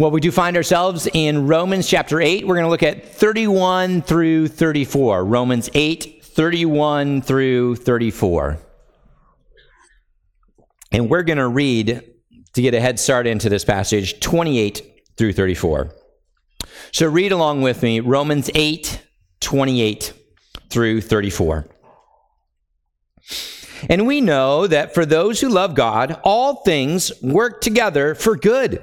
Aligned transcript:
Well, 0.00 0.10
we 0.10 0.22
do 0.22 0.30
find 0.30 0.56
ourselves 0.56 1.06
in 1.12 1.46
Romans 1.46 1.86
chapter 1.86 2.22
8. 2.22 2.46
We're 2.46 2.54
going 2.54 2.64
to 2.64 2.70
look 2.70 2.82
at 2.82 3.04
31 3.04 4.00
through 4.00 4.48
34. 4.48 5.26
Romans 5.26 5.68
8, 5.74 6.24
31 6.24 7.20
through 7.20 7.76
34. 7.76 8.58
And 10.90 11.10
we're 11.10 11.22
going 11.22 11.36
to 11.36 11.48
read, 11.48 12.02
to 12.54 12.62
get 12.62 12.72
a 12.72 12.80
head 12.80 12.98
start 12.98 13.26
into 13.26 13.50
this 13.50 13.62
passage, 13.62 14.20
28 14.20 15.02
through 15.18 15.34
34. 15.34 15.94
So 16.92 17.06
read 17.06 17.30
along 17.30 17.60
with 17.60 17.82
me 17.82 18.00
Romans 18.00 18.48
8, 18.54 19.02
28 19.40 20.14
through 20.70 21.02
34. 21.02 21.68
And 23.90 24.06
we 24.06 24.22
know 24.22 24.66
that 24.66 24.94
for 24.94 25.04
those 25.04 25.42
who 25.42 25.50
love 25.50 25.74
God, 25.74 26.18
all 26.24 26.62
things 26.62 27.12
work 27.20 27.60
together 27.60 28.14
for 28.14 28.34
good 28.34 28.82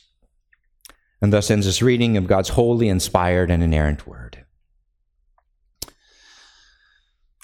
And 1.21 1.31
thus 1.31 1.51
ends 1.51 1.65
this 1.65 1.81
reading 1.81 2.17
of 2.17 2.27
God's 2.27 2.49
holy, 2.49 2.89
inspired, 2.89 3.51
and 3.51 3.61
inerrant 3.61 4.07
word. 4.07 4.43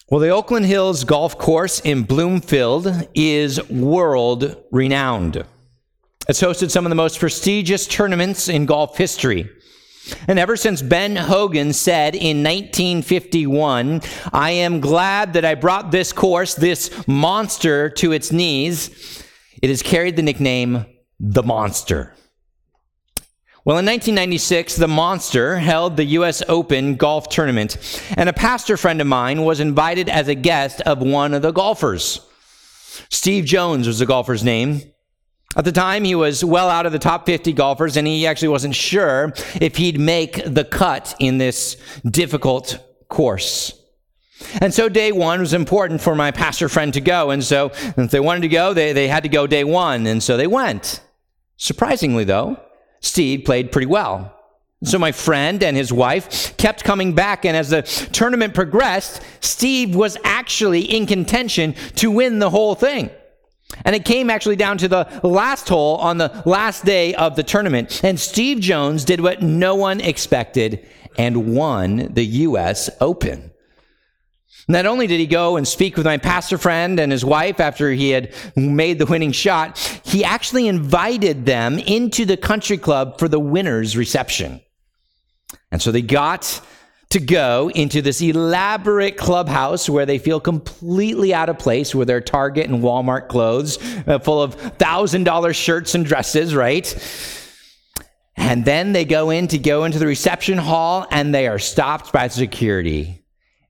Well, 0.09 0.21
the 0.21 0.29
Oakland 0.29 0.65
Hills 0.65 1.03
Golf 1.03 1.37
Course 1.37 1.81
in 1.81 2.03
Bloomfield 2.03 3.09
is 3.13 3.69
world 3.69 4.55
renowned. 4.71 5.43
It's 6.29 6.41
hosted 6.41 6.71
some 6.71 6.85
of 6.85 6.89
the 6.89 6.95
most 6.95 7.19
prestigious 7.19 7.85
tournaments 7.85 8.47
in 8.47 8.65
golf 8.65 8.97
history. 8.97 9.49
And 10.27 10.39
ever 10.39 10.55
since 10.55 10.81
Ben 10.81 11.15
Hogan 11.15 11.73
said 11.73 12.15
in 12.15 12.43
1951, 12.43 14.01
I 14.31 14.51
am 14.51 14.79
glad 14.79 15.33
that 15.33 15.45
I 15.45 15.55
brought 15.55 15.91
this 15.91 16.13
course, 16.13 16.55
this 16.55 17.05
monster, 17.07 17.89
to 17.91 18.13
its 18.13 18.31
knees, 18.31 19.23
it 19.61 19.69
has 19.69 19.81
carried 19.81 20.15
the 20.15 20.21
nickname 20.21 20.85
the 21.19 21.43
Monster. 21.43 22.13
Well, 23.67 23.79
in 23.79 23.85
1996, 23.85 24.77
the 24.77 24.87
Monster 24.87 25.59
held 25.59 25.97
the 25.97 26.05
U.S. 26.05 26.41
Open 26.47 26.95
golf 26.95 27.27
tournament, 27.27 28.01
and 28.15 28.29
a 28.29 28.33
pastor 28.33 28.77
friend 28.77 29.01
of 29.01 29.07
mine 29.07 29.43
was 29.43 29.59
invited 29.59 30.07
as 30.07 30.29
a 30.29 30.35
guest 30.35 30.79
of 30.79 30.99
one 30.99 31.33
of 31.33 31.41
the 31.41 31.51
golfers. 31.51 32.21
Steve 33.09 33.43
Jones 33.43 33.85
was 33.85 33.99
the 33.99 34.05
golfer's 34.05 34.41
name. 34.41 34.83
At 35.57 35.65
the 35.65 35.73
time, 35.73 36.05
he 36.05 36.15
was 36.15 36.45
well 36.45 36.69
out 36.69 36.85
of 36.85 36.93
the 36.93 36.97
top 36.97 37.25
50 37.25 37.51
golfers, 37.51 37.97
and 37.97 38.07
he 38.07 38.25
actually 38.25 38.47
wasn't 38.47 38.73
sure 38.73 39.33
if 39.59 39.75
he'd 39.75 39.99
make 39.99 40.41
the 40.45 40.63
cut 40.63 41.13
in 41.19 41.37
this 41.37 41.75
difficult 42.09 42.79
course. 43.09 43.73
And 44.61 44.73
so 44.73 44.87
day 44.87 45.11
one 45.11 45.41
was 45.41 45.53
important 45.53 45.99
for 45.99 46.15
my 46.15 46.31
pastor 46.31 46.69
friend 46.69 46.93
to 46.93 47.01
go. 47.01 47.31
And 47.31 47.43
so 47.43 47.71
if 47.75 48.11
they 48.11 48.21
wanted 48.21 48.43
to 48.43 48.47
go, 48.47 48.73
they, 48.73 48.93
they 48.93 49.09
had 49.09 49.23
to 49.23 49.29
go 49.29 49.45
day 49.45 49.65
one. 49.65 50.07
And 50.07 50.23
so 50.23 50.37
they 50.37 50.47
went. 50.47 51.01
Surprisingly, 51.57 52.23
though, 52.23 52.61
Steve 52.99 53.45
played 53.45 53.71
pretty 53.71 53.87
well. 53.87 54.33
So 54.83 54.99
my 54.99 55.11
friend 55.11 55.63
and 55.63 55.75
his 55.75 55.91
wife 55.91 56.55
kept 56.57 56.83
coming 56.83 57.13
back, 57.13 57.45
and 57.45 57.57
as 57.57 57.69
the 57.69 57.81
tournament 57.81 58.53
progressed, 58.53 59.21
Steve 59.39 59.95
was 59.95 60.17
actually 60.23 60.81
in 60.81 61.07
contention 61.07 61.73
to 61.95 62.11
win 62.11 62.37
the 62.37 62.51
whole 62.51 62.75
thing. 62.75 63.09
And 63.85 63.95
it 63.95 64.05
came 64.05 64.29
actually 64.29 64.55
down 64.55 64.77
to 64.77 64.87
the 64.87 65.19
last 65.23 65.67
hole 65.67 65.97
on 65.97 66.17
the 66.17 66.43
last 66.45 66.85
day 66.85 67.15
of 67.15 67.35
the 67.35 67.43
tournament. 67.43 68.01
And 68.03 68.19
Steve 68.19 68.59
Jones 68.59 69.03
did 69.03 69.19
what 69.19 69.41
no 69.41 69.75
one 69.75 69.99
expected 69.99 70.87
and 71.17 71.55
won 71.55 72.13
the 72.13 72.25
U.S. 72.25 72.89
Open. 73.01 73.51
Not 74.69 74.85
only 74.85 75.07
did 75.07 75.19
he 75.19 75.27
go 75.27 75.55
and 75.55 75.65
speak 75.65 75.95
with 75.95 76.05
my 76.05 76.17
pastor 76.17 76.57
friend 76.57 76.99
and 76.99 77.11
his 77.11 77.23
wife 77.23 77.61
after 77.61 77.89
he 77.91 78.09
had 78.09 78.33
made 78.55 78.99
the 78.99 79.05
winning 79.05 79.31
shot, 79.31 79.77
he 80.03 80.25
actually 80.25 80.67
invited 80.67 81.45
them 81.45 81.79
into 81.79 82.25
the 82.25 82.35
country 82.35 82.77
club 82.77 83.17
for 83.17 83.29
the 83.29 83.39
winner's 83.39 83.95
reception. 83.95 84.59
And 85.71 85.81
so 85.81 85.91
they 85.91 86.01
got 86.01 86.61
to 87.11 87.21
go 87.21 87.71
into 87.73 88.01
this 88.01 88.21
elaborate 88.21 89.15
clubhouse 89.15 89.89
where 89.89 90.05
they 90.05 90.19
feel 90.19 90.41
completely 90.41 91.33
out 91.33 91.47
of 91.47 91.57
place 91.57 91.95
with 91.95 92.09
their 92.09 92.19
Target 92.19 92.69
and 92.69 92.83
Walmart 92.83 93.29
clothes, 93.29 93.77
uh, 94.05 94.19
full 94.19 94.41
of 94.41 94.57
$1,000 94.57 95.55
shirts 95.55 95.95
and 95.95 96.05
dresses, 96.05 96.53
right? 96.53 96.93
And 98.35 98.65
then 98.65 98.91
they 98.91 99.05
go 99.05 99.29
in 99.29 99.47
to 99.47 99.57
go 99.57 99.85
into 99.85 99.99
the 99.99 100.07
reception 100.07 100.57
hall 100.57 101.07
and 101.09 101.33
they 101.33 101.47
are 101.47 101.59
stopped 101.59 102.11
by 102.11 102.27
security 102.27 103.23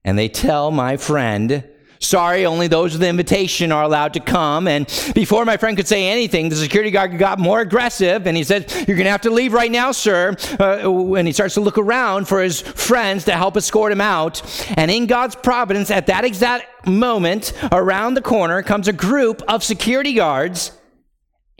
and 0.08 0.18
they 0.18 0.30
tell 0.30 0.72
my 0.72 0.96
friend, 0.96 1.66
Sorry, 2.00 2.46
only 2.46 2.68
those 2.68 2.94
with 2.94 3.02
the 3.02 3.10
invitation 3.10 3.72
are 3.72 3.84
allowed 3.84 4.14
to 4.14 4.20
come. 4.20 4.68
And 4.68 4.86
before 5.16 5.46
my 5.46 5.58
friend 5.58 5.76
could 5.76 5.88
say 5.88 6.08
anything, 6.08 6.48
the 6.48 6.56
security 6.56 6.92
guard 6.92 7.18
got 7.18 7.40
more 7.40 7.60
aggressive 7.60 8.26
and 8.28 8.38
he 8.38 8.44
said, 8.44 8.72
You're 8.72 8.96
going 8.96 9.06
to 9.06 9.12
have 9.12 9.22
to 9.22 9.32
leave 9.32 9.52
right 9.52 9.72
now, 9.72 9.92
sir. 9.92 10.38
Uh, 10.60 11.16
and 11.16 11.28
he 11.28 11.34
starts 11.34 11.56
to 11.56 11.62
look 11.62 11.78
around 11.78 12.28
for 12.28 12.42
his 12.42 12.62
friends 12.62 13.26
to 13.26 13.34
help 13.34 13.58
escort 13.58 13.92
him 13.92 14.00
out. 14.00 14.42
And 14.78 14.90
in 14.90 15.08
God's 15.08 15.36
providence, 15.36 15.92
at 15.92 16.08
that 16.08 16.24
exact 16.24 16.88
moment, 16.88 17.52
around 17.72 18.14
the 18.14 18.22
corner 18.22 18.62
comes 18.62 18.88
a 18.88 18.94
group 18.94 19.42
of 19.50 19.62
security 19.62 20.14
guards 20.14 20.72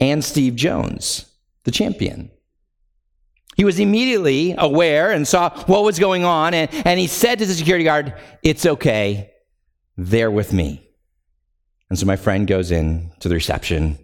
and 0.00 0.24
Steve 0.24 0.54
Jones, 0.54 1.26
the 1.64 1.72
champion. 1.72 2.30
He 3.58 3.64
was 3.64 3.80
immediately 3.80 4.54
aware 4.56 5.10
and 5.10 5.26
saw 5.26 5.50
what 5.64 5.82
was 5.82 5.98
going 5.98 6.24
on, 6.24 6.54
and, 6.54 6.72
and 6.86 7.00
he 7.00 7.08
said 7.08 7.40
to 7.40 7.46
the 7.46 7.52
security 7.52 7.82
guard, 7.82 8.14
It's 8.44 8.64
okay, 8.64 9.32
they're 9.96 10.30
with 10.30 10.52
me. 10.52 10.88
And 11.90 11.98
so 11.98 12.06
my 12.06 12.14
friend 12.14 12.46
goes 12.46 12.70
in 12.70 13.10
to 13.18 13.28
the 13.28 13.34
reception 13.34 13.98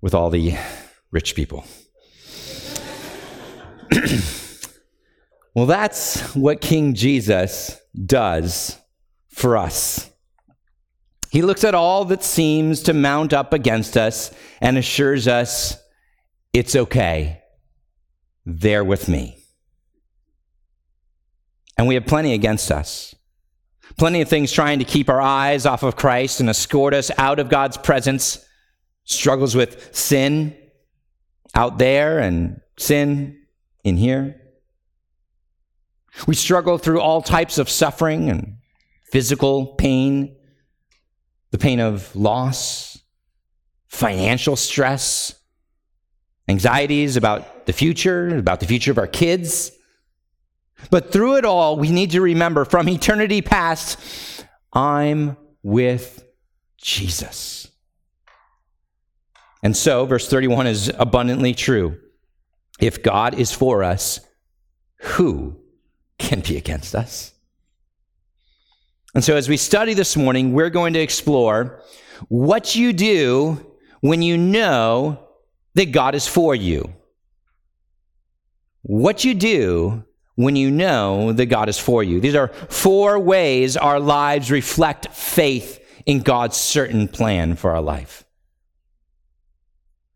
with 0.00 0.14
all 0.14 0.30
the 0.30 0.54
rich 1.10 1.34
people. 1.34 1.64
well, 5.56 5.66
that's 5.66 6.20
what 6.36 6.60
King 6.60 6.94
Jesus 6.94 7.76
does 8.06 8.78
for 9.28 9.56
us. 9.56 10.08
He 11.32 11.42
looks 11.42 11.64
at 11.64 11.74
all 11.74 12.04
that 12.04 12.22
seems 12.22 12.82
to 12.82 12.92
mount 12.92 13.32
up 13.32 13.52
against 13.52 13.96
us 13.96 14.30
and 14.60 14.78
assures 14.78 15.26
us 15.26 15.76
it's 16.52 16.76
okay 16.76 17.41
they're 18.44 18.84
with 18.84 19.08
me. 19.08 19.38
And 21.78 21.86
we 21.86 21.94
have 21.94 22.06
plenty 22.06 22.34
against 22.34 22.70
us. 22.70 23.14
Plenty 23.96 24.22
of 24.22 24.28
things 24.28 24.52
trying 24.52 24.78
to 24.78 24.84
keep 24.84 25.08
our 25.08 25.20
eyes 25.20 25.66
off 25.66 25.82
of 25.82 25.96
Christ 25.96 26.40
and 26.40 26.48
escort 26.48 26.94
us 26.94 27.10
out 27.18 27.38
of 27.38 27.48
God's 27.48 27.76
presence. 27.76 28.44
Struggles 29.04 29.54
with 29.54 29.94
sin 29.94 30.56
out 31.54 31.78
there 31.78 32.18
and 32.18 32.60
sin 32.78 33.42
in 33.84 33.96
here. 33.96 34.40
We 36.26 36.34
struggle 36.34 36.78
through 36.78 37.00
all 37.00 37.22
types 37.22 37.58
of 37.58 37.68
suffering 37.68 38.28
and 38.28 38.58
physical 39.04 39.74
pain, 39.74 40.36
the 41.50 41.58
pain 41.58 41.80
of 41.80 42.14
loss, 42.14 42.98
financial 43.88 44.56
stress, 44.56 45.34
anxieties 46.52 47.16
about 47.16 47.66
the 47.66 47.72
future, 47.72 48.36
about 48.36 48.60
the 48.60 48.66
future 48.66 48.92
of 48.92 48.98
our 48.98 49.08
kids. 49.08 49.72
But 50.90 51.10
through 51.10 51.36
it 51.36 51.44
all, 51.44 51.76
we 51.76 51.90
need 51.90 52.12
to 52.12 52.20
remember 52.20 52.64
from 52.64 52.88
eternity 52.88 53.42
past, 53.42 53.98
I'm 54.72 55.36
with 55.62 56.24
Jesus. 56.76 57.68
And 59.62 59.76
so, 59.76 60.06
verse 60.06 60.28
31 60.28 60.66
is 60.66 60.92
abundantly 60.98 61.54
true. 61.54 61.98
If 62.80 63.02
God 63.02 63.34
is 63.38 63.52
for 63.52 63.84
us, 63.84 64.20
who 64.98 65.56
can 66.18 66.40
be 66.40 66.56
against 66.56 66.94
us? 66.94 67.32
And 69.14 69.22
so, 69.22 69.36
as 69.36 69.48
we 69.48 69.56
study 69.56 69.94
this 69.94 70.16
morning, 70.16 70.52
we're 70.52 70.70
going 70.70 70.94
to 70.94 71.00
explore 71.00 71.82
what 72.28 72.74
you 72.74 72.92
do 72.92 73.74
when 74.00 74.20
you 74.20 74.36
know 74.36 75.28
that 75.74 75.92
God 75.92 76.14
is 76.14 76.26
for 76.26 76.54
you. 76.54 76.92
What 78.82 79.24
you 79.24 79.34
do 79.34 80.04
when 80.34 80.56
you 80.56 80.70
know 80.70 81.32
that 81.32 81.46
God 81.46 81.68
is 81.68 81.78
for 81.78 82.02
you. 82.02 82.20
These 82.20 82.34
are 82.34 82.48
four 82.48 83.18
ways 83.18 83.76
our 83.76 84.00
lives 84.00 84.50
reflect 84.50 85.08
faith 85.08 85.78
in 86.06 86.20
God's 86.20 86.56
certain 86.56 87.08
plan 87.08 87.56
for 87.56 87.70
our 87.70 87.82
life. 87.82 88.21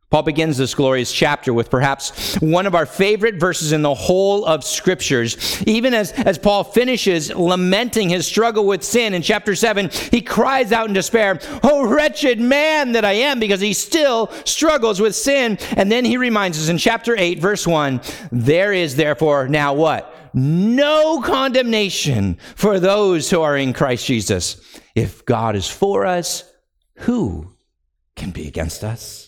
Paul 0.08 0.22
begins 0.22 0.56
this 0.56 0.74
glorious 0.74 1.12
chapter 1.12 1.52
with 1.52 1.68
perhaps 1.68 2.36
one 2.36 2.66
of 2.66 2.76
our 2.76 2.86
favorite 2.86 3.40
verses 3.40 3.72
in 3.72 3.82
the 3.82 3.92
whole 3.92 4.44
of 4.44 4.62
scriptures. 4.62 5.60
Even 5.66 5.94
as, 5.94 6.12
as 6.12 6.38
Paul 6.38 6.62
finishes 6.62 7.34
lamenting 7.34 8.08
his 8.08 8.24
struggle 8.24 8.66
with 8.66 8.84
sin 8.84 9.14
in 9.14 9.22
chapter 9.22 9.56
7, 9.56 9.90
he 10.12 10.22
cries 10.22 10.70
out 10.70 10.86
in 10.86 10.94
despair, 10.94 11.40
Oh, 11.64 11.88
wretched 11.88 12.38
man 12.38 12.92
that 12.92 13.04
I 13.04 13.14
am, 13.14 13.40
because 13.40 13.60
he 13.60 13.72
still 13.72 14.30
struggles 14.44 15.00
with 15.00 15.16
sin. 15.16 15.58
And 15.76 15.90
then 15.90 16.04
he 16.04 16.18
reminds 16.18 16.62
us 16.62 16.68
in 16.68 16.78
chapter 16.78 17.16
8, 17.18 17.40
verse 17.40 17.66
1, 17.66 18.00
there 18.30 18.72
is 18.72 18.94
therefore 18.94 19.48
now 19.48 19.74
what? 19.74 20.14
No 20.32 21.20
condemnation 21.20 22.38
for 22.54 22.78
those 22.78 23.28
who 23.28 23.42
are 23.42 23.56
in 23.56 23.72
Christ 23.72 24.06
Jesus. 24.06 24.80
If 24.94 25.24
God 25.24 25.56
is 25.56 25.68
for 25.68 26.06
us, 26.06 26.44
who 26.98 27.54
can 28.14 28.30
be 28.30 28.46
against 28.46 28.84
us? 28.84 29.25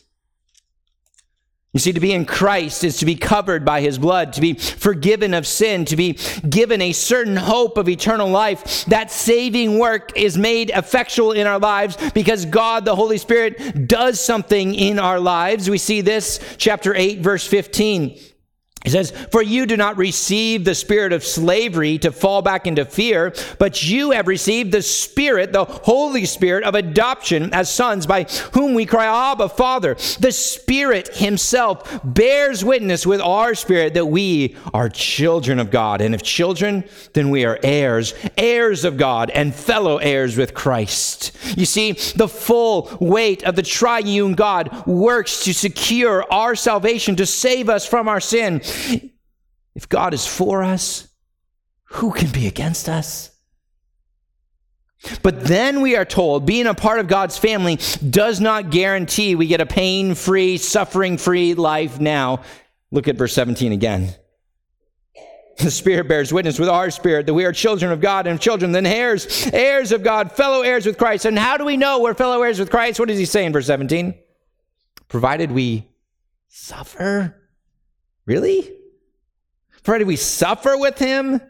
You 1.78 1.80
see, 1.80 1.92
to 1.92 2.00
be 2.00 2.12
in 2.12 2.24
Christ 2.24 2.82
is 2.82 2.96
to 2.96 3.04
be 3.04 3.14
covered 3.14 3.64
by 3.64 3.82
his 3.82 3.98
blood, 3.98 4.32
to 4.32 4.40
be 4.40 4.54
forgiven 4.54 5.32
of 5.32 5.46
sin, 5.46 5.84
to 5.84 5.94
be 5.94 6.18
given 6.48 6.82
a 6.82 6.90
certain 6.90 7.36
hope 7.36 7.78
of 7.78 7.88
eternal 7.88 8.28
life. 8.28 8.84
That 8.86 9.12
saving 9.12 9.78
work 9.78 10.10
is 10.16 10.36
made 10.36 10.70
effectual 10.70 11.30
in 11.30 11.46
our 11.46 11.60
lives 11.60 11.96
because 12.14 12.46
God, 12.46 12.84
the 12.84 12.96
Holy 12.96 13.16
Spirit, 13.16 13.86
does 13.86 14.20
something 14.20 14.74
in 14.74 14.98
our 14.98 15.20
lives. 15.20 15.70
We 15.70 15.78
see 15.78 16.00
this, 16.00 16.40
chapter 16.58 16.96
8, 16.96 17.20
verse 17.20 17.46
15. 17.46 18.18
He 18.84 18.90
says, 18.90 19.10
For 19.10 19.42
you 19.42 19.66
do 19.66 19.76
not 19.76 19.96
receive 19.96 20.64
the 20.64 20.74
spirit 20.74 21.12
of 21.12 21.24
slavery 21.24 21.98
to 21.98 22.12
fall 22.12 22.42
back 22.42 22.66
into 22.66 22.84
fear, 22.84 23.34
but 23.58 23.82
you 23.82 24.12
have 24.12 24.28
received 24.28 24.70
the 24.70 24.82
Spirit, 24.82 25.52
the 25.52 25.64
Holy 25.64 26.24
Spirit 26.24 26.62
of 26.62 26.76
adoption 26.76 27.52
as 27.52 27.68
sons, 27.72 28.06
by 28.06 28.24
whom 28.52 28.74
we 28.74 28.86
cry, 28.86 29.32
Abba, 29.32 29.48
Father. 29.48 29.94
The 30.20 30.30
Spirit 30.30 31.16
Himself 31.16 32.00
bears 32.04 32.64
witness 32.64 33.04
with 33.04 33.20
our 33.20 33.54
spirit 33.54 33.94
that 33.94 34.06
we 34.06 34.56
are 34.72 34.88
children 34.88 35.58
of 35.58 35.72
God. 35.72 36.00
And 36.00 36.14
if 36.14 36.22
children, 36.22 36.84
then 37.14 37.30
we 37.30 37.44
are 37.44 37.58
heirs, 37.64 38.14
heirs 38.36 38.84
of 38.84 38.96
God, 38.96 39.30
and 39.30 39.54
fellow 39.54 39.98
heirs 39.98 40.36
with 40.36 40.54
Christ. 40.54 41.36
You 41.56 41.66
see, 41.66 41.92
the 42.14 42.28
full 42.28 42.96
weight 43.00 43.42
of 43.42 43.56
the 43.56 43.62
triune 43.62 44.34
God 44.34 44.86
works 44.86 45.44
to 45.44 45.52
secure 45.52 46.24
our 46.32 46.54
salvation, 46.54 47.16
to 47.16 47.26
save 47.26 47.68
us 47.68 47.84
from 47.84 48.06
our 48.06 48.20
sin. 48.20 48.62
If 49.74 49.88
God 49.88 50.14
is 50.14 50.26
for 50.26 50.62
us, 50.62 51.08
who 51.84 52.12
can 52.12 52.30
be 52.30 52.46
against 52.46 52.88
us? 52.88 53.30
But 55.22 55.44
then 55.44 55.80
we 55.80 55.96
are 55.96 56.04
told 56.04 56.44
being 56.44 56.66
a 56.66 56.74
part 56.74 56.98
of 56.98 57.06
God's 57.06 57.38
family 57.38 57.78
does 58.10 58.40
not 58.40 58.70
guarantee 58.70 59.34
we 59.34 59.46
get 59.46 59.60
a 59.60 59.66
pain 59.66 60.14
free, 60.14 60.56
suffering 60.58 61.18
free 61.18 61.54
life 61.54 62.00
now. 62.00 62.42
Look 62.90 63.06
at 63.06 63.16
verse 63.16 63.32
17 63.34 63.70
again. 63.72 64.14
The 65.58 65.70
Spirit 65.70 66.08
bears 66.08 66.32
witness 66.32 66.58
with 66.58 66.68
our 66.68 66.90
spirit 66.90 67.26
that 67.26 67.34
we 67.34 67.44
are 67.44 67.52
children 67.52 67.90
of 67.90 68.00
God 68.00 68.28
and 68.28 68.40
children, 68.40 68.70
then 68.70 68.86
heirs, 68.86 69.48
heirs 69.52 69.90
of 69.90 70.04
God, 70.04 70.30
fellow 70.30 70.62
heirs 70.62 70.86
with 70.86 70.98
Christ. 70.98 71.24
And 71.24 71.36
how 71.36 71.56
do 71.56 71.64
we 71.64 71.76
know 71.76 72.00
we're 72.00 72.14
fellow 72.14 72.42
heirs 72.42 72.60
with 72.60 72.70
Christ? 72.70 73.00
What 73.00 73.08
does 73.08 73.18
he 73.18 73.24
say 73.24 73.44
in 73.44 73.52
verse 73.52 73.66
17? 73.66 74.14
Provided 75.08 75.50
we 75.50 75.88
suffer. 76.48 77.34
Really? 78.28 78.78
provided 79.88 80.06
we 80.06 80.16
suffer 80.16 80.76
with 80.76 80.98
him 80.98 81.40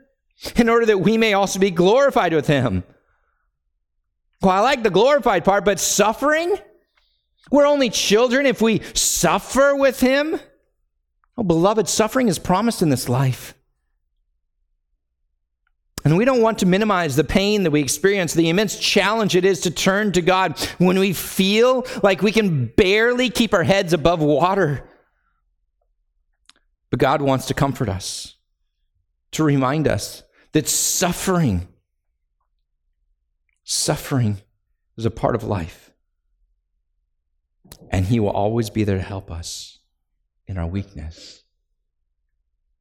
in 0.54 0.68
order 0.68 0.86
that 0.86 0.98
we 0.98 1.18
may 1.18 1.32
also 1.32 1.58
be 1.58 1.72
glorified 1.72 2.32
with 2.32 2.46
him. 2.46 2.84
Well, 4.40 4.52
I 4.52 4.60
like 4.60 4.84
the 4.84 4.90
glorified 4.90 5.44
part, 5.44 5.64
but 5.64 5.80
suffering? 5.80 6.56
We're 7.50 7.66
only 7.66 7.90
children 7.90 8.46
if 8.46 8.62
we 8.62 8.80
suffer 8.94 9.74
with 9.74 9.98
him. 9.98 10.38
Oh, 11.36 11.42
beloved, 11.42 11.88
suffering 11.88 12.28
is 12.28 12.38
promised 12.38 12.80
in 12.80 12.90
this 12.90 13.08
life. 13.08 13.54
And 16.04 16.16
we 16.16 16.24
don't 16.24 16.40
want 16.40 16.60
to 16.60 16.66
minimize 16.66 17.16
the 17.16 17.24
pain 17.24 17.64
that 17.64 17.72
we 17.72 17.80
experience, 17.80 18.34
the 18.34 18.48
immense 18.48 18.78
challenge 18.78 19.34
it 19.34 19.44
is 19.44 19.62
to 19.62 19.72
turn 19.72 20.12
to 20.12 20.22
God 20.22 20.56
when 20.78 21.00
we 21.00 21.12
feel 21.12 21.84
like 22.04 22.22
we 22.22 22.30
can 22.30 22.66
barely 22.66 23.30
keep 23.30 23.52
our 23.52 23.64
heads 23.64 23.92
above 23.92 24.20
water. 24.20 24.88
But 26.90 27.00
God 27.00 27.22
wants 27.22 27.46
to 27.46 27.54
comfort 27.54 27.88
us, 27.88 28.36
to 29.32 29.44
remind 29.44 29.86
us 29.86 30.22
that 30.52 30.68
suffering, 30.68 31.68
suffering 33.64 34.38
is 34.96 35.04
a 35.04 35.10
part 35.10 35.34
of 35.34 35.44
life. 35.44 35.90
And 37.90 38.06
He 38.06 38.18
will 38.18 38.30
always 38.30 38.70
be 38.70 38.84
there 38.84 38.96
to 38.96 39.02
help 39.02 39.30
us 39.30 39.80
in 40.46 40.56
our 40.56 40.66
weakness. 40.66 41.44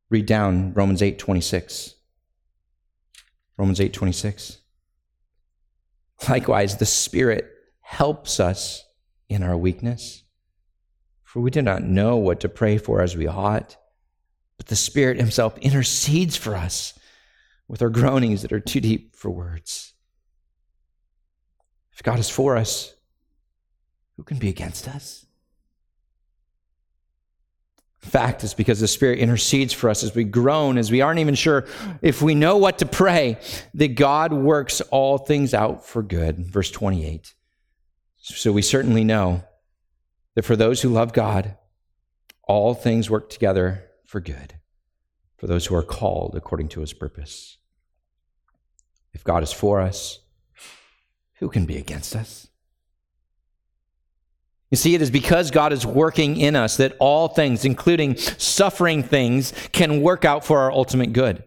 Read 0.09 0.25
down 0.25 0.73
Romans 0.73 1.01
8 1.01 1.19
26. 1.19 1.95
Romans 3.57 3.81
8 3.81 3.91
26. 3.91 4.59
Likewise, 6.29 6.77
the 6.77 6.85
Spirit 6.85 7.51
helps 7.81 8.39
us 8.39 8.85
in 9.27 9.43
our 9.43 9.57
weakness. 9.57 10.23
For 11.23 11.41
we 11.41 11.51
do 11.51 11.61
not 11.61 11.83
know 11.83 12.15
what 12.15 12.39
to 12.39 12.49
pray 12.49 12.77
for 12.77 13.01
as 13.01 13.17
we 13.17 13.27
ought 13.27 13.75
but 14.57 14.67
the 14.67 14.75
Spirit 14.75 15.17
Himself 15.17 15.57
intercedes 15.59 16.35
for 16.35 16.55
us 16.55 16.93
with 17.67 17.81
our 17.81 17.89
groanings 17.89 18.41
that 18.41 18.51
are 18.51 18.59
too 18.59 18.81
deep 18.81 19.15
for 19.15 19.29
words. 19.29 19.93
If 21.93 22.03
God 22.03 22.19
is 22.19 22.29
for 22.29 22.57
us, 22.57 22.93
who 24.15 24.23
can 24.23 24.37
be 24.37 24.49
against 24.49 24.87
us? 24.87 25.25
Fact 27.99 28.43
is 28.43 28.53
because 28.53 28.79
the 28.79 28.87
Spirit 28.87 29.19
intercedes 29.19 29.73
for 29.73 29.89
us 29.89 30.03
as 30.03 30.15
we 30.15 30.23
groan, 30.23 30.77
as 30.77 30.91
we 30.91 31.01
aren't 31.01 31.19
even 31.19 31.35
sure 31.35 31.65
if 32.01 32.21
we 32.21 32.35
know 32.35 32.55
what 32.57 32.77
to 32.79 32.85
pray, 32.85 33.37
that 33.73 33.95
God 33.95 34.31
works 34.31 34.79
all 34.91 35.17
things 35.17 35.53
out 35.53 35.85
for 35.85 36.01
good. 36.01 36.39
Verse 36.45 36.71
28. 36.71 37.33
So 38.17 38.51
we 38.51 38.61
certainly 38.61 39.03
know 39.03 39.43
that 40.35 40.45
for 40.45 40.55
those 40.55 40.81
who 40.81 40.89
love 40.89 41.13
God, 41.13 41.57
all 42.43 42.73
things 42.73 43.09
work 43.09 43.29
together 43.29 43.86
for 44.07 44.19
good 44.19 44.55
for 45.37 45.45
those 45.45 45.67
who 45.67 45.75
are 45.75 45.83
called 45.83 46.33
according 46.35 46.69
to 46.69 46.81
his 46.81 46.93
purpose. 46.93 47.57
If 49.13 49.23
God 49.23 49.43
is 49.43 49.53
for 49.53 49.79
us, 49.79 50.19
who 51.35 51.49
can 51.49 51.65
be 51.65 51.77
against 51.77 52.15
us? 52.15 52.47
You 54.71 54.77
see, 54.77 54.95
it 54.95 55.01
is 55.01 55.11
because 55.11 55.51
God 55.51 55.71
is 55.71 55.85
working 55.85 56.37
in 56.37 56.55
us 56.55 56.77
that 56.77 56.95
all 56.99 57.27
things, 57.27 57.63
including 57.63 58.17
suffering 58.17 59.03
things, 59.03 59.53
can 59.71 60.01
work 60.01 60.25
out 60.25 60.43
for 60.43 60.59
our 60.59 60.71
ultimate 60.71 61.13
good. 61.13 61.43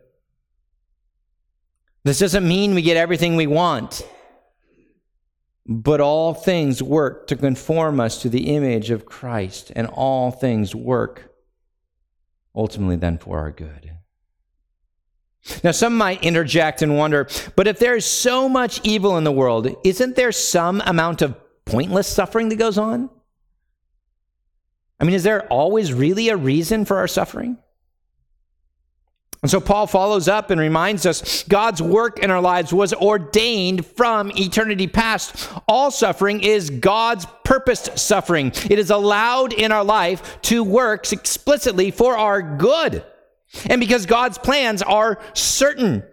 This 2.05 2.19
doesn't 2.19 2.49
mean 2.49 2.75
we 2.75 2.83
get 2.83 2.97
everything 2.97 3.37
we 3.37 3.47
want, 3.47 4.07
but 5.67 6.01
all 6.01 6.33
things 6.33 6.83
work 6.83 7.27
to 7.27 7.37
conform 7.37 8.01
us 8.01 8.23
to 8.23 8.31
the 8.31 8.55
image 8.55 8.91
of 8.91 9.05
Christ, 9.05 9.71
and 9.77 9.87
all 9.89 10.31
things 10.31 10.75
work 10.75 11.30
ultimately 12.55 12.97
then 12.97 13.19
for 13.19 13.39
our 13.39 13.51
good. 13.51 13.93
Now, 15.65 15.71
some 15.71 15.97
might 15.97 16.23
interject 16.23 16.83
and 16.83 16.99
wonder, 16.99 17.29
but 17.57 17.67
if 17.67 17.79
there's 17.79 18.05
so 18.05 18.49
much 18.49 18.81
evil 18.85 19.17
in 19.17 19.25
the 19.25 19.33
world, 19.33 19.75
isn't 19.85 20.17
there 20.17 20.33
some 20.33 20.83
amount 20.85 21.23
of 21.23 21.35
pointless 21.65 22.07
suffering 22.07 22.51
that 22.51 22.57
goes 22.57 22.77
on? 22.77 23.09
I 24.99 25.05
mean, 25.05 25.15
is 25.15 25.23
there 25.23 25.47
always 25.47 25.95
really 25.95 26.29
a 26.29 26.37
reason 26.37 26.85
for 26.85 26.99
our 26.99 27.09
suffering? 27.09 27.57
And 29.43 29.51
so 29.51 29.59
Paul 29.59 29.87
follows 29.87 30.29
up 30.29 30.51
and 30.51 30.61
reminds 30.61 31.07
us 31.07 31.45
God's 31.45 31.81
work 31.81 32.19
in 32.19 32.31
our 32.31 32.43
lives 32.43 32.75
was 32.75 32.93
ordained 32.93 33.87
from 33.87 34.31
eternity 34.37 34.87
past. 34.87 35.51
All 35.67 35.91
suffering 35.91 36.43
is 36.43 36.69
God's 36.69 37.27
purposed 37.45 37.99
suffering. 37.99 38.49
It 38.69 38.79
is 38.79 38.91
allowed 38.91 39.55
in 39.55 39.73
our 39.73 39.85
life 39.85 40.41
to 40.43 40.63
work 40.63 41.11
explicitly 41.11 41.91
for 41.91 42.19
our 42.19 42.43
good. 42.43 43.03
And 43.65 43.81
because 43.81 44.05
God's 44.05 44.37
plans 44.37 44.83
are 44.83 45.19
certain. 45.33 46.05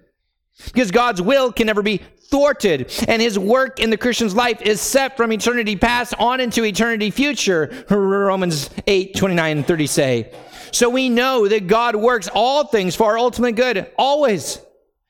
Because 0.66 0.92
God's 0.92 1.22
will 1.22 1.52
can 1.52 1.68
never 1.68 1.84
be 1.84 2.02
thwarted. 2.30 2.92
And 3.10 3.22
his 3.22 3.38
work 3.38 3.80
in 3.80 3.90
the 3.90 3.98
Christian's 3.98 4.36
life 4.36 4.62
is 4.62 4.80
set 4.80 5.18
from 5.18 5.34
eternity 5.34 5.76
past 5.76 6.14
on 6.18 6.40
into 6.40 6.64
eternity 6.64 7.12
future. 7.12 7.86
Romans 7.90 8.70
8, 8.88 9.16
29 9.16 9.58
and 9.58 9.68
30 9.68 9.88
say. 9.88 10.34
So 10.72 10.90
we 10.90 11.10
know 11.10 11.48
that 11.48 11.68
God 11.68 11.96
works 11.96 12.30
all 12.34 12.66
things 12.66 12.96
for 12.96 13.06
our 13.06 13.18
ultimate 13.18 13.54
good, 13.54 13.90
always. 13.98 14.60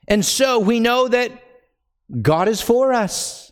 And 0.07 0.25
so 0.25 0.59
we 0.59 0.79
know 0.79 1.07
that 1.07 1.31
God 2.21 2.47
is 2.47 2.61
for 2.61 2.93
us. 2.93 3.51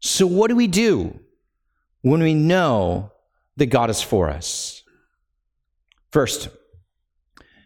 So, 0.00 0.26
what 0.26 0.48
do 0.48 0.56
we 0.56 0.66
do 0.66 1.18
when 2.02 2.20
we 2.22 2.34
know 2.34 3.12
that 3.56 3.66
God 3.66 3.88
is 3.88 4.02
for 4.02 4.28
us? 4.28 4.82
First, 6.10 6.48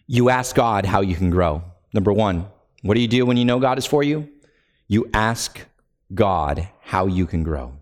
you 0.07 0.29
ask 0.29 0.55
God 0.55 0.85
how 0.85 1.01
you 1.01 1.17
can 1.17 1.31
grow. 1.31 1.65
Number 1.93 2.13
one, 2.13 2.47
what 2.83 2.95
do 2.95 3.01
you 3.01 3.09
do 3.09 3.25
when 3.27 3.37
you 3.37 3.45
know 3.45 3.59
God 3.59 3.79
is 3.79 3.87
for 3.87 4.03
you? 4.03 4.29
You 4.87 5.09
ask 5.15 5.59
God 6.15 6.69
how 6.81 7.07
you 7.07 7.27
can 7.27 7.43
grow. 7.43 7.76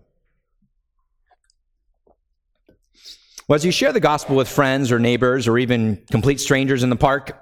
Well, 3.47 3.55
as 3.55 3.63
you 3.63 3.71
share 3.71 3.93
the 3.93 3.99
gospel 3.99 4.35
with 4.35 4.47
friends 4.47 4.91
or 4.91 4.97
neighbors 4.97 5.47
or 5.47 5.59
even 5.59 6.03
complete 6.09 6.39
strangers 6.39 6.81
in 6.81 6.89
the 6.89 6.95
park, 6.95 7.39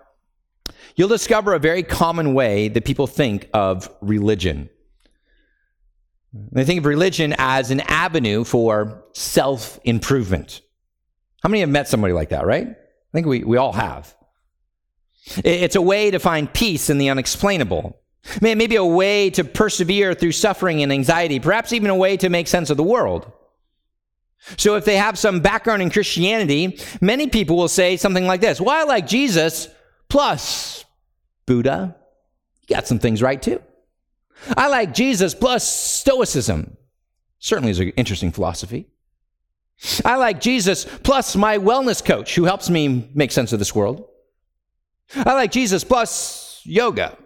you'll 0.95 1.07
discover 1.07 1.53
a 1.53 1.60
very 1.60 1.81
common 1.81 2.33
way 2.33 2.67
that 2.67 2.83
people 2.83 3.07
think 3.07 3.50
of 3.53 3.89
religion. 4.01 4.69
They 6.33 6.65
think 6.65 6.79
of 6.79 6.86
religion 6.88 7.33
as 7.38 7.72
an 7.72 7.79
avenue 7.81 8.43
for 8.43 9.05
self 9.13 9.79
improvement. 9.86 10.62
How 11.41 11.50
many 11.50 11.62
have 11.62 11.69
met 11.69 11.88
somebody 11.88 12.13
like 12.13 12.29
that, 12.29 12.45
right? 12.45 12.67
I 12.67 13.12
think 13.13 13.27
we, 13.27 13.43
we 13.43 13.57
all 13.57 13.74
have. 13.74 14.13
It's 15.38 15.75
a 15.75 15.81
way 15.81 16.12
to 16.12 16.19
find 16.19 16.51
peace 16.51 16.89
in 16.89 16.98
the 16.98 17.10
unexplainable. 17.10 17.98
Maybe 18.41 18.75
a 18.75 18.83
way 18.83 19.29
to 19.31 19.43
persevere 19.43 20.13
through 20.13 20.31
suffering 20.33 20.81
and 20.81 20.91
anxiety, 20.91 21.39
perhaps 21.39 21.72
even 21.72 21.89
a 21.89 21.95
way 21.95 22.17
to 22.17 22.29
make 22.29 22.48
sense 22.48 22.69
of 22.69 22.77
the 22.77 22.83
world. 22.83 23.31
So, 24.57 24.75
if 24.75 24.85
they 24.85 24.97
have 24.97 25.17
some 25.17 25.39
background 25.39 25.81
in 25.81 25.89
Christianity, 25.89 26.79
many 27.00 27.27
people 27.27 27.55
will 27.55 27.69
say 27.69 27.97
something 27.97 28.25
like 28.25 28.41
this 28.41 28.59
Well, 28.59 28.69
I 28.69 28.83
like 28.83 29.07
Jesus, 29.07 29.69
plus 30.09 30.85
Buddha. 31.45 31.95
You 32.67 32.75
got 32.75 32.88
some 32.88 33.00
things 33.00 33.21
right 33.21 33.41
too. 33.41 33.62
I 34.57 34.67
like 34.67 34.93
Jesus 34.93 35.33
plus 35.33 35.67
Stoicism. 35.67 36.77
Certainly 37.39 37.71
is 37.71 37.79
an 37.79 37.89
interesting 37.89 38.31
philosophy. 38.31 38.88
I 40.05 40.15
like 40.15 40.39
Jesus 40.39 40.85
plus 41.03 41.35
my 41.35 41.57
wellness 41.57 42.03
coach 42.03 42.35
who 42.35 42.45
helps 42.45 42.69
me 42.69 43.09
make 43.13 43.31
sense 43.31 43.51
of 43.51 43.59
this 43.59 43.75
world. 43.75 44.07
I 45.15 45.33
like 45.33 45.51
Jesus 45.51 45.83
plus 45.83 46.62
yoga. 46.63 47.17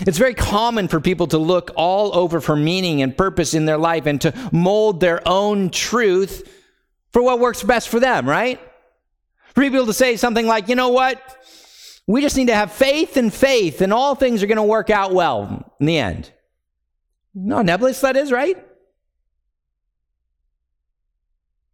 It's 0.00 0.18
very 0.18 0.34
common 0.34 0.86
for 0.88 1.00
people 1.00 1.26
to 1.28 1.38
look 1.38 1.70
all 1.74 2.14
over 2.14 2.40
for 2.40 2.54
meaning 2.54 3.02
and 3.02 3.16
purpose 3.16 3.54
in 3.54 3.64
their 3.64 3.78
life 3.78 4.06
and 4.06 4.20
to 4.20 4.32
mold 4.52 5.00
their 5.00 5.26
own 5.26 5.70
truth 5.70 6.48
for 7.12 7.22
what 7.22 7.40
works 7.40 7.62
best 7.62 7.88
for 7.88 7.98
them, 7.98 8.28
right? 8.28 8.60
For 9.54 9.62
people 9.62 9.86
to 9.86 9.92
say 9.92 10.16
something 10.16 10.46
like, 10.46 10.68
you 10.68 10.74
know 10.76 10.90
what? 10.90 11.20
We 12.06 12.20
just 12.20 12.36
need 12.36 12.46
to 12.46 12.54
have 12.54 12.72
faith 12.72 13.16
and 13.16 13.32
faith, 13.32 13.82
and 13.82 13.92
all 13.92 14.14
things 14.14 14.42
are 14.42 14.46
going 14.46 14.56
to 14.56 14.62
work 14.62 14.88
out 14.88 15.12
well 15.12 15.74
in 15.78 15.86
the 15.86 15.98
end. 15.98 16.30
No, 17.34 17.60
nebulous 17.62 18.00
that 18.00 18.16
is, 18.16 18.32
right? 18.32 18.56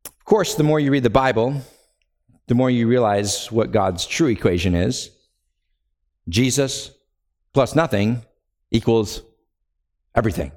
Of 0.07 0.25
course, 0.25 0.55
the 0.55 0.65
more 0.65 0.81
you 0.81 0.91
read 0.91 1.03
the 1.03 1.11
Bible, 1.11 1.61
the 2.47 2.55
more 2.55 2.71
you 2.71 2.89
realize 2.89 3.53
what 3.53 3.71
God's 3.71 4.07
true 4.07 4.29
equation 4.29 4.75
is. 4.75 5.11
Jesus 6.29 6.91
plus 7.55 7.75
nothing 7.75 8.23
equals 8.71 9.23
everything. 10.15 10.53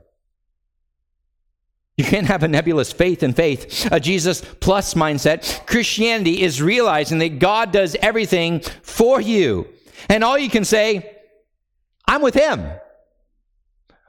You 1.95 2.03
can't 2.03 2.27
have 2.27 2.43
a 2.43 2.47
nebulous 2.47 2.91
faith 2.91 3.23
in 3.23 3.33
faith, 3.33 3.87
a 3.91 3.99
Jesus 3.99 4.41
plus 4.59 4.93
mindset. 4.93 5.65
Christianity 5.65 6.43
is 6.43 6.61
realizing 6.61 7.17
that 7.19 7.39
God 7.39 7.71
does 7.71 7.95
everything 8.01 8.59
for 8.83 9.19
you. 9.19 9.67
And 10.09 10.23
all 10.23 10.37
you 10.37 10.49
can 10.49 10.63
say, 10.63 11.15
I'm 12.05 12.21
with 12.21 12.35
Him. 12.35 12.69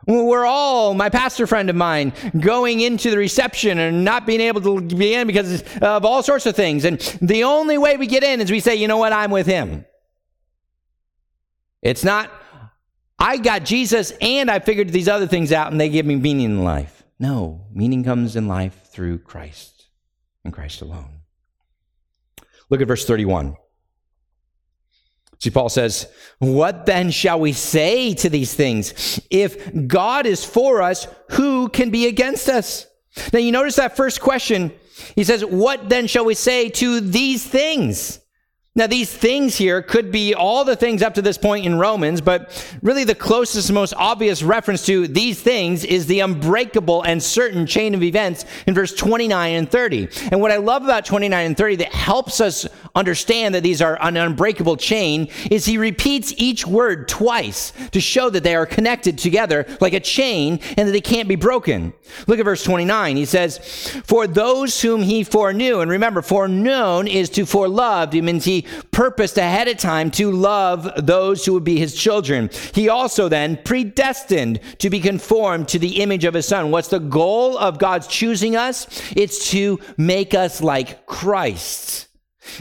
We're 0.07 0.47
all, 0.47 0.95
my 0.95 1.11
pastor 1.11 1.47
friend 1.47 1.69
of 1.69 1.77
mine, 1.77 2.13
going 2.39 2.81
into 2.81 3.11
the 3.11 3.19
reception 3.19 3.79
and 3.79 4.05
not 4.05 4.27
being 4.27 4.41
able 4.41 4.63
to 4.63 4.81
be 4.81 5.15
in 5.15 5.27
because 5.27 5.63
of 5.83 6.05
all 6.05 6.23
sorts 6.23 6.47
of 6.47 6.57
things. 6.57 6.85
And 6.85 6.99
the 7.21 7.45
only 7.45 7.77
way 7.79 7.97
we 7.97 8.07
get 8.07 8.23
in 8.23 8.41
is 8.41 8.51
we 8.51 8.61
say, 8.61 8.75
you 8.77 8.89
know 8.89 8.97
what, 8.97 9.13
I'm 9.13 9.31
with 9.31 9.47
Him. 9.47 9.85
It's 11.83 12.05
not, 12.05 12.31
I 13.19 13.37
got 13.39 13.65
Jesus 13.65 14.13
and 14.21 14.51
I 14.51 14.61
figured 14.61 14.91
these 14.91 15.09
other 15.09 15.27
things 15.27 15.53
out 15.53 15.73
and 15.73 15.81
they 15.81 15.89
give 15.89 16.07
me 16.07 16.17
meaning 16.17 16.45
in 16.45 16.65
life. 16.65 17.03
No, 17.19 17.67
meaning 17.73 18.05
comes 18.05 18.37
in 18.37 18.47
life 18.47 18.89
through 18.93 19.19
Christ 19.19 19.89
and 20.45 20.53
Christ 20.53 20.83
alone. 20.83 21.23
Look 22.71 22.81
at 22.81 22.89
verse 22.89 23.05
31. 23.05 23.57
See, 25.41 25.51
Paul 25.51 25.69
says, 25.69 26.09
What 26.39 26.87
then 26.87 27.11
shall 27.11 27.41
we 27.41 27.53
say 27.53 28.15
to 28.15 28.29
these 28.29 28.55
things? 28.55 29.21
If 29.31 29.87
God 29.87 30.27
is 30.27 30.45
for 30.45 30.83
us, 30.83 31.07
who 31.31 31.69
can 31.69 31.91
be 31.91 32.07
against 32.07 32.49
us? 32.49 32.87
Now, 33.33 33.39
you 33.39 33.53
notice 33.53 33.77
that 33.77 33.97
first 33.97 34.21
question. 34.21 34.73
He 35.15 35.25
says, 35.25 35.45
What 35.45 35.89
then 35.89 36.07
shall 36.07 36.25
we 36.25 36.35
say 36.35 36.69
to 36.71 37.01
these 37.01 37.47
things? 37.47 38.21
Now, 38.75 38.87
these 38.87 39.13
things 39.13 39.57
here 39.57 39.83
could 39.83 40.13
be 40.13 40.35
all 40.35 40.65
the 40.65 40.77
things 40.77 41.03
up 41.03 41.15
to 41.15 41.23
this 41.23 41.37
point 41.37 41.67
in 41.67 41.81
Romans, 41.81 42.21
but 42.21 42.65
really 42.81 43.03
the 43.03 43.15
closest, 43.15 43.73
most 43.73 43.93
obvious 43.97 44.41
reference 44.41 44.87
to 44.87 45.09
these 45.09 45.43
things 45.43 45.85
is 45.85 46.07
the 46.07 46.21
unbreakable 46.21 47.03
and 47.03 47.21
certain 47.21 47.67
chain 47.67 47.93
of 47.93 48.05
events 48.05 48.45
in 48.69 48.75
verse 48.75 48.95
29 48.95 49.55
and 49.57 49.69
30. 49.69 50.09
And 50.31 50.41
what 50.41 50.53
I 50.53 50.59
love 50.59 50.85
about 50.85 51.05
29 51.05 51.47
and 51.47 51.57
30 51.57 51.77
that 51.77 51.93
helps 51.93 52.41
us 52.41 52.69
understand 52.95 53.57
that 53.57 53.65
these 53.65 53.83
are 53.83 53.99
an 54.01 54.17
unbreakable 54.17 54.77
chain 54.77 55.29
is 55.51 55.65
he 55.65 55.77
repeats 55.77 56.33
each 56.37 56.65
word 56.65 57.09
twice 57.09 57.73
to 57.91 58.01
show 58.01 58.31
that 58.31 58.45
they 58.45 58.55
are 58.55 58.67
connected 58.67 59.19
together 59.19 59.67
like 59.81 59.93
a 59.93 60.01
chain 60.01 60.61
and 60.77 60.87
that 60.87 60.93
they 60.93 61.01
can't 61.01 61.29
be 61.29 61.37
broken. 61.37 61.93
Look 62.29 62.39
at 62.39 62.45
verse 62.45 62.63
29. 62.63 63.17
He 63.17 63.25
says, 63.25 63.59
For 64.05 64.29
those 64.29 64.81
whom 64.81 65.03
he 65.03 65.25
foreknew, 65.25 65.81
and 65.81 65.91
remember, 65.91 66.23
foreknown 66.23 67.09
is 67.09 67.29
to 67.31 67.43
foreloved, 67.43 68.15
it 68.15 68.23
means 68.23 68.45
he 68.45 68.67
purposed 68.91 69.39
ahead 69.39 69.69
of 69.69 69.77
time 69.77 70.11
to 70.13 70.31
love 70.31 70.91
those 70.97 71.45
who 71.45 71.53
would 71.55 71.65
be 71.65 71.79
his 71.79 71.95
children. 71.95 72.51
He 72.75 72.89
also 72.89 73.29
then 73.29 73.59
predestined 73.65 74.61
to 74.79 74.91
be 74.91 75.01
conformed 75.01 75.69
to 75.69 75.79
the 75.79 76.01
image 76.01 76.25
of 76.25 76.35
his 76.35 76.47
son. 76.47 76.71
What's 76.71 76.89
the 76.89 77.01
goal 77.01 77.57
of 77.59 77.79
God's 77.79 78.07
choosing 78.07 78.57
us? 78.57 78.87
It's 79.17 79.51
to 79.51 79.79
make 79.97 80.35
us 80.35 80.63
like 80.63 81.07
Christ 81.07 82.09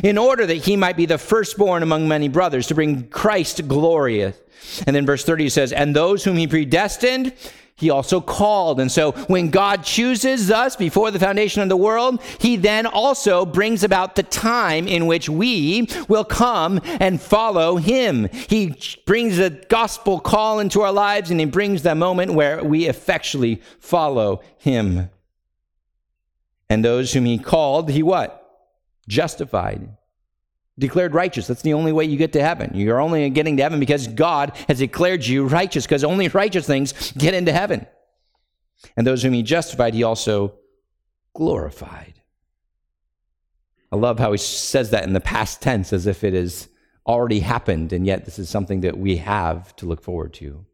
in 0.04 0.18
order 0.18 0.46
that 0.46 0.56
he 0.66 0.76
might 0.76 0.98
be 0.98 1.06
the 1.06 1.18
firstborn 1.18 1.84
among 1.84 2.08
many 2.08 2.28
brothers, 2.28 2.68
to 2.68 2.76
bring 2.76 3.08
Christ 3.10 3.68
glory. 3.68 4.22
And 4.22 4.96
then 4.96 5.06
verse 5.06 5.24
30 5.24 5.50
says, 5.50 5.72
And 5.72 5.96
those 5.96 6.24
whom 6.24 6.38
he 6.38 6.48
predestined, 6.48 7.34
he 7.78 7.92
also 7.92 8.20
called. 8.20 8.80
And 8.80 8.92
so 8.92 9.12
when 9.28 9.50
God 9.50 9.84
chooses 9.84 10.50
us 10.50 10.76
before 10.76 11.12
the 11.12 11.20
foundation 11.20 11.62
of 11.62 11.70
the 11.70 11.78
world, 11.78 12.22
he 12.40 12.58
then 12.58 12.88
also 12.88 13.46
brings 13.46 13.84
about 13.84 14.16
the 14.16 14.24
time 14.24 14.88
in 14.88 15.06
which 15.06 15.30
we 15.30 15.88
will 16.10 16.26
come 16.26 16.82
and 17.00 17.22
follow 17.22 17.78
him. 17.78 18.30
He 18.32 18.76
brings 19.06 19.38
a 19.38 19.52
gospel 19.52 20.20
call 20.20 20.60
into 20.60 20.82
our 20.82 20.92
lives 20.92 21.30
and 21.30 21.40
he 21.40 21.46
brings 21.46 21.84
the 21.84 21.94
moment 21.94 22.34
where 22.34 22.64
we 22.64 22.88
effectually 22.88 23.62
follow 23.80 24.42
him. 24.58 25.10
And 26.70 26.84
those 26.84 27.14
whom 27.14 27.26
he 27.26 27.38
called, 27.38 27.92
he 27.92 28.02
what? 28.02 28.44
Justified 29.08 29.97
declared 30.80 31.14
righteous. 31.14 31.48
That's 31.48 31.62
the 31.62 31.74
only 31.74 31.92
way 31.92 32.06
you 32.06 32.18
get 32.18 32.34
to 32.34 32.42
heaven. 32.42 32.72
You're 32.74 33.02
only 33.02 33.30
getting 33.30 33.58
to 33.58 33.64
heaven 33.64 33.80
because 33.80 34.08
God 34.08 34.56
has 34.68 34.80
declared 34.80 35.26
you 35.26 35.48
righteous, 35.48 35.86
because 35.86 36.04
only 36.04 36.28
righteous 36.28 36.68
things 36.68 37.12
get 37.14 37.34
into 37.34 37.52
heaven. 37.52 37.88
And 38.96 39.06
those 39.06 39.24
whom 39.24 39.34
he 39.34 39.44
justified, 39.44 39.94
he 39.94 40.04
also 40.04 40.56
glorified. 41.34 42.22
I 43.92 43.96
love 43.96 44.20
how 44.20 44.32
he 44.32 44.38
says 44.38 44.92
that 44.92 45.06
in 45.06 45.14
the 45.14 45.20
past 45.20 45.62
tense 45.62 45.94
as 45.94 46.06
if 46.06 46.24
it 46.24 46.34
has 46.34 46.68
already 47.06 47.40
happened, 47.40 47.94
and 47.94 48.06
yet 48.06 48.26
this 48.26 48.38
is 48.38 48.50
something 48.50 48.82
that 48.82 48.98
we 48.98 49.18
have 49.18 49.76
to 49.78 49.86
look 49.86 50.04
forward 50.04 50.34
to 50.36 50.66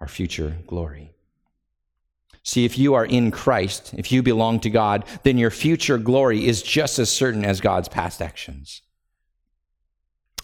our 0.00 0.08
future 0.08 0.56
glory. 0.66 1.12
See, 2.42 2.64
if 2.64 2.78
you 2.78 2.94
are 2.94 3.04
in 3.04 3.30
Christ, 3.30 3.94
if 3.96 4.12
you 4.12 4.22
belong 4.22 4.60
to 4.60 4.70
God, 4.70 5.04
then 5.24 5.38
your 5.38 5.50
future 5.50 5.98
glory 5.98 6.46
is 6.46 6.62
just 6.62 6.98
as 6.98 7.10
certain 7.10 7.44
as 7.44 7.60
God's 7.60 7.88
past 7.88 8.22
actions. 8.22 8.82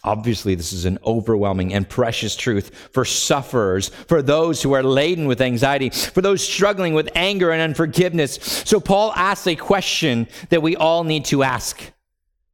Obviously, 0.07 0.55
this 0.55 0.73
is 0.73 0.85
an 0.85 0.99
overwhelming 1.05 1.75
and 1.75 1.89
precious 1.89 2.37
truth 2.37 2.71
for 2.93 3.05
sufferers, 3.05 3.89
for 3.89 4.23
those 4.23 4.63
who 4.63 4.73
are 4.73 4.83
laden 4.83 5.27
with 5.27 5.41
anxiety, 5.41 5.91
for 5.91 6.23
those 6.23 6.47
struggling 6.47 6.95
with 6.95 7.11
anger 7.17 7.51
and 7.51 7.61
unforgiveness. 7.61 8.37
So, 8.65 8.79
Paul 8.79 9.13
asks 9.15 9.49
a 9.49 9.57
question 9.57 10.29
that 10.51 10.63
we 10.63 10.77
all 10.77 11.03
need 11.03 11.25
to 11.27 11.43
ask. 11.43 11.83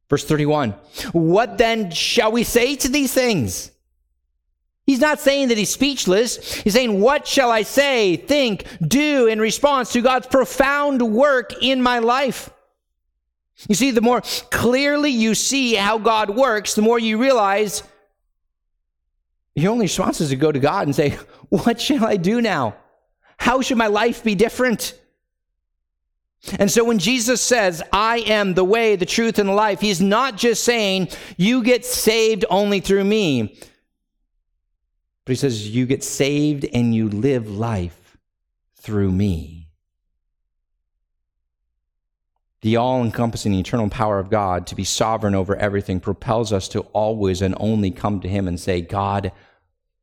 Verse 0.09 0.25
31 0.25 0.71
What 1.11 1.59
then 1.59 1.91
shall 1.91 2.31
we 2.31 2.43
say 2.43 2.75
to 2.75 2.89
these 2.89 3.13
things? 3.13 3.71
He's 4.85 4.99
not 4.99 5.19
saying 5.19 5.47
that 5.47 5.57
he's 5.57 5.69
speechless. 5.69 6.55
He's 6.55 6.73
saying, 6.73 6.99
What 6.99 7.27
shall 7.27 7.51
I 7.51 7.61
say, 7.61 8.17
think, 8.17 8.65
do 8.85 9.27
in 9.27 9.39
response 9.39 9.93
to 9.93 10.01
God's 10.01 10.27
profound 10.27 11.01
work 11.01 11.53
in 11.61 11.81
my 11.81 11.99
life? 11.99 12.49
You 13.67 13.75
see, 13.75 13.91
the 13.91 14.01
more 14.01 14.21
clearly 14.51 15.11
you 15.11 15.35
see 15.35 15.75
how 15.75 15.97
God 15.97 16.29
works, 16.29 16.75
the 16.75 16.81
more 16.81 16.99
you 16.99 17.17
realize 17.17 17.83
your 19.55 19.71
only 19.71 19.85
response 19.85 20.19
is 20.21 20.29
to 20.29 20.35
go 20.35 20.51
to 20.51 20.59
God 20.59 20.87
and 20.87 20.95
say, 20.95 21.11
What 21.49 21.79
shall 21.79 22.05
I 22.05 22.17
do 22.17 22.41
now? 22.41 22.75
How 23.37 23.61
should 23.61 23.77
my 23.77 23.87
life 23.87 24.23
be 24.23 24.35
different? 24.35 24.99
And 26.59 26.69
so 26.69 26.83
when 26.83 26.99
Jesus 26.99 27.41
says, 27.41 27.81
I 27.93 28.17
am 28.19 28.53
the 28.53 28.65
way, 28.65 28.95
the 28.95 29.05
truth, 29.05 29.39
and 29.39 29.47
the 29.47 29.53
life, 29.53 29.79
he's 29.79 30.01
not 30.01 30.37
just 30.37 30.63
saying, 30.63 31.09
You 31.37 31.63
get 31.63 31.85
saved 31.85 32.45
only 32.49 32.79
through 32.79 33.03
me. 33.03 33.59
But 35.25 35.31
he 35.31 35.35
says, 35.35 35.69
You 35.69 35.85
get 35.85 36.03
saved 36.03 36.65
and 36.73 36.93
you 36.93 37.09
live 37.09 37.49
life 37.49 38.17
through 38.75 39.11
me. 39.11 39.62
The 42.63 42.77
all 42.77 43.03
encompassing 43.03 43.53
eternal 43.53 43.89
power 43.89 44.19
of 44.19 44.29
God 44.29 44.67
to 44.67 44.75
be 44.75 44.85
sovereign 44.85 45.35
over 45.35 45.53
everything 45.57 45.99
propels 45.99 46.53
us 46.53 46.69
to 46.69 46.79
always 46.93 47.41
and 47.41 47.53
only 47.59 47.91
come 47.91 48.21
to 48.21 48.29
Him 48.29 48.47
and 48.47 48.57
say, 48.57 48.79
God, 48.79 49.33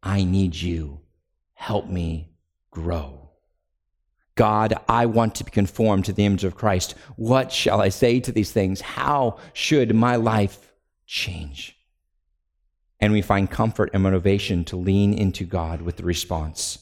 I 0.03 0.25
need 0.25 0.55
you. 0.55 1.01
Help 1.55 1.89
me 1.89 2.35
grow. 2.71 3.31
God, 4.35 4.75
I 4.91 5.07
want 5.07 5.37
to 5.37 5.45
be 5.45 5.51
conformed 5.51 6.05
to 6.05 6.13
the 6.13 6.27
image 6.27 6.45
of 6.45 6.55
Christ. 6.55 6.97
What 7.17 7.51
shall 7.51 7.81
I 7.81 7.89
say 7.89 8.21
to 8.21 8.31
these 8.31 8.53
things? 8.53 8.83
How 8.83 9.39
should 9.55 9.95
my 9.95 10.17
life 10.17 10.71
change? 11.07 11.79
And 13.01 13.15
we 13.15 13.23
find 13.23 13.51
comfort 13.51 13.89
and 13.95 14.03
motivation 14.03 14.67
to 14.67 14.77
lean 14.77 15.15
into 15.15 15.45
God 15.45 15.81
with 15.81 15.97
the 15.97 16.05
response 16.05 16.79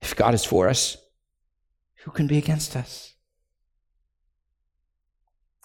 If 0.00 0.14
God 0.14 0.32
is 0.32 0.44
for 0.44 0.68
us, 0.68 0.96
who 2.04 2.12
can 2.12 2.28
be 2.28 2.38
against 2.38 2.76
us? 2.76 3.13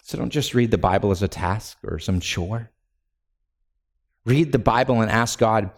So 0.10 0.18
don't 0.18 0.32
just 0.32 0.56
read 0.56 0.72
the 0.72 0.80
Bible 0.80 1.12
as 1.12 1.22
a 1.22 1.28
task 1.28 1.78
or 1.84 2.00
some 2.00 2.20
chore. 2.20 2.72
Read 4.26 4.52
the 4.52 4.58
Bible 4.58 5.02
and 5.02 5.12
ask 5.12 5.38
God, 5.38 5.70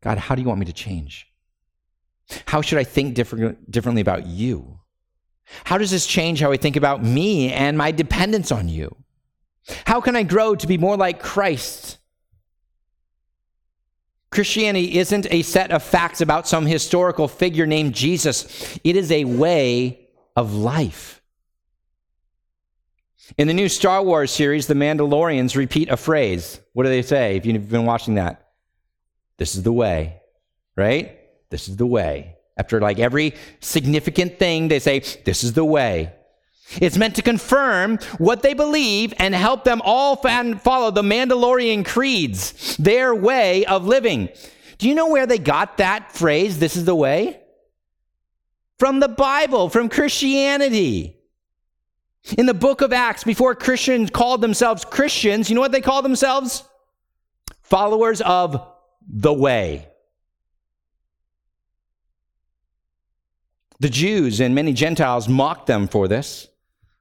God, 0.00 0.18
how 0.18 0.34
do 0.34 0.42
you 0.42 0.48
want 0.48 0.58
me 0.58 0.66
to 0.66 0.72
change? 0.72 1.28
How 2.46 2.60
should 2.60 2.78
I 2.78 2.82
think 2.82 3.14
different, 3.14 3.70
differently 3.70 4.02
about 4.02 4.26
you? 4.26 4.80
How 5.62 5.78
does 5.78 5.92
this 5.92 6.08
change 6.08 6.40
how 6.40 6.50
I 6.50 6.56
think 6.56 6.74
about 6.74 7.04
me 7.04 7.52
and 7.52 7.78
my 7.78 7.92
dependence 7.92 8.50
on 8.50 8.68
you? 8.68 8.96
How 9.86 10.00
can 10.00 10.16
I 10.16 10.24
grow 10.24 10.56
to 10.56 10.66
be 10.66 10.76
more 10.76 10.96
like 10.96 11.22
Christ? 11.22 11.98
Christianity 14.32 14.98
isn't 14.98 15.32
a 15.32 15.42
set 15.42 15.70
of 15.70 15.84
facts 15.84 16.20
about 16.20 16.48
some 16.48 16.66
historical 16.66 17.28
figure 17.28 17.64
named 17.64 17.94
Jesus, 17.94 18.76
it 18.82 18.96
is 18.96 19.12
a 19.12 19.24
way 19.24 20.08
of 20.34 20.52
life. 20.52 21.19
In 23.36 23.48
the 23.48 23.54
new 23.54 23.68
Star 23.68 24.02
Wars 24.02 24.30
series, 24.30 24.66
the 24.66 24.74
Mandalorians 24.74 25.56
repeat 25.56 25.88
a 25.88 25.96
phrase. 25.96 26.60
What 26.72 26.84
do 26.84 26.88
they 26.88 27.02
say 27.02 27.36
if 27.36 27.46
you've 27.46 27.68
been 27.68 27.86
watching 27.86 28.14
that? 28.14 28.50
This 29.36 29.54
is 29.54 29.62
the 29.62 29.72
way, 29.72 30.20
right? 30.76 31.18
This 31.50 31.68
is 31.68 31.76
the 31.76 31.86
way. 31.86 32.36
After 32.56 32.80
like 32.80 32.98
every 32.98 33.34
significant 33.60 34.38
thing, 34.38 34.68
they 34.68 34.80
say, 34.80 35.00
This 35.24 35.44
is 35.44 35.54
the 35.54 35.64
way. 35.64 36.12
It's 36.80 36.96
meant 36.96 37.16
to 37.16 37.22
confirm 37.22 37.98
what 38.18 38.42
they 38.42 38.54
believe 38.54 39.12
and 39.18 39.34
help 39.34 39.64
them 39.64 39.82
all 39.84 40.16
follow 40.16 40.90
the 40.90 41.02
Mandalorian 41.02 41.84
creeds, 41.84 42.76
their 42.76 43.14
way 43.14 43.64
of 43.64 43.86
living. 43.86 44.28
Do 44.78 44.88
you 44.88 44.94
know 44.94 45.08
where 45.08 45.26
they 45.26 45.38
got 45.38 45.78
that 45.78 46.12
phrase, 46.12 46.58
this 46.58 46.76
is 46.76 46.84
the 46.84 46.94
way? 46.94 47.40
From 48.78 49.00
the 49.00 49.08
Bible, 49.08 49.68
from 49.68 49.88
Christianity. 49.88 51.19
In 52.36 52.46
the 52.46 52.54
book 52.54 52.80
of 52.80 52.92
Acts, 52.92 53.24
before 53.24 53.54
Christians 53.54 54.10
called 54.10 54.40
themselves 54.40 54.84
Christians, 54.84 55.48
you 55.48 55.54
know 55.54 55.60
what 55.60 55.72
they 55.72 55.80
called 55.80 56.04
themselves? 56.04 56.64
Followers 57.62 58.20
of 58.20 58.66
the 59.08 59.32
way. 59.32 59.86
The 63.80 63.88
Jews 63.88 64.40
and 64.40 64.54
many 64.54 64.74
Gentiles 64.74 65.28
mocked 65.28 65.66
them 65.66 65.88
for 65.88 66.06
this, 66.06 66.48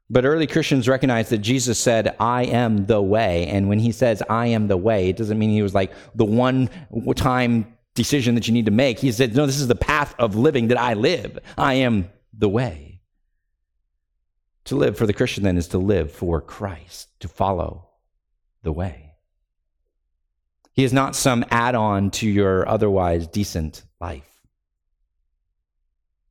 but 0.09 0.23
early 0.23 0.47
Christians 0.47 0.87
recognized 0.87 1.29
that 1.31 1.39
Jesus 1.39 1.77
said, 1.77 2.15
I 2.19 2.45
am 2.45 2.85
the 2.85 3.01
way. 3.01 3.47
And 3.47 3.67
when 3.67 3.79
he 3.79 3.91
says, 3.91 4.23
I 4.29 4.47
am 4.47 4.67
the 4.67 4.77
way, 4.77 5.09
it 5.09 5.17
doesn't 5.17 5.37
mean 5.37 5.49
he 5.49 5.61
was 5.61 5.75
like 5.75 5.91
the 6.15 6.25
one 6.25 6.69
time 7.15 7.75
decision 7.95 8.35
that 8.35 8.47
you 8.47 8.53
need 8.53 8.65
to 8.65 8.71
make. 8.71 8.97
He 8.97 9.11
said, 9.11 9.35
No, 9.35 9.45
this 9.45 9.59
is 9.59 9.67
the 9.67 9.75
path 9.75 10.15
of 10.17 10.35
living 10.37 10.69
that 10.69 10.79
I 10.79 10.93
live. 10.93 11.37
I 11.57 11.75
am 11.75 12.09
the 12.33 12.47
way. 12.47 12.88
To 14.69 14.75
live 14.75 14.99
for 14.99 15.07
the 15.07 15.13
Christian, 15.13 15.43
then, 15.43 15.57
is 15.57 15.69
to 15.69 15.79
live 15.79 16.11
for 16.11 16.41
Christ, 16.41 17.07
to 17.21 17.27
follow 17.27 17.87
the 18.61 18.71
way. 18.71 19.15
He 20.73 20.83
is 20.83 20.93
not 20.93 21.15
some 21.15 21.43
add 21.49 21.73
on 21.73 22.11
to 22.11 22.29
your 22.29 22.69
otherwise 22.69 23.25
decent 23.25 23.81
life. 23.99 24.29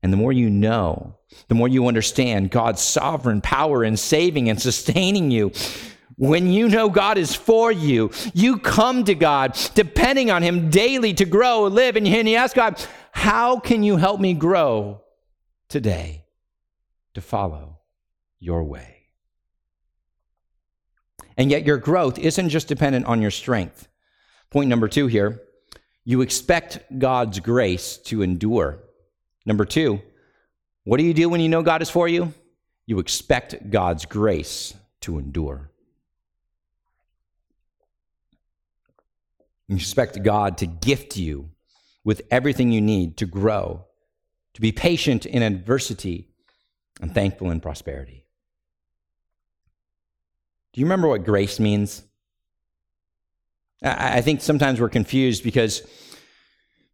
And 0.05 0.12
the 0.12 0.16
more 0.16 0.33
you 0.33 0.51
know, 0.51 1.16
the 1.48 1.57
more 1.57 1.66
you 1.66 1.88
understand 1.88 2.53
God's 2.53 2.81
sovereign 2.81 3.40
power 3.40 3.83
in 3.83 3.96
saving 3.96 4.48
and 4.48 4.62
sustaining 4.62 5.33
you. 5.33 5.51
When 6.14 6.53
you 6.53 6.68
know 6.68 6.88
God 6.88 7.18
is 7.18 7.35
for 7.35 7.72
you, 7.72 8.12
you 8.35 8.61
come 8.61 9.03
to 9.07 9.16
God 9.16 9.59
depending 9.74 10.31
on 10.31 10.44
Him 10.44 10.70
daily 10.70 11.12
to 11.14 11.24
grow, 11.24 11.64
live, 11.64 11.96
and 11.96 12.07
you 12.07 12.37
ask 12.37 12.55
God, 12.55 12.81
How 13.11 13.59
can 13.59 13.83
you 13.83 13.96
help 13.96 14.20
me 14.20 14.33
grow 14.33 15.03
today 15.68 16.24
to 17.14 17.20
follow 17.20 17.77
your 18.40 18.64
way. 18.64 19.07
And 21.37 21.51
yet, 21.51 21.64
your 21.64 21.79
growth 21.79 22.18
isn't 22.18 22.48
just 22.48 22.68
dependent 22.68 23.07
on 23.07 23.22
your 23.22 23.31
strength. 23.31 23.88
Point 24.51 24.68
number 24.68 24.88
two 24.88 25.07
here 25.07 25.42
you 26.05 26.22
expect 26.22 26.98
God's 26.98 27.38
grace 27.38 27.98
to 27.98 28.22
endure. 28.22 28.79
Number 29.44 29.66
two, 29.66 30.01
what 30.85 30.96
do 30.96 31.05
you 31.05 31.12
do 31.12 31.29
when 31.29 31.42
you 31.42 31.51
know 31.51 31.62
God 31.62 31.83
is 31.83 31.90
for 31.90 32.09
you? 32.09 32.33
You 32.87 32.98
expect 32.98 33.70
God's 33.70 34.07
grace 34.07 34.72
to 35.03 35.18
endure. 35.18 35.70
You 39.68 39.77
expect 39.77 40.22
God 40.22 40.57
to 40.59 40.66
gift 40.66 41.18
you 41.18 41.51
with 42.05 42.22
everything 42.31 42.72
you 42.72 42.81
need 42.81 43.18
to 43.18 43.27
grow, 43.27 43.85
to 44.55 44.61
be 44.62 44.72
patient 44.72 45.27
in 45.27 45.42
adversity, 45.42 46.31
and 47.03 47.14
thankful 47.14 47.51
in 47.51 47.61
prosperity. 47.61 48.24
Do 50.78 50.82
you 50.82 50.86
remember 50.86 51.08
what 51.08 51.24
grace 51.24 51.58
means? 51.58 52.04
I 53.82 54.20
think 54.20 54.40
sometimes 54.42 54.80
we're 54.80 54.88
confused 54.88 55.42
because 55.42 55.82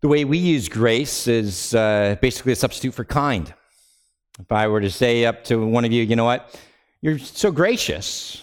the 0.01 0.09
way 0.09 0.25
we 0.25 0.39
use 0.39 0.71
grace 0.71 1.29
is 1.29 1.75
uh, 1.75 2.17
basically 2.23 2.53
a 2.53 2.57
substitute 2.57 2.95
for 2.95 3.05
kind. 3.05 3.53
If 4.41 4.51
I 4.51 4.69
were 4.69 4.81
to 4.81 4.91
say 4.91 5.27
up 5.27 5.45
to 5.45 5.67
one 5.67 5.85
of 5.85 5.93
you, 5.93 6.03
you 6.03 6.17
know 6.17 6.25
what, 6.25 6.59
you're 7.03 7.19
so 7.19 7.53
gracious, 7.53 8.43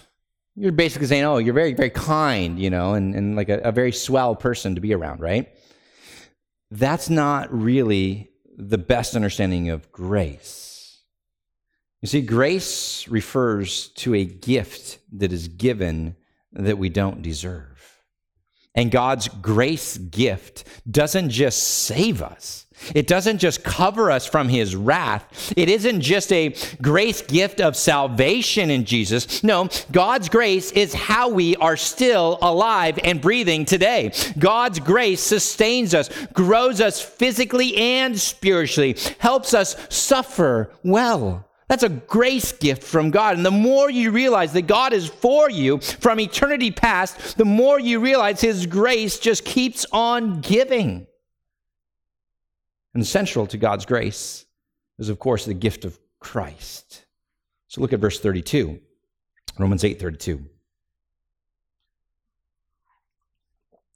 you're 0.56 0.72
basically 0.72 1.08
saying, 1.08 1.24
oh, 1.24 1.40
you're 1.40 1.56
very, 1.56 1.74
very 1.74 1.90
kind, 1.90 2.60
you 2.60 2.70
know, 2.70 2.94
and, 2.94 3.16
and 3.16 3.36
like 3.36 3.50
a, 3.50 3.62
a 3.62 3.72
very 3.72 3.94
swell 3.94 4.36
person 4.36 4.76
to 4.76 4.82
be 4.82 4.94
around, 4.94 5.22
right? 5.22 5.52
That's 6.70 7.10
not 7.10 7.52
really 7.52 8.30
the 8.56 8.78
best 8.78 9.16
understanding 9.16 9.72
of 9.72 9.92
grace. 9.92 10.71
You 12.02 12.08
see, 12.08 12.22
grace 12.22 13.08
refers 13.08 13.90
to 13.90 14.16
a 14.16 14.26
gift 14.26 15.00
that 15.14 15.32
is 15.32 15.48
given 15.48 16.16
that 16.54 16.78
we 16.78 16.90
don't 16.90 17.22
deserve. 17.22 17.68
And 18.74 18.90
God's 18.90 19.28
grace 19.28 19.98
gift 19.98 20.64
doesn't 20.90 21.30
just 21.30 21.62
save 21.62 22.22
us. 22.22 22.66
It 22.96 23.06
doesn't 23.06 23.38
just 23.38 23.64
cover 23.64 24.10
us 24.10 24.26
from 24.26 24.50
his 24.50 24.76
wrath. 24.76 25.54
It 25.56 25.70
isn't 25.70 26.02
just 26.02 26.32
a 26.34 26.56
grace 26.82 27.22
gift 27.22 27.62
of 27.62 27.76
salvation 27.76 28.72
in 28.72 28.86
Jesus. 28.86 29.44
No, 29.44 29.70
God's 29.92 30.30
grace 30.30 30.72
is 30.72 30.94
how 30.94 31.30
we 31.30 31.56
are 31.58 31.78
still 31.78 32.40
alive 32.42 32.98
and 33.04 33.22
breathing 33.22 33.66
today. 33.66 34.12
God's 34.40 34.80
grace 34.80 35.22
sustains 35.22 35.94
us, 35.94 36.10
grows 36.34 36.82
us 36.82 37.00
physically 37.00 37.76
and 37.78 38.20
spiritually, 38.20 38.98
helps 39.20 39.54
us 39.54 39.76
suffer 39.90 40.74
well. 40.84 41.48
That's 41.72 41.84
a 41.84 41.90
grace 41.90 42.52
gift 42.52 42.84
from 42.84 43.12
God. 43.12 43.38
And 43.38 43.46
the 43.46 43.50
more 43.50 43.90
you 43.90 44.12
realize 44.12 44.52
that 44.52 44.64
God 44.64 44.92
is 44.92 45.08
for 45.08 45.50
you 45.50 45.78
from 45.78 46.20
eternity 46.20 46.70
past, 46.70 47.38
the 47.38 47.46
more 47.46 47.80
you 47.80 48.02
realize 48.02 48.42
His 48.42 48.66
grace 48.66 49.18
just 49.20 49.46
keeps 49.46 49.86
on 49.94 50.42
giving. 50.42 51.08
And 52.94 53.08
central 53.08 53.48
to 53.48 53.58
God's 53.58 53.86
grace 53.86 54.46
is, 55.00 55.08
of 55.08 55.18
course, 55.18 55.46
the 55.46 55.54
gift 55.54 55.86
of 55.86 55.98
Christ. 56.20 57.06
So 57.70 57.80
look 57.80 57.94
at 57.94 58.02
verse 58.02 58.20
32, 58.20 58.78
Romans 59.58 59.86
8 59.86 59.98
32. 59.98 60.46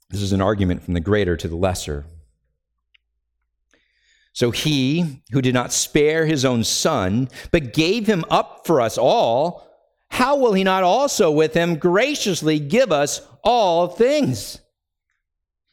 This 0.08 0.22
is 0.22 0.32
an 0.32 0.40
argument 0.40 0.82
from 0.82 0.94
the 0.94 1.00
greater 1.00 1.36
to 1.36 1.46
the 1.46 1.56
lesser. 1.56 2.06
So 4.36 4.50
he, 4.50 5.22
who 5.32 5.40
did 5.40 5.54
not 5.54 5.72
spare 5.72 6.26
his 6.26 6.44
own 6.44 6.62
son, 6.62 7.30
but 7.52 7.72
gave 7.72 8.06
him 8.06 8.22
up 8.28 8.66
for 8.66 8.82
us 8.82 8.98
all, 8.98 9.66
how 10.10 10.36
will 10.36 10.52
he 10.52 10.62
not 10.62 10.82
also 10.82 11.30
with 11.30 11.54
him 11.54 11.76
graciously 11.76 12.58
give 12.58 12.92
us 12.92 13.22
all 13.42 13.88
things? 13.88 14.60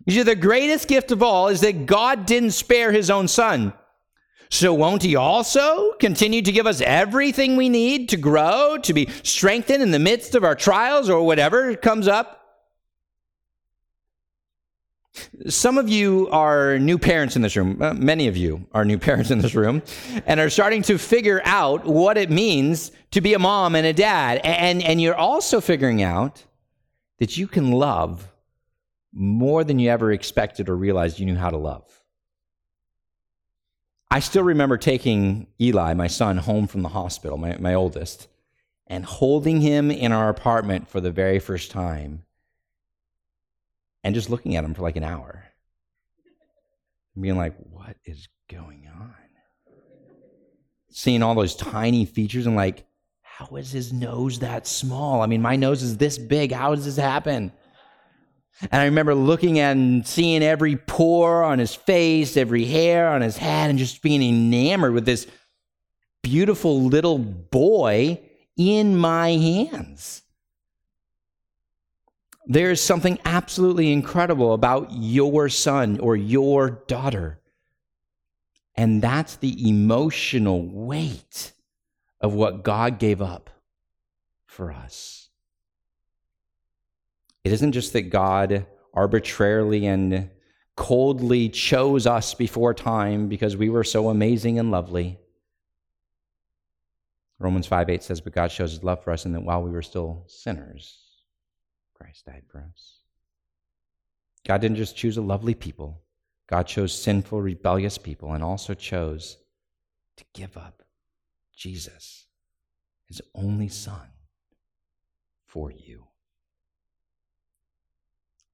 You 0.06 0.13
see, 0.13 0.23
the 0.23 0.38
greatest 0.38 0.88
gift 0.88 1.12
of 1.12 1.21
all 1.21 1.49
is 1.49 1.60
that 1.60 1.86
God 1.86 2.26
didn't 2.26 2.52
spare 2.52 2.93
his 2.93 3.10
own 3.10 3.28
son. 3.28 3.73
So 4.49 4.73
won't 4.73 5.04
he 5.04 5.17
also 5.17 5.91
continue 5.99 6.41
to 6.41 6.52
give 6.54 6.65
us 6.65 6.80
everything 6.80 7.58
we 7.58 7.67
need 7.67 8.08
to 8.10 8.17
grow, 8.17 8.78
to 8.84 8.93
be 8.93 9.10
strengthened 9.23 9.84
in 9.84 9.91
the 9.91 9.99
midst 9.99 10.36
of 10.36 10.45
our 10.45 10.56
trials 10.56 11.10
or 11.10 11.26
whatever 11.26 11.76
comes 11.76 12.08
up? 12.08 12.42
Some 15.47 15.78
of 15.78 15.89
you 15.89 16.28
are 16.32 16.80
new 16.80 16.97
parents 16.97 17.36
in 17.36 17.41
this 17.41 17.56
room. 17.56 17.82
Uh, 17.82 17.93
many 17.93 18.28
of 18.28 18.38
you 18.38 18.67
are 18.73 18.84
new 18.84 18.97
parents 19.10 19.30
in 19.30 19.39
this 19.39 19.56
room 19.56 19.82
and 20.26 20.39
are 20.39 20.49
starting 20.49 20.82
to 20.84 20.97
figure 20.97 21.41
out 21.45 21.86
what 21.86 22.17
it 22.17 22.30
means 22.30 22.91
to 23.12 23.21
be 23.21 23.34
a 23.34 23.39
mom 23.39 23.76
and 23.76 23.86
a 23.86 23.93
dad. 23.93 24.41
And, 24.43 24.82
and 24.84 25.02
you're 25.02 25.15
also 25.15 25.62
figuring 25.62 26.02
out 26.02 26.43
that 27.19 27.38
you 27.38 27.47
can 27.47 27.71
love 27.71 28.32
more 29.13 29.63
than 29.63 29.80
you 29.80 29.89
ever 29.89 30.12
expected 30.12 30.67
or 30.69 30.76
realized 30.76 31.19
you 31.19 31.26
knew 31.26 31.36
how 31.36 31.52
to 31.52 31.58
love. 31.58 31.88
I 34.10 34.19
still 34.19 34.43
remember 34.43 34.78
taking 34.78 35.47
Eli, 35.60 35.93
my 35.93 36.08
son, 36.08 36.38
home 36.38 36.67
from 36.67 36.82
the 36.82 36.89
hospital, 36.89 37.38
my, 37.38 37.58
my 37.58 37.73
oldest, 37.73 38.28
and 38.88 39.06
holding 39.06 39.62
him 39.62 39.89
in 39.89 40.12
our 40.12 40.30
apartment 40.30 40.88
for 40.88 41.02
the 41.02 41.12
very 41.12 41.39
first 41.39 41.71
time 41.71 42.23
and 44.03 44.15
just 44.15 44.29
looking 44.29 44.55
at 44.55 44.63
him 44.63 44.73
for 44.73 44.81
like 44.81 44.95
an 44.95 45.03
hour. 45.03 45.45
Being 47.19 47.37
like, 47.37 47.55
what 47.57 47.95
is 48.05 48.27
going 48.49 48.87
on? 48.87 49.13
Seeing 50.89 51.23
all 51.23 51.35
those 51.35 51.55
tiny 51.55 52.05
features 52.05 52.45
and 52.45 52.55
like, 52.55 52.85
how 53.21 53.55
is 53.55 53.71
his 53.71 53.93
nose 53.93 54.39
that 54.39 54.67
small? 54.67 55.21
I 55.21 55.27
mean, 55.27 55.41
my 55.41 55.55
nose 55.55 55.83
is 55.83 55.97
this 55.97 56.17
big. 56.17 56.51
How 56.51 56.75
does 56.75 56.85
this 56.85 56.97
happen? 56.97 57.51
And 58.61 58.81
I 58.81 58.85
remember 58.85 59.15
looking 59.15 59.59
at 59.59 59.75
and 59.75 60.05
seeing 60.05 60.43
every 60.43 60.75
pore 60.75 61.43
on 61.43 61.59
his 61.59 61.73
face, 61.73 62.37
every 62.37 62.65
hair 62.65 63.09
on 63.09 63.21
his 63.21 63.37
head, 63.37 63.69
and 63.69 63.79
just 63.79 64.01
being 64.01 64.21
enamored 64.21 64.93
with 64.93 65.05
this 65.05 65.27
beautiful 66.21 66.83
little 66.83 67.17
boy 67.17 68.19
in 68.57 68.95
my 68.95 69.31
hands. 69.31 70.22
There 72.45 72.71
is 72.71 72.82
something 72.82 73.19
absolutely 73.23 73.91
incredible 73.91 74.53
about 74.53 74.91
your 74.91 75.49
son 75.49 75.99
or 75.99 76.15
your 76.15 76.69
daughter. 76.88 77.39
And 78.75 79.01
that's 79.01 79.38
the 79.38 79.69
emotional 79.69 80.67
weight 80.67 81.53
of 82.19 82.34
what 82.34 82.63
God 82.63 82.99
gave 82.99 83.21
up 83.21 83.49
for 84.45 84.71
us. 84.71 85.29
It 87.43 87.51
isn't 87.51 87.73
just 87.73 87.93
that 87.93 88.10
God 88.10 88.65
arbitrarily 88.93 89.86
and 89.86 90.29
coldly 90.75 91.49
chose 91.49 92.08
us 92.08 92.34
before 92.34 92.73
time 92.73 93.27
because 93.27 93.56
we 93.56 93.69
were 93.69 93.84
so 93.84 94.10
amazing 94.10 94.60
and 94.60 94.71
lovely. 94.71 95.19
Romans 97.39 97.67
5 97.67 97.89
8 97.89 98.03
says, 98.03 98.21
But 98.21 98.34
God 98.34 98.51
shows 98.51 98.71
his 98.71 98.84
love 98.84 99.03
for 99.03 99.12
us, 99.12 99.25
and 99.25 99.36
that 99.36 99.43
while 99.43 99.62
we 99.62 99.71
were 99.71 99.82
still 99.82 100.23
sinners, 100.27 100.97
Christ 102.13 102.26
died 102.28 102.43
for 102.47 102.60
us. 102.60 102.99
God 104.45 104.62
didn't 104.62 104.78
just 104.78 104.95
choose 104.95 105.17
a 105.17 105.21
lovely 105.21 105.56
people, 105.56 106.02
God 106.47 106.67
chose 106.67 106.93
sinful, 106.93 107.41
rebellious 107.41 107.97
people, 107.97 108.34
and 108.34 108.43
also 108.43 108.76
chose 108.76 109.38
to 110.17 110.26
give 110.34 110.56
up 110.56 110.84
Jesus, 111.56 112.28
his 113.08 113.21
only 113.34 113.67
Son, 113.67 114.10
for 115.47 115.71
you. 115.71 116.04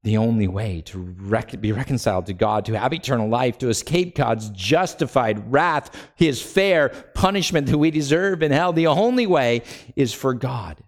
The 0.04 0.16
only 0.16 0.48
way 0.48 0.82
to 0.86 0.98
rec- 1.20 1.60
be 1.60 1.74
reconciled 1.74 2.28
to 2.28 2.34
God, 2.34 2.64
to 2.66 2.80
have 2.80 2.94
eternal 2.94 3.28
life, 3.28 3.58
to 3.58 3.68
escape 3.68 4.16
God's 4.16 4.50
justified 4.52 5.52
wrath, 5.52 5.94
his 6.16 6.42
fair 6.42 6.90
punishment 7.14 7.68
that 7.68 7.78
we 7.78 7.92
deserve 7.92 8.42
in 8.42 8.54
hell, 8.54 8.72
the 8.72 8.88
only 8.88 9.28
way 9.28 9.64
is 9.98 10.14
for 10.14 10.34
God 10.34 10.82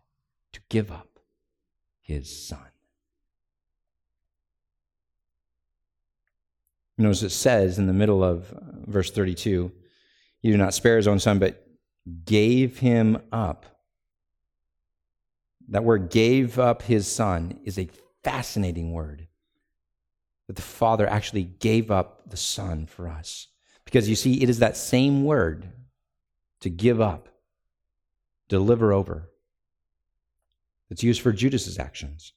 to 0.54 0.62
give 0.70 0.90
up 0.90 1.11
his 2.02 2.48
son. 2.48 2.60
Notice 6.98 7.24
it 7.24 7.30
says 7.32 7.80
in 7.80 7.88
the 7.88 7.94
middle 7.94 8.24
of 8.24 8.52
uh, 8.54 8.60
verse 8.86 9.12
32 9.12 9.72
He 10.40 10.52
did 10.52 10.58
not 10.58 10.74
spare 10.74 10.98
his 10.98 11.08
own 11.08 11.20
son, 11.20 11.40
but 11.40 11.66
gave 12.26 12.80
him 12.80 13.22
up. 13.32 13.66
That 15.70 15.84
word 15.84 16.10
gave 16.10 16.60
up 16.60 16.84
his 16.84 17.08
son 17.08 17.60
is 17.64 17.80
a 17.80 17.90
fascinating 18.24 18.92
word. 18.92 19.28
That 20.48 20.56
the 20.56 20.62
Father 20.62 21.08
actually 21.08 21.44
gave 21.44 21.92
up 21.92 22.30
the 22.30 22.38
Son 22.38 22.86
for 22.86 23.08
us. 23.08 23.48
Because 23.86 24.10
you 24.10 24.16
see, 24.16 24.42
it 24.42 24.50
is 24.50 24.60
that 24.60 24.78
same 24.78 25.24
word 25.24 25.72
to 26.60 26.70
give 26.70 27.02
up, 27.02 27.30
deliver 28.48 28.94
over, 28.94 29.31
it's 30.92 31.04
used 31.04 31.22
for 31.22 31.32
Judas's 31.32 31.80
actions. 31.80 32.34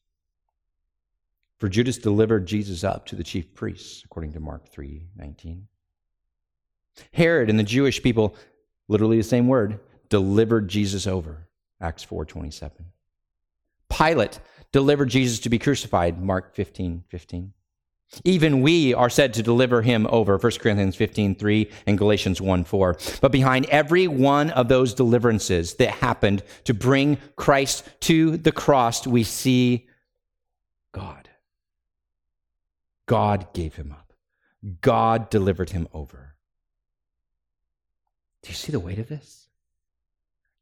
For 1.58 1.68
Judas 1.68 1.98
delivered 1.98 2.46
Jesus 2.46 2.84
up 2.84 3.04
to 3.06 3.16
the 3.16 3.24
chief 3.24 3.52
priests, 3.54 4.02
according 4.04 4.32
to 4.32 4.40
Mark 4.40 4.68
3 4.68 5.08
19. 5.16 5.66
Herod 7.12 7.50
and 7.50 7.58
the 7.58 7.64
Jewish 7.64 8.02
people, 8.02 8.36
literally 8.86 9.16
the 9.16 9.24
same 9.24 9.48
word, 9.48 9.80
delivered 10.08 10.68
Jesus 10.68 11.06
over, 11.06 11.48
Acts 11.80 12.04
4 12.04 12.24
27. 12.24 12.86
Pilate 13.88 14.40
delivered 14.72 15.08
Jesus 15.08 15.40
to 15.40 15.48
be 15.48 15.58
crucified, 15.58 16.22
Mark 16.22 16.54
15 16.54 17.04
15. 17.08 17.52
Even 18.24 18.62
we 18.62 18.94
are 18.94 19.10
said 19.10 19.34
to 19.34 19.42
deliver 19.42 19.82
him 19.82 20.06
over, 20.10 20.38
1 20.38 20.52
Corinthians 20.60 20.96
15, 20.96 21.34
3 21.34 21.70
and 21.86 21.98
Galatians 21.98 22.40
1, 22.40 22.64
4. 22.64 22.98
But 23.20 23.32
behind 23.32 23.66
every 23.66 24.06
one 24.06 24.50
of 24.50 24.68
those 24.68 24.94
deliverances 24.94 25.74
that 25.74 25.90
happened 25.90 26.42
to 26.64 26.74
bring 26.74 27.18
Christ 27.36 27.88
to 28.00 28.36
the 28.36 28.52
cross, 28.52 29.06
we 29.06 29.24
see 29.24 29.88
God. 30.92 31.28
God 33.06 33.52
gave 33.52 33.74
him 33.74 33.92
up. 33.92 34.12
God 34.80 35.28
delivered 35.30 35.70
him 35.70 35.88
over. 35.92 36.36
Do 38.42 38.50
you 38.50 38.54
see 38.54 38.72
the 38.72 38.80
weight 38.80 38.98
of 38.98 39.08
this? 39.08 39.48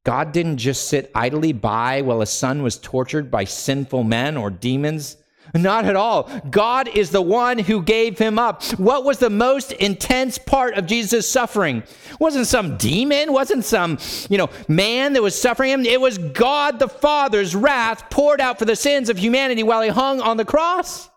God 0.05 0.33
didn't 0.33 0.57
just 0.57 0.88
sit 0.88 1.11
idly 1.15 1.53
by 1.53 2.03
while 2.03 2.23
a 2.23 2.27
son 2.27 2.62
was 2.62 2.79
tortured 2.79 3.31
by 3.31 3.45
sinful 3.45 4.03
men 4.03 4.37
or 4.37 4.51
demons. 4.51 5.17
Not 5.55 5.85
at 5.85 5.97
all. 5.97 6.31
God 6.51 6.89
is 6.89 7.11
the 7.11 7.21
one 7.21 7.59
who 7.59 7.83
gave 7.83 8.19
him 8.19 8.39
up. 8.39 8.63
What 8.79 9.05
was 9.05 9.19
the 9.19 9.29
most 9.31 9.73
intense 9.73 10.39
part 10.39 10.75
of 10.75 10.87
Jesus' 10.87 11.31
suffering? 11.31 11.79
It 11.79 12.21
wasn't 12.21 12.47
some 12.47 12.79
demon, 12.79 13.33
wasn't 13.33 13.65
some, 13.65 13.99
you 14.31 14.39
know, 14.39 14.49
man 14.69 15.13
that 15.13 15.23
was 15.23 15.41
suffering 15.41 15.71
him. 15.71 15.85
It 15.85 16.01
was 16.01 16.17
God 16.17 16.79
the 16.79 16.89
Father's 16.89 17.55
wrath 17.55 18.09
poured 18.09 18.41
out 18.41 18.59
for 18.59 18.65
the 18.65 18.77
sins 18.77 19.11
of 19.11 19.19
humanity 19.19 19.63
while 19.63 19.83
he 19.83 19.91
hung 19.91 20.21
on 20.21 20.39
the 20.39 20.45
cross. 20.45 21.11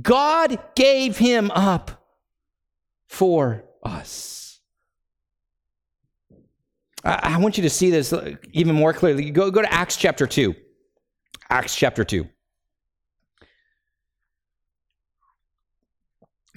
God 0.00 0.58
gave 0.76 1.18
him 1.18 1.50
up 1.50 2.06
for 3.08 3.64
us. 3.82 4.60
I, 7.04 7.34
I 7.34 7.38
want 7.38 7.56
you 7.56 7.62
to 7.64 7.70
see 7.70 7.90
this 7.90 8.14
even 8.52 8.76
more 8.76 8.92
clearly. 8.92 9.30
Go, 9.30 9.50
go 9.50 9.62
to 9.62 9.72
Acts 9.72 9.96
chapter 9.96 10.26
2. 10.26 10.54
Acts 11.50 11.74
chapter 11.74 12.04
2. 12.04 12.28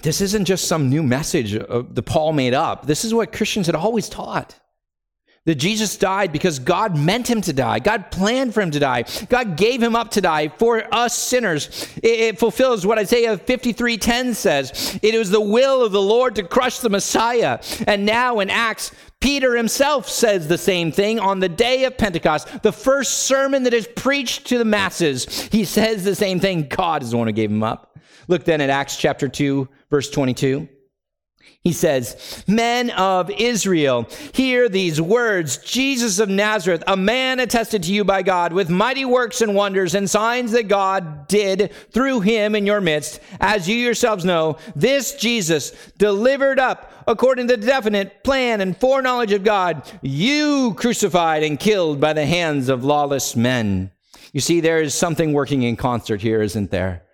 This 0.02 0.20
isn't 0.20 0.44
just 0.44 0.68
some 0.68 0.88
new 0.88 1.02
message 1.02 1.54
uh, 1.54 1.82
that 1.90 2.02
Paul 2.02 2.32
made 2.32 2.54
up. 2.54 2.86
This 2.86 3.04
is 3.04 3.12
what 3.12 3.32
Christians 3.32 3.66
had 3.66 3.74
always 3.74 4.08
taught. 4.08 4.58
That 5.44 5.54
Jesus 5.54 5.96
died 5.96 6.30
because 6.30 6.58
God 6.58 6.96
meant 6.96 7.28
him 7.28 7.40
to 7.40 7.54
die. 7.54 7.78
God 7.78 8.10
planned 8.10 8.52
for 8.52 8.60
him 8.60 8.70
to 8.72 8.78
die. 8.78 9.04
God 9.30 9.56
gave 9.56 9.82
him 9.82 9.96
up 9.96 10.10
to 10.10 10.20
die 10.20 10.48
for 10.48 10.82
us 10.94 11.16
sinners. 11.16 11.88
It, 12.02 12.38
fulfills 12.38 12.86
what 12.86 12.98
Isaiah 12.98 13.38
53:10 13.38 14.34
says. 14.34 14.98
It 15.02 15.16
was 15.16 15.30
the 15.30 15.40
will 15.40 15.82
of 15.82 15.90
the 15.90 16.02
Lord 16.02 16.34
to 16.34 16.42
crush 16.42 16.80
the 16.80 16.90
Messiah. 16.90 17.60
And 17.86 18.04
now 18.04 18.40
in 18.40 18.50
Acts, 18.50 18.92
Peter 19.20 19.56
himself 19.56 20.06
says 20.06 20.48
the 20.48 20.58
same 20.58 20.92
thing 20.92 21.18
on 21.18 21.40
the 21.40 21.48
day 21.48 21.84
of 21.84 21.96
Pentecost, 21.96 22.62
the 22.62 22.70
first 22.70 23.20
sermon 23.20 23.62
that 23.62 23.74
is 23.74 23.88
preached 23.96 24.46
to 24.48 24.58
the 24.58 24.66
masses. 24.66 25.48
He 25.50 25.64
says 25.64 26.04
the 26.04 26.14
same 26.14 26.40
thing. 26.40 26.68
God 26.68 27.02
is 27.02 27.12
the 27.12 27.16
one 27.16 27.26
who 27.26 27.32
gave 27.32 27.50
him 27.50 27.62
up. 27.62 27.87
Look 28.28 28.44
then 28.44 28.60
at 28.60 28.70
Acts 28.70 28.96
chapter 28.96 29.28
2, 29.28 29.68
verse 29.90 30.10
22. 30.10 30.68
He 31.62 31.72
says, 31.72 32.44
Men 32.46 32.90
of 32.90 33.30
Israel, 33.30 34.06
hear 34.32 34.68
these 34.68 35.00
words 35.00 35.56
Jesus 35.58 36.18
of 36.18 36.28
Nazareth, 36.28 36.84
a 36.86 36.96
man 36.96 37.40
attested 37.40 37.82
to 37.82 37.92
you 37.92 38.04
by 38.04 38.22
God 38.22 38.52
with 38.52 38.70
mighty 38.70 39.04
works 39.04 39.40
and 39.40 39.54
wonders 39.54 39.94
and 39.94 40.08
signs 40.08 40.52
that 40.52 40.68
God 40.68 41.26
did 41.26 41.72
through 41.90 42.20
him 42.20 42.54
in 42.54 42.64
your 42.64 42.80
midst. 42.80 43.20
As 43.40 43.68
you 43.68 43.76
yourselves 43.76 44.24
know, 44.24 44.56
this 44.76 45.14
Jesus, 45.16 45.72
delivered 45.98 46.60
up 46.60 46.92
according 47.06 47.48
to 47.48 47.56
the 47.56 47.66
definite 47.66 48.22
plan 48.22 48.60
and 48.60 48.76
foreknowledge 48.76 49.32
of 49.32 49.42
God, 49.42 49.90
you 50.00 50.74
crucified 50.74 51.42
and 51.42 51.58
killed 51.58 52.00
by 52.00 52.12
the 52.12 52.26
hands 52.26 52.68
of 52.68 52.84
lawless 52.84 53.34
men. 53.34 53.90
You 54.32 54.40
see, 54.40 54.60
there 54.60 54.80
is 54.80 54.94
something 54.94 55.32
working 55.32 55.62
in 55.62 55.76
concert 55.76 56.20
here, 56.20 56.40
isn't 56.40 56.70
there? 56.70 57.07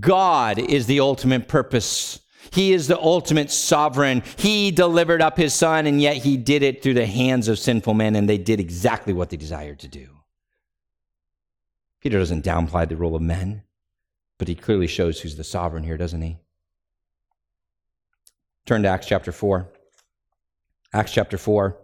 God 0.00 0.58
is 0.58 0.86
the 0.86 1.00
ultimate 1.00 1.48
purpose. 1.48 2.20
He 2.50 2.72
is 2.72 2.86
the 2.88 2.98
ultimate 2.98 3.50
sovereign. 3.50 4.22
He 4.36 4.70
delivered 4.70 5.20
up 5.20 5.36
his 5.36 5.54
son, 5.54 5.86
and 5.86 6.00
yet 6.00 6.16
he 6.16 6.36
did 6.36 6.62
it 6.62 6.82
through 6.82 6.94
the 6.94 7.06
hands 7.06 7.48
of 7.48 7.58
sinful 7.58 7.94
men, 7.94 8.16
and 8.16 8.28
they 8.28 8.38
did 8.38 8.60
exactly 8.60 9.12
what 9.12 9.30
they 9.30 9.36
desired 9.36 9.80
to 9.80 9.88
do. 9.88 10.08
Peter 12.00 12.18
doesn't 12.18 12.44
downplay 12.44 12.88
the 12.88 12.96
role 12.96 13.16
of 13.16 13.22
men, 13.22 13.62
but 14.38 14.48
he 14.48 14.54
clearly 14.54 14.86
shows 14.86 15.20
who's 15.20 15.36
the 15.36 15.44
sovereign 15.44 15.82
here, 15.82 15.96
doesn't 15.96 16.22
he? 16.22 16.38
Turn 18.66 18.82
to 18.82 18.88
Acts 18.88 19.06
chapter 19.06 19.32
4. 19.32 19.68
Acts 20.92 21.12
chapter 21.12 21.36
4. 21.36 21.76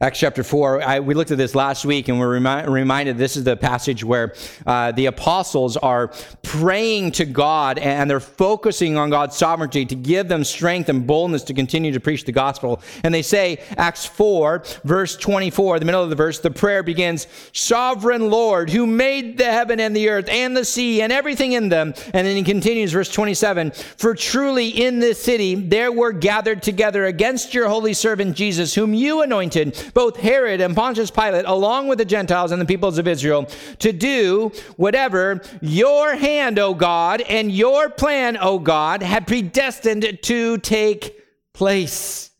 Acts 0.00 0.20
chapter 0.20 0.44
4, 0.44 0.82
I, 0.82 1.00
we 1.00 1.14
looked 1.14 1.32
at 1.32 1.38
this 1.38 1.56
last 1.56 1.84
week 1.84 2.06
and 2.06 2.20
we're 2.20 2.38
remi- 2.38 2.70
reminded 2.70 3.18
this 3.18 3.36
is 3.36 3.42
the 3.42 3.56
passage 3.56 4.04
where 4.04 4.34
uh, 4.64 4.92
the 4.92 5.06
apostles 5.06 5.76
are 5.76 6.12
praying 6.42 7.10
to 7.12 7.24
God 7.24 7.76
and 7.76 8.08
they're 8.08 8.20
focusing 8.20 8.96
on 8.96 9.10
God's 9.10 9.36
sovereignty 9.36 9.84
to 9.86 9.96
give 9.96 10.28
them 10.28 10.44
strength 10.44 10.88
and 10.88 11.08
boldness 11.08 11.42
to 11.44 11.54
continue 11.54 11.90
to 11.90 11.98
preach 11.98 12.24
the 12.24 12.30
gospel. 12.30 12.80
And 13.02 13.12
they 13.12 13.22
say, 13.22 13.60
Acts 13.76 14.06
4, 14.06 14.62
verse 14.84 15.16
24, 15.16 15.80
the 15.80 15.84
middle 15.84 16.04
of 16.04 16.10
the 16.10 16.16
verse, 16.16 16.38
the 16.38 16.52
prayer 16.52 16.84
begins, 16.84 17.26
Sovereign 17.52 18.30
Lord, 18.30 18.70
who 18.70 18.86
made 18.86 19.38
the 19.38 19.44
heaven 19.44 19.80
and 19.80 19.94
the 19.96 20.08
earth 20.08 20.28
and 20.28 20.56
the 20.56 20.64
sea 20.64 21.02
and 21.02 21.12
everything 21.12 21.52
in 21.52 21.68
them. 21.68 21.94
And 22.14 22.26
then 22.26 22.36
he 22.36 22.44
continues, 22.44 22.92
verse 22.92 23.10
27, 23.10 23.72
For 23.72 24.14
truly 24.14 24.68
in 24.68 25.00
this 25.00 25.20
city 25.20 25.56
there 25.56 25.90
were 25.90 26.12
gathered 26.12 26.62
together 26.62 27.06
against 27.06 27.54
your 27.54 27.68
holy 27.68 27.92
servant 27.92 28.36
Jesus, 28.36 28.72
whom 28.72 28.94
you 28.94 29.22
anointed 29.22 29.79
both 29.94 30.16
Herod 30.16 30.60
and 30.60 30.74
Pontius 30.74 31.10
Pilate, 31.10 31.44
along 31.46 31.88
with 31.88 31.98
the 31.98 32.04
Gentiles 32.04 32.52
and 32.52 32.60
the 32.60 32.66
peoples 32.66 32.98
of 32.98 33.08
Israel, 33.08 33.48
to 33.78 33.92
do 33.92 34.52
whatever 34.76 35.40
your 35.60 36.14
hand, 36.16 36.58
O 36.58 36.74
God, 36.74 37.20
and 37.22 37.50
your 37.50 37.90
plan, 37.90 38.36
O 38.40 38.58
God, 38.58 39.02
had 39.02 39.26
predestined 39.26 40.18
to 40.22 40.58
take 40.58 41.16
place. 41.52 42.30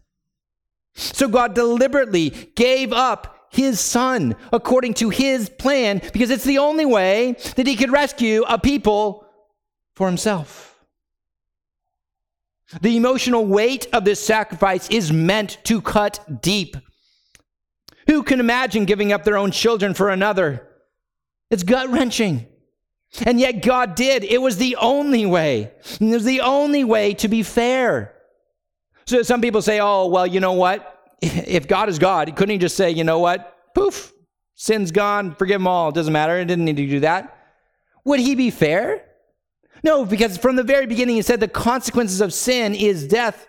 So 0.94 1.28
God 1.28 1.54
deliberately 1.54 2.30
gave 2.54 2.92
up 2.92 3.48
his 3.50 3.80
son 3.80 4.36
according 4.52 4.94
to 4.94 5.10
his 5.10 5.48
plan 5.48 6.00
because 6.12 6.30
it's 6.30 6.44
the 6.44 6.58
only 6.58 6.86
way 6.86 7.36
that 7.56 7.66
he 7.66 7.76
could 7.76 7.90
rescue 7.90 8.44
a 8.48 8.58
people 8.58 9.26
for 9.94 10.06
himself. 10.06 10.70
The 12.80 12.96
emotional 12.96 13.44
weight 13.44 13.88
of 13.92 14.04
this 14.04 14.24
sacrifice 14.24 14.88
is 14.90 15.12
meant 15.12 15.58
to 15.64 15.80
cut 15.80 16.40
deep. 16.40 16.76
Who 18.10 18.24
can 18.24 18.40
imagine 18.40 18.86
giving 18.86 19.12
up 19.12 19.22
their 19.22 19.38
own 19.38 19.52
children 19.52 19.94
for 19.94 20.10
another? 20.10 20.66
It's 21.48 21.62
gut 21.62 21.88
wrenching. 21.90 22.44
And 23.24 23.38
yet 23.38 23.62
God 23.62 23.94
did. 23.94 24.24
It 24.24 24.42
was 24.42 24.56
the 24.56 24.74
only 24.74 25.26
way. 25.26 25.70
It 26.00 26.00
was 26.00 26.24
the 26.24 26.40
only 26.40 26.82
way 26.82 27.14
to 27.14 27.28
be 27.28 27.44
fair. 27.44 28.12
So 29.06 29.22
some 29.22 29.40
people 29.40 29.62
say, 29.62 29.78
oh, 29.78 30.08
well, 30.08 30.26
you 30.26 30.40
know 30.40 30.54
what? 30.54 30.98
If 31.22 31.68
God 31.68 31.88
is 31.88 32.00
God, 32.00 32.34
couldn't 32.34 32.50
he 32.50 32.58
just 32.58 32.76
say, 32.76 32.90
you 32.90 33.04
know 33.04 33.20
what? 33.20 33.56
Poof, 33.76 34.12
sin's 34.56 34.90
gone, 34.90 35.36
forgive 35.36 35.60
them 35.60 35.68
all. 35.68 35.90
It 35.90 35.94
doesn't 35.94 36.12
matter. 36.12 36.36
It 36.36 36.46
didn't 36.46 36.64
need 36.64 36.78
to 36.78 36.86
do 36.88 37.00
that. 37.00 37.38
Would 38.04 38.18
he 38.18 38.34
be 38.34 38.50
fair? 38.50 39.04
No, 39.84 40.04
because 40.04 40.36
from 40.36 40.56
the 40.56 40.64
very 40.64 40.86
beginning 40.86 41.14
he 41.14 41.22
said 41.22 41.38
the 41.38 41.46
consequences 41.46 42.20
of 42.20 42.34
sin 42.34 42.74
is 42.74 43.06
death, 43.06 43.46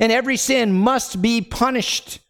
and 0.00 0.12
every 0.12 0.36
sin 0.36 0.72
must 0.72 1.20
be 1.20 1.40
punished. 1.40 2.20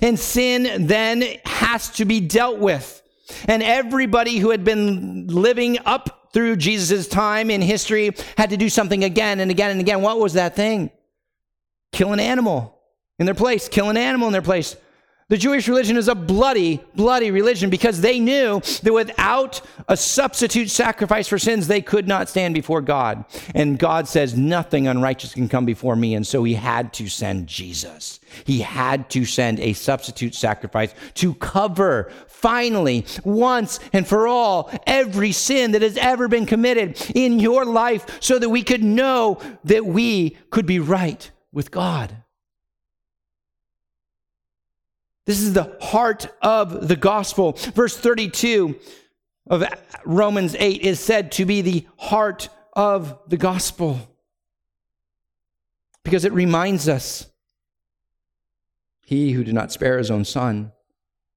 And 0.00 0.18
sin 0.18 0.86
then 0.86 1.24
has 1.44 1.90
to 1.90 2.04
be 2.04 2.20
dealt 2.20 2.58
with. 2.58 3.02
And 3.46 3.62
everybody 3.62 4.38
who 4.38 4.50
had 4.50 4.64
been 4.64 5.26
living 5.28 5.78
up 5.84 6.30
through 6.32 6.56
Jesus' 6.56 7.08
time 7.08 7.50
in 7.50 7.60
history 7.60 8.14
had 8.36 8.50
to 8.50 8.56
do 8.56 8.68
something 8.68 9.04
again 9.04 9.40
and 9.40 9.50
again 9.50 9.70
and 9.70 9.80
again. 9.80 10.02
What 10.02 10.18
was 10.18 10.34
that 10.34 10.56
thing? 10.56 10.90
Kill 11.92 12.12
an 12.12 12.20
animal 12.20 12.78
in 13.18 13.26
their 13.26 13.34
place, 13.34 13.68
kill 13.68 13.90
an 13.90 13.96
animal 13.96 14.28
in 14.28 14.32
their 14.32 14.42
place. 14.42 14.76
The 15.28 15.38
Jewish 15.38 15.66
religion 15.66 15.96
is 15.96 16.08
a 16.08 16.14
bloody, 16.14 16.82
bloody 16.94 17.30
religion 17.30 17.70
because 17.70 18.00
they 18.00 18.18
knew 18.18 18.60
that 18.82 18.92
without 18.92 19.62
a 19.88 19.96
substitute 19.96 20.68
sacrifice 20.68 21.26
for 21.26 21.38
sins, 21.38 21.68
they 21.68 21.80
could 21.80 22.06
not 22.06 22.28
stand 22.28 22.54
before 22.54 22.82
God. 22.82 23.24
And 23.54 23.78
God 23.78 24.08
says, 24.08 24.36
Nothing 24.36 24.88
unrighteous 24.88 25.32
can 25.32 25.48
come 25.48 25.64
before 25.64 25.96
me. 25.96 26.14
And 26.14 26.26
so 26.26 26.44
he 26.44 26.54
had 26.54 26.92
to 26.94 27.08
send 27.08 27.46
Jesus. 27.46 28.20
He 28.44 28.60
had 28.60 29.08
to 29.10 29.24
send 29.24 29.60
a 29.60 29.72
substitute 29.72 30.34
sacrifice 30.34 30.94
to 31.14 31.34
cover, 31.34 32.10
finally, 32.26 33.06
once 33.24 33.80
and 33.92 34.06
for 34.06 34.26
all, 34.26 34.70
every 34.86 35.32
sin 35.32 35.72
that 35.72 35.82
has 35.82 35.96
ever 35.96 36.28
been 36.28 36.46
committed 36.46 37.00
in 37.14 37.38
your 37.38 37.64
life 37.64 38.18
so 38.20 38.38
that 38.38 38.50
we 38.50 38.62
could 38.62 38.82
know 38.82 39.40
that 39.64 39.86
we 39.86 40.36
could 40.50 40.66
be 40.66 40.78
right 40.78 41.30
with 41.52 41.70
God. 41.70 42.21
This 45.24 45.40
is 45.40 45.52
the 45.52 45.76
heart 45.80 46.26
of 46.42 46.88
the 46.88 46.96
gospel. 46.96 47.52
Verse 47.52 47.96
32 47.96 48.78
of 49.46 49.64
Romans 50.04 50.56
8 50.58 50.82
is 50.82 50.98
said 50.98 51.32
to 51.32 51.44
be 51.44 51.62
the 51.62 51.86
heart 51.96 52.48
of 52.72 53.18
the 53.28 53.36
gospel 53.36 54.00
because 56.04 56.24
it 56.24 56.32
reminds 56.32 56.88
us 56.88 57.28
he 59.00 59.32
who 59.32 59.44
did 59.44 59.54
not 59.54 59.70
spare 59.70 59.98
his 59.98 60.10
own 60.10 60.24
son, 60.24 60.72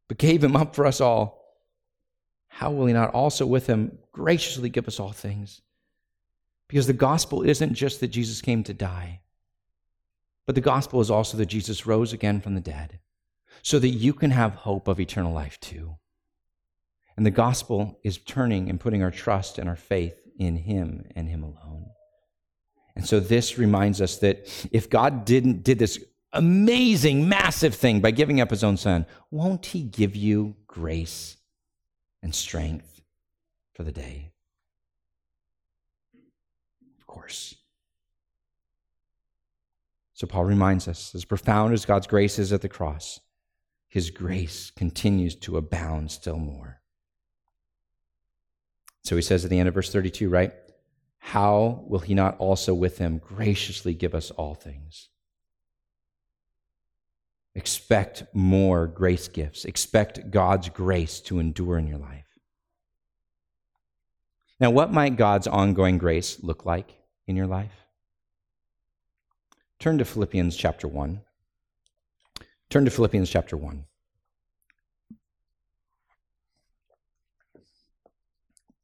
but 0.07 0.17
gave 0.17 0.43
him 0.43 0.55
up 0.55 0.75
for 0.75 0.85
us 0.85 1.01
all, 1.01 1.43
how 2.47 2.71
will 2.71 2.85
he 2.85 2.93
not 2.93 3.13
also 3.13 3.45
with 3.45 3.67
him 3.67 3.97
graciously 4.11 4.69
give 4.69 4.87
us 4.87 4.99
all 4.99 5.11
things? 5.11 5.61
Because 6.67 6.87
the 6.87 6.93
gospel 6.93 7.43
isn't 7.43 7.73
just 7.73 7.99
that 7.99 8.07
Jesus 8.07 8.41
came 8.41 8.63
to 8.63 8.73
die, 8.73 9.21
but 10.45 10.55
the 10.55 10.61
gospel 10.61 11.01
is 11.01 11.11
also 11.11 11.37
that 11.37 11.47
Jesus 11.47 11.85
rose 11.85 12.13
again 12.13 12.39
from 12.39 12.55
the 12.55 12.61
dead 12.61 12.99
so 13.65 13.79
that 13.79 13.89
you 13.89 14.13
can 14.13 14.29
have 14.29 14.53
hope 14.53 14.87
of 14.87 14.99
eternal 14.99 15.33
life 15.33 15.59
too. 15.59 15.95
And 17.17 17.25
the 17.25 17.31
gospel 17.31 17.99
is 18.03 18.19
turning 18.19 18.69
and 18.69 18.79
putting 18.79 19.01
our 19.01 19.09
trust 19.09 19.57
and 19.57 19.67
our 19.67 19.75
faith 19.75 20.13
in 20.37 20.55
Him 20.55 21.03
and 21.15 21.27
Him 21.27 21.41
alone. 21.41 21.87
And 22.95 23.07
so 23.07 23.19
this 23.19 23.57
reminds 23.57 24.01
us 24.01 24.17
that 24.17 24.69
if 24.71 24.87
God 24.87 25.25
didn't 25.25 25.63
did 25.63 25.79
this 25.79 25.97
amazing, 26.31 27.27
massive 27.27 27.73
thing 27.73 28.01
by 28.01 28.11
giving 28.11 28.39
up 28.39 28.51
His 28.51 28.63
own 28.63 28.77
Son, 28.77 29.07
won't 29.31 29.65
He 29.65 29.81
give 29.81 30.15
you 30.15 30.55
grace 30.67 31.35
and 32.21 32.35
strength 32.35 33.01
for 33.73 33.83
the 33.83 33.91
day? 33.91 34.31
Of 36.99 37.07
course. 37.07 37.55
So 40.13 40.27
Paul 40.27 40.45
reminds 40.45 40.87
us, 40.87 41.15
as 41.15 41.25
profound 41.25 41.73
as 41.73 41.83
God's 41.83 42.05
grace 42.05 42.37
is 42.37 42.53
at 42.53 42.61
the 42.61 42.69
cross, 42.69 43.21
his 43.95 44.09
grace 44.09 44.73
continues 44.75 45.35
to 45.35 45.55
abound 45.55 46.11
still 46.11 46.37
more. 46.37 46.81
So 49.05 49.15
he 49.15 49.21
says 49.21 49.45
at 49.45 49.49
the 49.49 49.57
end 49.57 49.69
of 49.69 49.73
verse 49.73 49.89
32, 49.89 50.27
right? 50.27 50.51
How 51.19 51.85
will 51.87 51.99
he 51.99 52.13
not 52.13 52.37
also 52.37 52.73
with 52.73 52.97
him 52.97 53.19
graciously 53.19 53.93
give 53.93 54.13
us 54.13 54.31
all 54.31 54.53
things? 54.53 55.07
Expect 57.55 58.25
more 58.33 58.85
grace 58.85 59.29
gifts. 59.29 59.63
Expect 59.63 60.29
God's 60.29 60.67
grace 60.67 61.21
to 61.21 61.39
endure 61.39 61.77
in 61.77 61.87
your 61.87 61.99
life. 61.99 62.37
Now, 64.59 64.71
what 64.71 64.91
might 64.91 65.15
God's 65.15 65.47
ongoing 65.47 65.97
grace 65.99 66.43
look 66.43 66.65
like 66.65 66.97
in 67.27 67.37
your 67.37 67.47
life? 67.47 67.85
Turn 69.79 69.97
to 69.99 70.03
Philippians 70.03 70.57
chapter 70.57 70.85
1. 70.85 71.21
Turn 72.75 72.83
to 72.83 72.91
Philippians 72.91 73.29
chapter 73.29 73.55
1. 73.55 73.85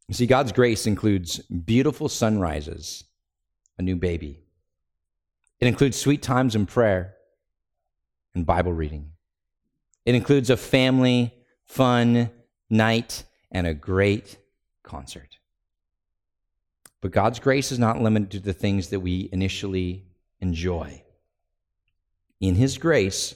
You 0.08 0.14
see, 0.14 0.26
God's 0.28 0.54
grace 0.54 0.88
includes 0.88 1.40
beautiful 1.40 2.08
sunrises, 2.08 3.04
a 3.78 3.82
new 3.82 3.98
baby. 3.98 4.40
It 5.60 5.68
includes 5.68 5.98
sweet 5.98 6.22
times 6.22 6.56
in 6.56 6.68
prayer 6.68 7.16
and 8.34 8.46
Bible 8.46 8.72
reading. 8.72 9.12
It 10.06 10.16
includes 10.16 10.50
a 10.50 10.56
family, 10.56 11.34
fun 11.66 12.32
night 12.70 13.26
and 13.52 13.68
a 13.68 13.74
great 13.74 14.38
concert. 14.84 15.36
But 17.02 17.12
God's 17.12 17.40
grace 17.40 17.74
is 17.74 17.80
not 17.80 18.02
limited 18.02 18.32
to 18.32 18.40
the 18.40 18.54
things 18.54 18.88
that 18.88 19.02
we 19.02 19.28
initially 19.34 20.06
enjoy. 20.40 21.04
In 22.40 22.56
His 22.56 22.78
grace, 22.78 23.36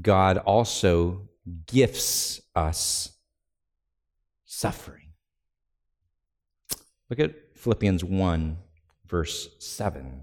God 0.00 0.38
also 0.38 1.28
gifts 1.66 2.40
us 2.54 3.12
suffering. 4.46 5.12
Look 7.10 7.18
at 7.18 7.34
Philippians 7.56 8.02
1, 8.02 8.56
verse 9.06 9.48
7. 9.58 10.22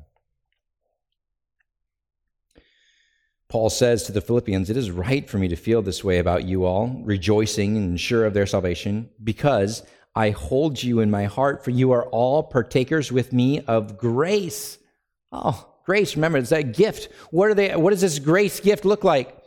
Paul 3.47 3.69
says 3.69 4.03
to 4.03 4.11
the 4.13 4.21
Philippians, 4.21 4.69
It 4.69 4.77
is 4.77 4.89
right 4.89 5.29
for 5.29 5.37
me 5.37 5.49
to 5.49 5.55
feel 5.55 5.81
this 5.81 6.03
way 6.03 6.19
about 6.19 6.45
you 6.45 6.65
all, 6.65 6.87
rejoicing 7.03 7.75
and 7.75 7.99
sure 7.99 8.25
of 8.25 8.33
their 8.33 8.45
salvation, 8.45 9.09
because 9.23 9.83
I 10.15 10.29
hold 10.29 10.81
you 10.81 11.01
in 11.01 11.11
my 11.11 11.25
heart, 11.25 11.63
for 11.63 11.71
you 11.71 11.91
are 11.91 12.05
all 12.07 12.43
partakers 12.43 13.11
with 13.11 13.33
me 13.33 13.59
of 13.61 13.97
grace. 13.97 14.77
Oh, 15.31 15.69
grace, 15.85 16.15
remember, 16.15 16.37
it's 16.37 16.49
that 16.49 16.73
gift. 16.75 17.09
What 17.29 17.49
are 17.49 17.53
they 17.53 17.75
what 17.75 17.91
does 17.91 18.01
this 18.01 18.19
grace 18.19 18.59
gift 18.59 18.85
look 18.85 19.03
like? 19.03 19.40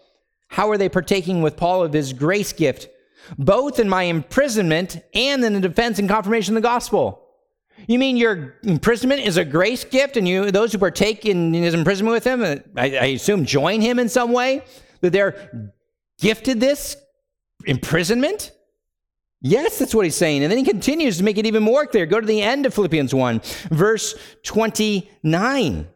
How 0.48 0.70
are 0.70 0.78
they 0.78 0.88
partaking 0.88 1.42
with 1.42 1.56
Paul 1.56 1.82
of 1.82 1.92
his 1.92 2.12
grace 2.12 2.52
gift? 2.52 2.88
Both 3.38 3.78
in 3.78 3.88
my 3.88 4.04
imprisonment 4.04 5.02
and 5.14 5.44
in 5.44 5.54
the 5.54 5.60
defense 5.60 5.98
and 5.98 6.08
confirmation 6.08 6.56
of 6.56 6.62
the 6.62 6.68
gospel. 6.68 7.24
You 7.86 7.98
mean 7.98 8.16
your 8.16 8.54
imprisonment 8.62 9.22
is 9.22 9.36
a 9.36 9.44
grace 9.44 9.84
gift, 9.84 10.16
and 10.16 10.26
you 10.26 10.50
those 10.50 10.72
who 10.72 10.78
partake 10.78 11.26
in 11.26 11.52
his 11.52 11.74
imprisonment 11.74 12.14
with 12.14 12.24
him, 12.24 12.42
uh, 12.42 12.56
I, 12.76 12.96
I 12.96 13.06
assume, 13.06 13.44
join 13.44 13.80
him 13.80 13.98
in 13.98 14.08
some 14.08 14.32
way? 14.32 14.62
That 15.00 15.12
they're 15.12 15.72
gifted 16.18 16.60
this 16.60 16.96
imprisonment? 17.66 18.52
Yes, 19.40 19.78
that's 19.78 19.94
what 19.94 20.06
he's 20.06 20.16
saying. 20.16 20.42
And 20.42 20.50
then 20.50 20.58
he 20.58 20.64
continues 20.64 21.18
to 21.18 21.24
make 21.24 21.36
it 21.36 21.44
even 21.44 21.62
more 21.62 21.86
clear. 21.86 22.06
Go 22.06 22.18
to 22.18 22.26
the 22.26 22.40
end 22.40 22.64
of 22.64 22.72
Philippians 22.72 23.14
1, 23.14 23.42
verse 23.70 24.14
29. 24.44 25.86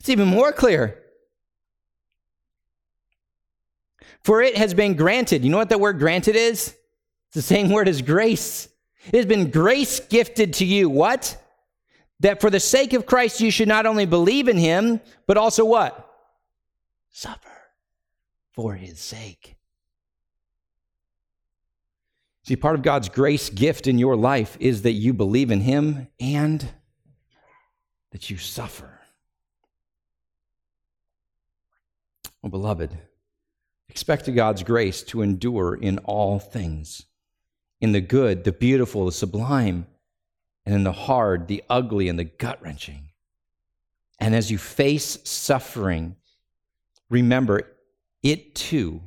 It's 0.00 0.08
even 0.08 0.26
more 0.26 0.52
clear. 0.52 1.00
For 4.24 4.42
it 4.42 4.56
has 4.56 4.74
been 4.74 4.94
granted. 4.94 5.44
You 5.44 5.50
know 5.50 5.56
what 5.56 5.70
that 5.70 5.80
word 5.80 5.98
granted 5.98 6.36
is? 6.36 6.74
It's 7.28 7.34
the 7.34 7.42
same 7.42 7.70
word 7.70 7.88
as 7.88 8.02
grace. 8.02 8.68
It 9.06 9.16
has 9.16 9.26
been 9.26 9.50
grace 9.50 10.00
gifted 10.00 10.54
to 10.54 10.64
you. 10.64 10.90
What? 10.90 11.36
That 12.20 12.40
for 12.40 12.50
the 12.50 12.60
sake 12.60 12.92
of 12.92 13.06
Christ 13.06 13.40
you 13.40 13.50
should 13.50 13.68
not 13.68 13.86
only 13.86 14.06
believe 14.06 14.48
in 14.48 14.56
him, 14.56 15.00
but 15.26 15.36
also 15.36 15.64
what? 15.64 16.04
Suffer 17.10 17.48
for 18.52 18.74
his 18.74 18.98
sake. 18.98 19.56
See, 22.44 22.56
part 22.56 22.74
of 22.74 22.82
God's 22.82 23.08
grace 23.08 23.50
gift 23.50 23.86
in 23.86 23.98
your 23.98 24.16
life 24.16 24.56
is 24.58 24.82
that 24.82 24.92
you 24.92 25.12
believe 25.12 25.50
in 25.50 25.60
him 25.60 26.08
and 26.18 26.66
that 28.10 28.30
you 28.30 28.38
suffer. 28.38 29.00
Oh, 32.42 32.48
beloved, 32.48 32.96
expect 33.88 34.32
God's 34.34 34.62
grace 34.62 35.02
to 35.04 35.22
endure 35.22 35.74
in 35.74 35.98
all 35.98 36.38
things 36.38 37.04
in 37.80 37.92
the 37.92 38.00
good, 38.00 38.44
the 38.44 38.52
beautiful, 38.52 39.06
the 39.06 39.12
sublime, 39.12 39.86
and 40.66 40.74
in 40.74 40.84
the 40.84 40.92
hard, 40.92 41.48
the 41.48 41.62
ugly, 41.70 42.08
and 42.08 42.18
the 42.18 42.24
gut 42.24 42.60
wrenching. 42.62 43.10
And 44.18 44.34
as 44.34 44.50
you 44.50 44.58
face 44.58 45.18
suffering, 45.24 46.16
remember 47.08 47.76
it 48.22 48.54
too 48.54 49.00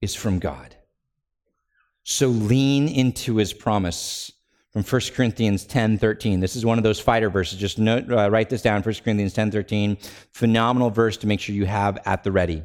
is 0.00 0.14
from 0.14 0.38
God. 0.38 0.76
So 2.04 2.28
lean 2.28 2.88
into 2.88 3.36
his 3.36 3.52
promise 3.52 4.32
from 4.72 4.84
1 4.84 5.00
Corinthians 5.14 5.64
10 5.64 5.98
13. 5.98 6.40
This 6.40 6.56
is 6.56 6.64
one 6.64 6.78
of 6.78 6.84
those 6.84 7.00
fighter 7.00 7.28
verses. 7.28 7.58
Just 7.58 7.78
note, 7.78 8.10
uh, 8.10 8.30
write 8.30 8.48
this 8.48 8.62
down 8.62 8.82
1 8.82 8.94
Corinthians 9.04 9.32
10 9.32 9.50
13. 9.50 9.98
Phenomenal 10.32 10.90
verse 10.90 11.16
to 11.18 11.26
make 11.26 11.40
sure 11.40 11.54
you 11.54 11.66
have 11.66 11.98
at 12.06 12.22
the 12.24 12.32
ready. 12.32 12.64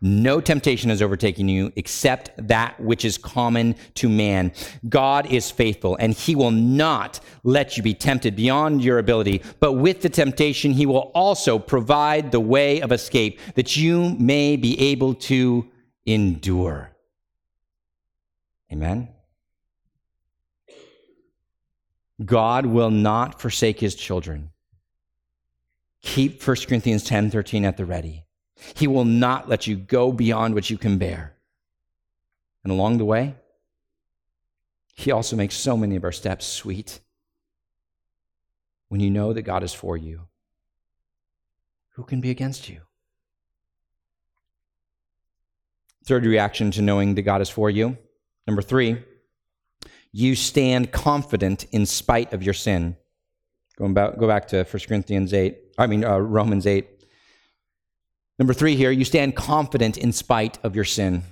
No 0.00 0.40
temptation 0.40 0.90
has 0.90 1.02
overtaken 1.02 1.48
you 1.48 1.72
except 1.76 2.30
that 2.48 2.78
which 2.80 3.04
is 3.04 3.18
common 3.18 3.76
to 3.94 4.08
man. 4.08 4.52
God 4.88 5.26
is 5.26 5.50
faithful 5.50 5.96
and 5.96 6.12
he 6.12 6.34
will 6.34 6.50
not 6.50 7.20
let 7.42 7.76
you 7.76 7.82
be 7.82 7.94
tempted 7.94 8.36
beyond 8.36 8.82
your 8.84 8.98
ability, 8.98 9.42
but 9.58 9.72
with 9.72 10.02
the 10.02 10.08
temptation, 10.08 10.72
he 10.72 10.86
will 10.86 11.10
also 11.14 11.58
provide 11.58 12.30
the 12.30 12.40
way 12.40 12.80
of 12.80 12.92
escape 12.92 13.40
that 13.54 13.76
you 13.76 14.10
may 14.18 14.56
be 14.56 14.78
able 14.80 15.14
to 15.14 15.68
endure. 16.06 16.90
Amen. 18.72 19.08
God 22.24 22.66
will 22.66 22.90
not 22.90 23.40
forsake 23.40 23.80
his 23.80 23.94
children. 23.94 24.50
Keep 26.02 26.46
1 26.46 26.56
Corinthians 26.68 27.04
10 27.04 27.30
13 27.30 27.64
at 27.64 27.76
the 27.76 27.84
ready. 27.84 28.24
He 28.74 28.86
will 28.86 29.04
not 29.04 29.48
let 29.48 29.66
you 29.66 29.76
go 29.76 30.12
beyond 30.12 30.54
what 30.54 30.70
you 30.70 30.78
can 30.78 30.98
bear. 30.98 31.34
And 32.62 32.72
along 32.72 32.98
the 32.98 33.04
way, 33.04 33.34
He 34.94 35.10
also 35.10 35.36
makes 35.36 35.54
so 35.54 35.76
many 35.76 35.96
of 35.96 36.04
our 36.04 36.12
steps 36.12 36.46
sweet. 36.46 37.00
When 38.88 39.00
you 39.00 39.10
know 39.10 39.32
that 39.32 39.42
God 39.42 39.62
is 39.62 39.72
for 39.72 39.96
you, 39.96 40.22
who 41.90 42.02
can 42.02 42.20
be 42.20 42.30
against 42.30 42.68
you? 42.68 42.80
Third 46.04 46.26
reaction 46.26 46.70
to 46.72 46.82
knowing 46.82 47.14
that 47.14 47.22
God 47.22 47.40
is 47.40 47.48
for 47.48 47.70
you. 47.70 47.96
Number 48.46 48.62
three, 48.62 49.02
you 50.12 50.34
stand 50.34 50.90
confident 50.90 51.66
in 51.70 51.86
spite 51.86 52.32
of 52.32 52.42
your 52.42 52.54
sin. 52.54 52.96
Going 53.76 53.94
back, 53.94 54.18
go 54.18 54.26
back 54.26 54.48
to 54.48 54.64
1 54.64 54.82
Corinthians 54.88 55.32
8, 55.32 55.56
I 55.78 55.86
mean, 55.86 56.04
uh, 56.04 56.18
Romans 56.18 56.66
8. 56.66 56.99
Number 58.40 58.54
three 58.54 58.74
here, 58.74 58.90
you 58.90 59.04
stand 59.04 59.36
confident 59.36 59.98
in 59.98 60.12
spite 60.12 60.58
of 60.64 60.74
your 60.74 60.86
sin. 60.86 61.24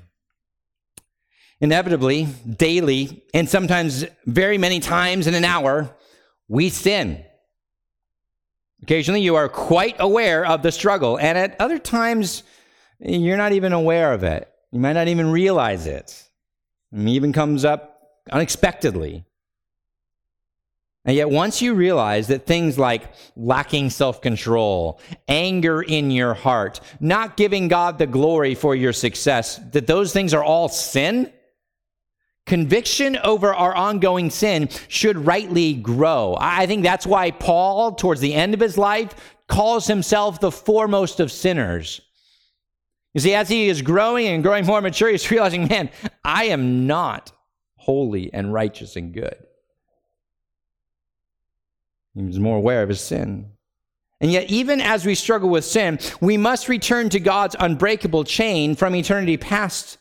Inevitably, 1.59 2.29
daily, 2.47 3.25
and 3.33 3.49
sometimes 3.49 4.05
very 4.27 4.59
many 4.59 4.79
times 4.79 5.27
in 5.27 5.33
an 5.33 5.43
hour, 5.43 5.97
we 6.49 6.69
sin. 6.69 7.25
Occasionally, 8.83 9.23
you 9.23 9.37
are 9.37 9.49
quite 9.49 9.97
aware 9.99 10.45
of 10.45 10.63
the 10.63 10.71
struggle, 10.71 11.19
and 11.19 11.39
at 11.39 11.59
other 11.59 11.79
times, 11.79 12.43
you're 13.01 13.39
not 13.39 13.53
even 13.53 13.73
aware 13.73 14.13
of 14.13 14.23
it. 14.23 14.47
You 14.71 14.79
might 14.79 14.93
not 14.93 15.09
even 15.09 15.33
realize 15.33 15.87
it. 15.87 16.29
It 16.93 17.09
even 17.09 17.33
comes 17.33 17.65
up 17.65 18.03
unexpectedly. 18.31 19.25
And 21.05 21.17
yet, 21.17 21.31
once 21.31 21.63
you 21.63 21.75
realize 21.75 22.27
that 22.29 22.47
things 22.47 22.79
like 22.79 23.11
lacking 23.37 23.91
self 23.91 24.21
control, 24.21 25.01
anger 25.27 25.81
in 25.81 26.11
your 26.11 26.35
heart, 26.35 26.81
not 27.01 27.37
giving 27.37 27.69
God 27.69 27.99
the 27.99 28.07
glory 28.07 28.55
for 28.55 28.75
your 28.75 28.93
success, 28.93 29.59
that 29.73 29.87
those 29.87 30.13
things 30.13 30.35
are 30.35 30.45
all 30.45 30.69
sin, 30.69 31.33
conviction 32.45 33.17
over 33.19 33.55
our 33.55 33.75
ongoing 33.75 34.29
sin 34.29 34.69
should 34.89 35.17
rightly 35.17 35.75
grow. 35.75 36.37
I 36.39 36.67
think 36.67 36.83
that's 36.83 37.07
why 37.07 37.31
Paul, 37.31 37.93
towards 37.93 38.21
the 38.21 38.35
end 38.35 38.53
of 38.53 38.61
his 38.61 38.77
life, 38.77 39.15
calls 39.47 39.87
himself 39.87 40.41
the 40.41 40.51
foremost 40.51 41.21
of 41.21 41.33
sinners. 41.33 42.01
You 43.15 43.21
see, 43.21 43.35
as 43.35 43.49
he 43.49 43.69
is 43.69 43.83
growing 43.83 44.27
and 44.27 44.43
growing 44.43 44.67
more 44.67 44.81
mature, 44.81 45.09
he's 45.09 45.31
realizing, 45.31 45.69
man, 45.69 45.91
I 46.25 46.45
am 46.45 46.87
not 46.87 47.33
holy 47.77 48.33
and 48.33 48.53
righteous 48.53 48.97
and 48.97 49.15
good. 49.15 49.37
He 52.19 52.27
was 52.27 52.41
more 52.41 52.57
aware 52.57 52.83
of 52.83 52.89
his 52.89 53.01
sin. 53.01 53.53
And 54.21 54.33
yet, 54.33 54.51
even 54.51 54.81
as 54.81 55.07
we 55.07 55.15
struggle 55.15 55.49
with 55.49 55.65
sin, 55.65 56.01
we 56.21 56.37
must 56.37 56.69
return 56.69 57.09
to 57.11 57.21
God's 57.21 57.55
unbreakable 57.61 58.25
chain 58.25 58.75
from 58.75 58.97
eternity 58.97 59.37
past. 59.37 59.99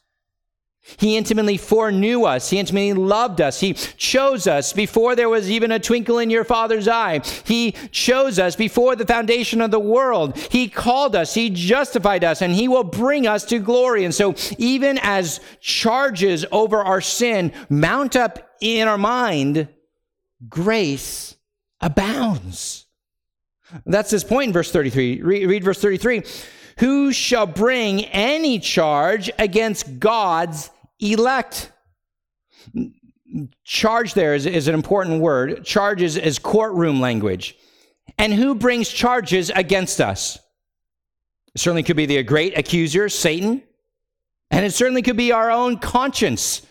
He 0.97 1.15
intimately 1.15 1.57
foreknew 1.57 2.23
us. 2.23 2.49
He 2.49 2.57
intimately 2.57 2.93
loved 2.93 3.39
us. 3.39 3.59
He 3.59 3.73
chose 3.73 4.47
us 4.47 4.73
before 4.73 5.15
there 5.15 5.29
was 5.29 5.51
even 5.51 5.71
a 5.71 5.79
twinkle 5.79 6.17
in 6.17 6.31
your 6.31 6.45
father's 6.45 6.87
eye. 6.87 7.21
He 7.45 7.73
chose 7.91 8.39
us 8.39 8.55
before 8.55 8.95
the 8.95 9.05
foundation 9.05 9.61
of 9.61 9.69
the 9.69 9.79
world. 9.79 10.37
He 10.37 10.69
called 10.69 11.15
us. 11.15 11.35
He 11.35 11.51
justified 11.51 12.23
us 12.23 12.41
and 12.41 12.55
he 12.55 12.67
will 12.67 12.85
bring 12.85 13.27
us 13.27 13.43
to 13.45 13.59
glory. 13.59 14.05
And 14.05 14.15
so 14.15 14.33
even 14.57 14.97
as 15.03 15.41
charges 15.59 16.45
over 16.51 16.81
our 16.81 17.01
sin 17.01 17.51
mount 17.69 18.15
up 18.15 18.39
in 18.61 18.87
our 18.87 18.97
mind, 18.97 19.67
grace 20.49 21.36
abounds. 21.81 22.85
That's 23.85 24.11
his 24.11 24.23
point 24.23 24.47
in 24.47 24.53
verse 24.53 24.71
33. 24.71 25.21
Read, 25.21 25.45
read 25.45 25.63
verse 25.63 25.79
33. 25.79 26.23
Who 26.79 27.11
shall 27.11 27.47
bring 27.47 28.05
any 28.05 28.59
charge 28.59 29.29
against 29.39 29.99
God's 29.99 30.69
elect? 30.99 31.71
Charge 33.63 34.13
there 34.13 34.35
is, 34.35 34.45
is 34.45 34.67
an 34.67 34.75
important 34.75 35.21
word. 35.21 35.65
Charge 35.65 36.01
is, 36.01 36.17
is 36.17 36.39
courtroom 36.39 37.01
language. 37.01 37.55
And 38.17 38.33
who 38.33 38.55
brings 38.55 38.89
charges 38.89 39.49
against 39.49 39.99
us? 39.99 40.37
It 41.53 41.59
certainly 41.59 41.83
could 41.83 41.97
be 41.97 42.05
the 42.05 42.23
great 42.23 42.57
accuser, 42.57 43.09
Satan. 43.09 43.63
And 44.49 44.65
it 44.65 44.73
certainly 44.73 45.01
could 45.01 45.17
be 45.17 45.31
our 45.31 45.51
own 45.51 45.77
conscience. 45.77 46.65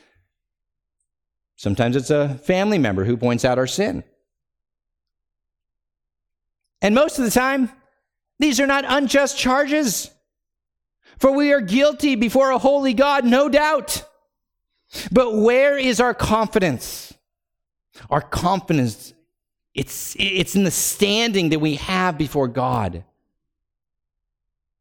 Sometimes 1.57 1.97
it's 1.97 2.11
a 2.11 2.37
family 2.45 2.79
member 2.79 3.05
who 3.05 3.17
points 3.17 3.45
out 3.45 3.59
our 3.59 3.67
sin. 3.67 4.03
And 6.83 6.95
most 6.95 7.19
of 7.19 7.25
the 7.25 7.31
time, 7.31 7.71
these 8.39 8.61
are 8.61 8.67
not 8.67 8.85
unjust 8.87 9.39
charges. 9.39 10.11
For 11.19 11.33
we 11.33 11.53
are 11.53 11.61
guilty 11.61 12.15
before 12.15 12.51
a 12.51 12.59
holy 12.59 12.95
God, 12.95 13.25
no 13.25 13.49
doubt. 13.49 14.05
But 15.11 15.37
where 15.37 15.79
is 15.79 16.01
our 16.01 16.15
confidence? 16.15 17.15
Our 18.11 18.21
confidence, 18.21 19.15
it's, 19.75 20.15
it's 20.19 20.55
in 20.55 20.65
the 20.65 20.71
standing 20.71 21.49
that 21.51 21.59
we 21.59 21.77
have 21.77 22.19
before 22.19 22.49
God. 22.49 23.05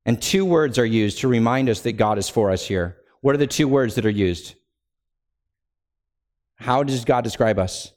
And 0.06 0.22
two 0.22 0.46
words 0.46 0.78
are 0.78 0.86
used 0.86 1.20
to 1.20 1.28
remind 1.28 1.70
us 1.70 1.82
that 1.82 1.93
God 1.93 2.18
is 2.18 2.30
for 2.30 2.52
us 2.52 2.68
here. 2.68 2.98
What 3.22 3.34
are 3.34 3.39
the 3.39 3.48
two 3.48 3.68
words 3.68 3.96
that 3.96 4.06
are 4.06 4.10
used? 4.10 4.56
How 6.56 6.84
does 6.84 7.06
God 7.06 7.24
describe 7.24 7.58
us? 7.58 7.91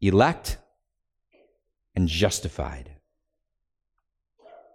Elect 0.00 0.58
and 1.94 2.08
justified. 2.08 2.95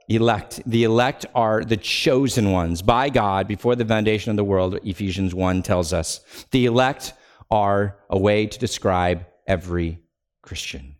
Elect. 0.07 0.61
The 0.65 0.83
elect 0.83 1.25
are 1.33 1.63
the 1.63 1.77
chosen 1.77 2.51
ones 2.51 2.81
by 2.81 3.09
God 3.09 3.47
before 3.47 3.75
the 3.75 3.85
foundation 3.85 4.31
of 4.31 4.37
the 4.37 4.43
world, 4.43 4.77
Ephesians 4.83 5.33
1 5.33 5.63
tells 5.63 5.93
us. 5.93 6.21
The 6.51 6.65
elect 6.65 7.13
are 7.49 7.97
a 8.09 8.17
way 8.17 8.47
to 8.47 8.59
describe 8.59 9.25
every 9.47 10.01
Christian. 10.41 10.95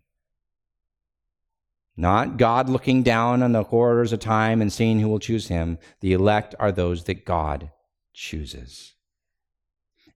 Not 1.96 2.38
God 2.38 2.68
looking 2.68 3.02
down 3.02 3.42
on 3.42 3.52
the 3.52 3.64
corridors 3.64 4.12
of 4.12 4.20
time 4.20 4.62
and 4.62 4.72
seeing 4.72 5.00
who 5.00 5.08
will 5.08 5.18
choose 5.18 5.48
him. 5.48 5.78
The 6.00 6.14
elect 6.14 6.54
are 6.58 6.72
those 6.72 7.04
that 7.04 7.24
God 7.24 7.70
chooses. 8.14 8.94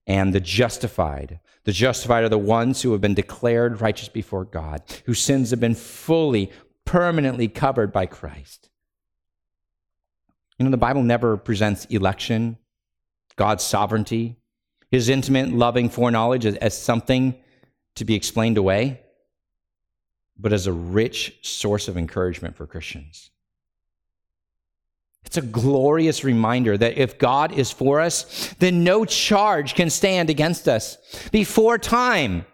And 0.07 0.33
the 0.33 0.39
justified. 0.39 1.39
The 1.65 1.71
justified 1.71 2.23
are 2.23 2.29
the 2.29 2.37
ones 2.37 2.81
who 2.81 2.93
have 2.93 3.01
been 3.01 3.13
declared 3.13 3.81
righteous 3.81 4.09
before 4.09 4.45
God, 4.45 4.81
whose 5.05 5.21
sins 5.21 5.51
have 5.51 5.59
been 5.59 5.75
fully, 5.75 6.51
permanently 6.85 7.47
covered 7.47 7.91
by 7.91 8.05
Christ. 8.05 8.66
You 10.57 10.65
know, 10.65 10.71
the 10.71 10.77
Bible 10.77 11.03
never 11.03 11.37
presents 11.37 11.85
election, 11.85 12.57
God's 13.35 13.63
sovereignty, 13.63 14.37
his 14.89 15.09
intimate, 15.09 15.49
loving 15.49 15.89
foreknowledge 15.89 16.45
as, 16.45 16.55
as 16.55 16.77
something 16.77 17.35
to 17.95 18.05
be 18.05 18.15
explained 18.15 18.57
away, 18.57 19.01
but 20.37 20.53
as 20.53 20.67
a 20.67 20.73
rich 20.73 21.37
source 21.41 21.87
of 21.87 21.97
encouragement 21.97 22.55
for 22.55 22.65
Christians. 22.65 23.29
It's 25.25 25.37
a 25.37 25.41
glorious 25.41 26.23
reminder 26.23 26.77
that 26.77 26.97
if 26.97 27.17
God 27.17 27.51
is 27.51 27.69
for 27.69 27.99
us, 27.99 28.55
then 28.59 28.83
no 28.83 29.03
charge 29.03 29.75
can 29.75 29.89
stand 29.89 30.29
against 30.29 30.69
us. 30.69 30.97
Before 31.31 31.77
time, 31.77 32.45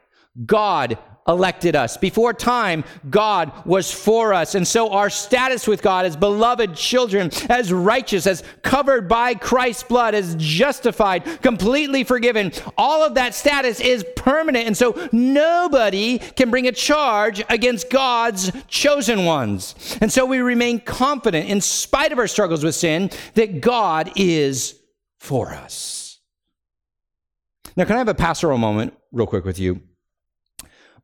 God 0.45 0.97
elected 1.27 1.75
us. 1.75 1.97
Before 1.97 2.33
time, 2.33 2.83
God 3.09 3.51
was 3.65 3.91
for 3.91 4.33
us. 4.33 4.55
And 4.55 4.67
so 4.67 4.91
our 4.91 5.09
status 5.09 5.67
with 5.67 5.81
God 5.81 6.05
as 6.05 6.15
beloved 6.15 6.75
children, 6.75 7.31
as 7.49 7.71
righteous, 7.71 8.27
as 8.27 8.43
covered 8.61 9.07
by 9.07 9.33
Christ's 9.33 9.83
blood, 9.83 10.15
as 10.15 10.35
justified, 10.37 11.41
completely 11.41 12.03
forgiven, 12.03 12.51
all 12.77 13.03
of 13.03 13.15
that 13.15 13.33
status 13.33 13.79
is 13.79 14.05
permanent. 14.15 14.67
And 14.67 14.77
so 14.77 15.09
nobody 15.11 16.19
can 16.19 16.49
bring 16.51 16.67
a 16.67 16.71
charge 16.71 17.43
against 17.49 17.89
God's 17.89 18.51
chosen 18.67 19.25
ones. 19.25 19.97
And 20.01 20.11
so 20.11 20.25
we 20.25 20.39
remain 20.39 20.79
confident, 20.79 21.49
in 21.49 21.61
spite 21.61 22.11
of 22.11 22.19
our 22.19 22.27
struggles 22.27 22.63
with 22.63 22.75
sin, 22.75 23.09
that 23.35 23.61
God 23.61 24.11
is 24.15 24.79
for 25.19 25.53
us. 25.53 26.19
Now, 27.75 27.85
can 27.85 27.95
I 27.95 27.99
have 27.99 28.07
a 28.09 28.13
pastoral 28.13 28.57
moment, 28.57 28.93
real 29.11 29.25
quick, 29.25 29.45
with 29.45 29.57
you? 29.57 29.81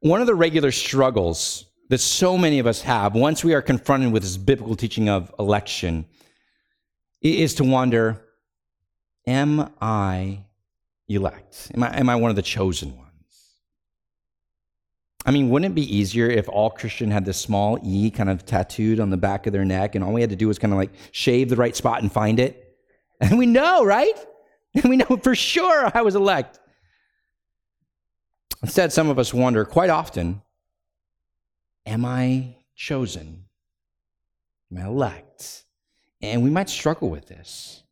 One 0.02 0.22
of 0.22 0.28
the 0.28 0.36
regular 0.36 0.72
struggles 0.72 1.66
that 1.90 2.00
so 2.00 2.38
many 2.38 2.60
of 2.60 2.68
us 2.68 2.82
have 2.84 3.16
once 3.16 3.44
we 3.44 3.54
are 3.54 3.62
confronted 3.62 4.14
with 4.14 4.24
this 4.24 4.38
biblical 4.38 4.76
teaching 4.76 5.10
of 5.10 5.34
election 5.40 6.06
is 7.22 7.56
to 7.56 7.64
wonder 7.64 8.22
Am 9.28 9.70
I 9.80 10.46
elect? 11.08 11.72
Am 11.76 11.84
I, 11.84 12.00
am 12.00 12.10
I 12.10 12.16
one 12.16 12.30
of 12.32 12.36
the 12.36 12.42
chosen 12.42 12.98
ones? 12.98 13.10
I 15.26 15.32
mean, 15.32 15.50
wouldn't 15.50 15.74
it 15.74 15.76
be 15.76 15.96
easier 15.96 16.28
if 16.28 16.48
all 16.48 16.70
Christian 16.70 17.12
had 17.12 17.26
this 17.26 17.38
small 17.38 17.78
E 17.84 18.10
kind 18.10 18.30
of 18.30 18.46
tattooed 18.46 19.00
on 19.00 19.10
the 19.10 19.18
back 19.18 19.46
of 19.46 19.54
their 19.54 19.66
neck 19.66 19.94
and 19.94 20.04
all 20.04 20.14
we 20.14 20.22
had 20.22 20.30
to 20.30 20.36
do 20.36 20.48
was 20.48 20.58
kind 20.58 20.74
of 20.74 20.80
like 20.80 20.92
shave 21.12 21.50
the 21.50 21.58
right 21.58 21.76
spot 21.76 22.02
and 22.02 22.12
find 22.12 22.40
it? 22.40 22.78
And 23.20 23.38
we 23.38 23.46
know, 23.46 23.84
right? 23.84 24.16
And 24.74 24.86
we 24.90 24.98
know 24.98 25.20
for 25.22 25.36
sure 25.36 25.92
I 25.94 26.02
was 26.02 26.16
elect. 26.16 26.60
Instead, 28.62 28.92
some 28.92 29.10
of 29.10 29.18
us 29.18 29.34
wonder 29.34 29.66
quite 29.66 29.90
often 29.90 30.42
Am 31.86 32.06
I 32.06 32.58
chosen? 32.76 33.46
Am 34.72 34.78
I 34.78 34.86
elect? 34.86 35.64
And 36.22 36.44
we 36.44 36.50
might 36.50 36.70
struggle 36.70 37.10
with 37.10 37.28
this. 37.28 37.84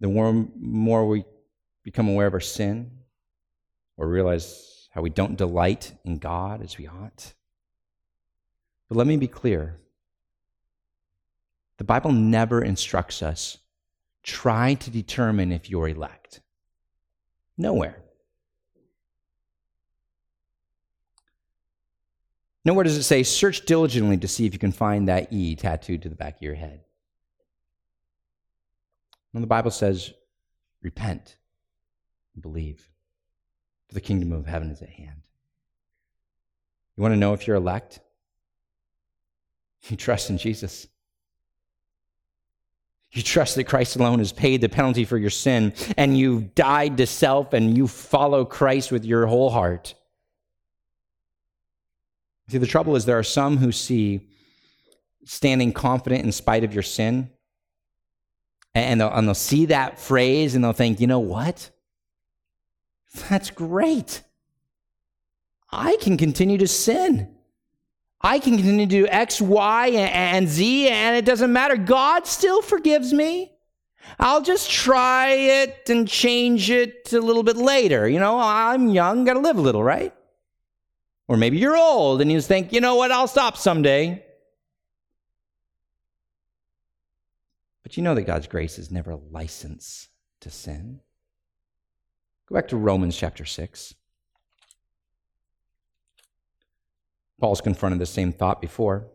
The 0.00 0.08
more, 0.08 0.46
more 0.58 1.06
we 1.06 1.24
become 1.82 2.08
aware 2.08 2.26
of 2.26 2.34
our 2.34 2.40
sin 2.40 2.90
or 3.96 4.08
realize 4.08 4.88
how 4.92 5.02
we 5.02 5.10
don't 5.10 5.36
delight 5.36 5.92
in 6.04 6.18
God 6.18 6.62
as 6.62 6.78
we 6.78 6.86
ought. 6.86 7.34
But 8.88 8.96
let 8.96 9.06
me 9.06 9.16
be 9.16 9.28
clear 9.28 9.80
the 11.76 11.84
Bible 11.84 12.12
never 12.12 12.62
instructs 12.62 13.22
us 13.22 13.58
try 14.22 14.74
to 14.74 14.90
determine 14.90 15.52
if 15.52 15.68
you're 15.68 15.88
elect. 15.88 16.40
Nowhere. 17.58 18.03
Nowhere 22.64 22.84
does 22.84 22.96
it 22.96 23.02
say, 23.02 23.22
search 23.22 23.66
diligently 23.66 24.16
to 24.16 24.28
see 24.28 24.46
if 24.46 24.52
you 24.52 24.58
can 24.58 24.72
find 24.72 25.08
that 25.08 25.32
E 25.32 25.54
tattooed 25.54 26.02
to 26.02 26.08
the 26.08 26.14
back 26.14 26.36
of 26.36 26.42
your 26.42 26.54
head. 26.54 26.80
When 29.32 29.42
the 29.42 29.46
Bible 29.46 29.70
says, 29.70 30.12
repent 30.80 31.36
and 32.34 32.42
believe, 32.42 32.88
for 33.88 33.94
the 33.94 34.00
kingdom 34.00 34.32
of 34.32 34.46
heaven 34.46 34.70
is 34.70 34.80
at 34.80 34.88
hand. 34.88 35.22
You 36.96 37.02
want 37.02 37.12
to 37.12 37.18
know 37.18 37.34
if 37.34 37.46
you're 37.46 37.56
elect? 37.56 38.00
You 39.88 39.96
trust 39.96 40.30
in 40.30 40.38
Jesus. 40.38 40.86
You 43.10 43.22
trust 43.22 43.56
that 43.56 43.64
Christ 43.64 43.96
alone 43.96 44.20
has 44.20 44.32
paid 44.32 44.60
the 44.60 44.68
penalty 44.68 45.04
for 45.04 45.18
your 45.18 45.30
sin, 45.30 45.74
and 45.96 46.16
you've 46.16 46.54
died 46.54 46.96
to 46.96 47.06
self, 47.06 47.52
and 47.52 47.76
you 47.76 47.86
follow 47.86 48.44
Christ 48.44 48.90
with 48.90 49.04
your 49.04 49.26
whole 49.26 49.50
heart. 49.50 49.94
See, 52.48 52.58
the 52.58 52.66
trouble 52.66 52.96
is 52.96 53.04
there 53.04 53.18
are 53.18 53.22
some 53.22 53.56
who 53.56 53.72
see 53.72 54.28
standing 55.24 55.72
confident 55.72 56.24
in 56.24 56.32
spite 56.32 56.64
of 56.64 56.74
your 56.74 56.82
sin, 56.82 57.30
and 58.74 59.00
they'll, 59.00 59.10
and 59.10 59.26
they'll 59.26 59.34
see 59.34 59.66
that 59.66 59.98
phrase 59.98 60.54
and 60.54 60.62
they'll 60.62 60.72
think, 60.72 61.00
you 61.00 61.06
know 61.06 61.20
what? 61.20 61.70
That's 63.28 63.50
great. 63.50 64.22
I 65.70 65.96
can 66.00 66.16
continue 66.16 66.58
to 66.58 66.68
sin. 66.68 67.34
I 68.20 68.38
can 68.38 68.56
continue 68.56 68.86
to 68.86 68.90
do 68.90 69.06
X, 69.06 69.40
Y, 69.40 69.88
and 69.88 70.48
Z, 70.48 70.88
and 70.88 71.16
it 71.16 71.24
doesn't 71.24 71.52
matter. 71.52 71.76
God 71.76 72.26
still 72.26 72.62
forgives 72.62 73.12
me. 73.12 73.52
I'll 74.18 74.42
just 74.42 74.70
try 74.70 75.30
it 75.30 75.88
and 75.88 76.08
change 76.08 76.70
it 76.70 77.12
a 77.12 77.20
little 77.20 77.42
bit 77.42 77.56
later. 77.56 78.08
You 78.08 78.18
know, 78.20 78.38
I'm 78.38 78.88
young, 78.88 79.24
got 79.24 79.34
to 79.34 79.40
live 79.40 79.56
a 79.56 79.62
little, 79.62 79.82
right? 79.82 80.14
Or 81.26 81.36
maybe 81.36 81.58
you're 81.58 81.76
old 81.76 82.20
and 82.20 82.30
you 82.30 82.40
think, 82.40 82.72
you 82.72 82.80
know 82.80 82.96
what, 82.96 83.10
I'll 83.10 83.28
stop 83.28 83.56
someday. 83.56 84.24
But 87.82 87.96
you 87.96 88.02
know 88.02 88.14
that 88.14 88.22
God's 88.22 88.46
grace 88.46 88.78
is 88.78 88.90
never 88.90 89.12
a 89.12 89.16
license 89.30 90.08
to 90.40 90.50
sin. 90.50 91.00
Go 92.48 92.54
back 92.54 92.68
to 92.68 92.76
Romans 92.76 93.16
chapter 93.16 93.44
6. 93.44 93.94
Paul's 97.40 97.60
confronted 97.60 98.00
the 98.00 98.06
same 98.06 98.32
thought 98.32 98.60
before. 98.60 99.08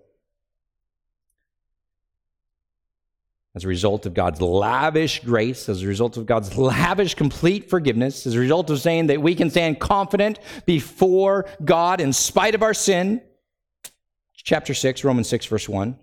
As 3.59 3.65
a 3.65 3.67
result 3.67 4.05
of 4.05 4.13
God's 4.13 4.39
lavish 4.39 5.21
grace, 5.21 5.67
as 5.67 5.83
a 5.83 5.87
result 5.87 6.15
of 6.15 6.25
God's 6.25 6.57
lavish 6.57 7.13
complete 7.13 7.69
forgiveness, 7.69 8.25
as 8.25 8.33
a 8.33 8.39
result 8.39 8.69
of 8.69 8.79
saying 8.79 9.07
that 9.07 9.21
we 9.21 9.35
can 9.35 9.49
stand 9.49 9.81
confident 9.81 10.39
before 10.65 11.45
God 11.65 11.99
in 11.99 12.13
spite 12.13 12.55
of 12.55 12.63
our 12.63 12.73
sin. 12.73 13.21
Chapter 14.33 14.73
6, 14.73 15.03
Romans 15.03 15.27
6, 15.27 15.45
verse 15.47 15.67
1. 15.67 15.99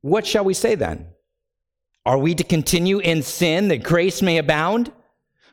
What 0.00 0.26
shall 0.26 0.44
we 0.44 0.54
say 0.54 0.76
then? 0.76 1.08
Are 2.06 2.16
we 2.16 2.34
to 2.36 2.44
continue 2.44 3.00
in 3.00 3.22
sin 3.22 3.68
that 3.68 3.82
grace 3.82 4.22
may 4.22 4.38
abound? 4.38 4.90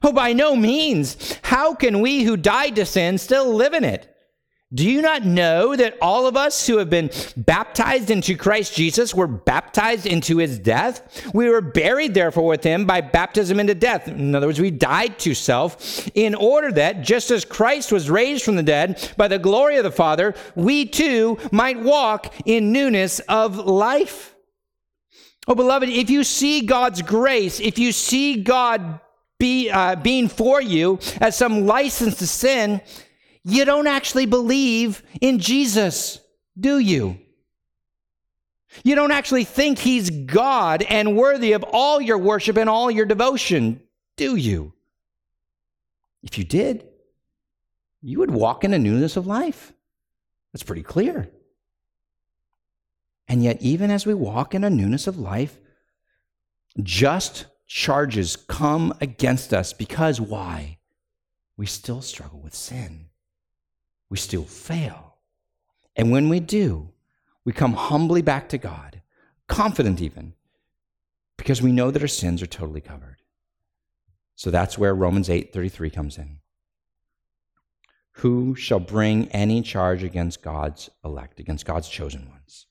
Oh, 0.04 0.14
by 0.14 0.32
no 0.32 0.56
means. 0.56 1.38
How 1.44 1.76
can 1.76 2.00
we 2.00 2.24
who 2.24 2.38
died 2.38 2.78
to 2.78 2.86
sin 2.86 3.18
still 3.18 3.54
live 3.54 3.74
in 3.74 3.84
it? 3.84 4.15
Do 4.74 4.90
you 4.90 5.02
not 5.04 5.24
know 5.24 5.76
that 5.76 5.96
all 6.02 6.26
of 6.26 6.36
us 6.36 6.66
who 6.66 6.80
have 6.80 6.90
been 6.90 7.12
baptized 7.38 8.10
into 8.10 8.36
Christ 8.36 8.76
Jesus 8.76 9.14
were 9.14 9.28
baptized 9.28 10.08
into 10.08 10.38
his 10.38 10.58
death? 10.58 11.32
We 11.36 11.50
were 11.50 11.62
buried, 11.62 12.16
therefore, 12.16 12.48
with 12.48 12.64
him 12.64 12.86
by 12.86 13.02
baptism 13.02 13.60
into 13.60 13.76
death. 13.76 14.08
In 14.08 14.34
other 14.34 14.48
words, 14.48 14.60
we 14.60 14.72
died 14.72 15.20
to 15.20 15.36
self, 15.36 16.10
in 16.16 16.34
order 16.34 16.72
that, 16.72 17.04
just 17.04 17.30
as 17.30 17.46
Christ 17.46 17.92
was 17.92 18.10
raised 18.10 18.44
from 18.44 18.56
the 18.56 18.64
dead 18.64 19.14
by 19.18 19.28
the 19.28 19.38
glory 19.38 19.78
of 19.78 19.84
the 19.84 19.92
Father, 19.92 20.34
we 20.56 20.86
too 20.86 21.38
might 21.52 21.80
walk 21.80 22.34
in 22.46 22.72
newness 22.72 23.20
of 23.30 23.58
life. 23.58 24.36
Oh, 25.48 25.54
beloved, 25.54 25.90
if 25.90 26.10
you 26.10 26.24
see 26.24 26.62
God's 26.62 27.04
grace, 27.04 27.60
if 27.60 27.78
you 27.78 27.92
see 27.92 28.42
God 28.42 29.00
be, 29.38 29.70
uh, 29.70 29.96
being 29.96 30.28
for 30.28 30.60
you 30.60 30.98
as 31.22 31.38
some 31.38 31.68
license 31.68 32.18
to 32.18 32.26
sin, 32.26 32.82
you 33.46 33.64
don't 33.64 33.88
actually 33.88 34.26
believe 34.26 35.04
in 35.22 35.38
Jesus, 35.38 36.20
do 36.60 36.80
you? 36.80 37.20
You 38.84 38.96
don't 38.96 39.12
actually 39.12 39.44
think 39.44 39.78
he's 39.78 40.10
God 40.10 40.82
and 40.82 41.16
worthy 41.16 41.54
of 41.54 41.64
all 41.64 42.02
your 42.02 42.18
worship 42.18 42.58
and 42.58 42.70
all 42.70 42.90
your 42.90 43.06
devotion, 43.06 43.82
do 44.18 44.36
you? 44.36 44.74
If 46.24 46.40
you 46.40 46.44
did, 46.44 46.88
you 48.02 48.20
would 48.20 48.32
walk 48.32 48.64
in 48.64 48.74
a 48.74 48.80
newness 48.80 49.16
of 49.16 49.28
life. 49.28 49.72
That's 50.52 50.64
pretty 50.64 50.84
clear. 50.84 51.30
And 53.28 53.44
yet, 53.44 53.62
even 53.62 53.92
as 53.92 54.08
we 54.08 54.14
walk 54.16 54.56
in 54.56 54.64
a 54.64 54.70
newness 54.70 55.06
of 55.06 55.20
life, 55.20 55.60
just 56.82 57.46
charges 57.68 58.36
come 58.36 58.94
against 59.02 59.54
us 59.54 59.72
because 59.72 60.20
why? 60.20 60.80
We 61.58 61.68
still 61.68 62.02
struggle 62.02 62.40
with 62.40 62.56
sin. 62.56 63.05
We 64.10 64.18
still 64.18 64.44
fail. 64.44 65.18
And 65.96 66.12
when 66.12 66.30
we 66.30 66.40
do, 66.40 66.90
we 67.44 67.54
come 67.54 67.74
humbly 67.74 68.22
back 68.22 68.50
to 68.50 68.58
God, 68.58 69.02
confident 69.48 70.02
even, 70.02 70.34
because 71.38 71.62
we 71.62 71.72
know 71.72 71.92
that 71.92 72.02
our 72.02 72.08
sins 72.08 72.42
are 72.42 72.48
totally 72.48 72.82
covered. 72.82 73.18
So 74.36 74.52
that's 74.52 74.78
where 74.78 74.94
Romans 74.94 75.30
8:33 75.30 75.90
comes 75.90 76.18
in. 76.18 76.40
Who 78.20 78.56
shall 78.56 78.80
bring 78.80 79.28
any 79.30 79.62
charge 79.62 80.04
against 80.04 80.42
God's 80.42 80.90
elect, 81.04 81.40
against 81.40 81.66
God's 81.66 81.90
chosen 81.90 82.30
ones? 82.30 82.68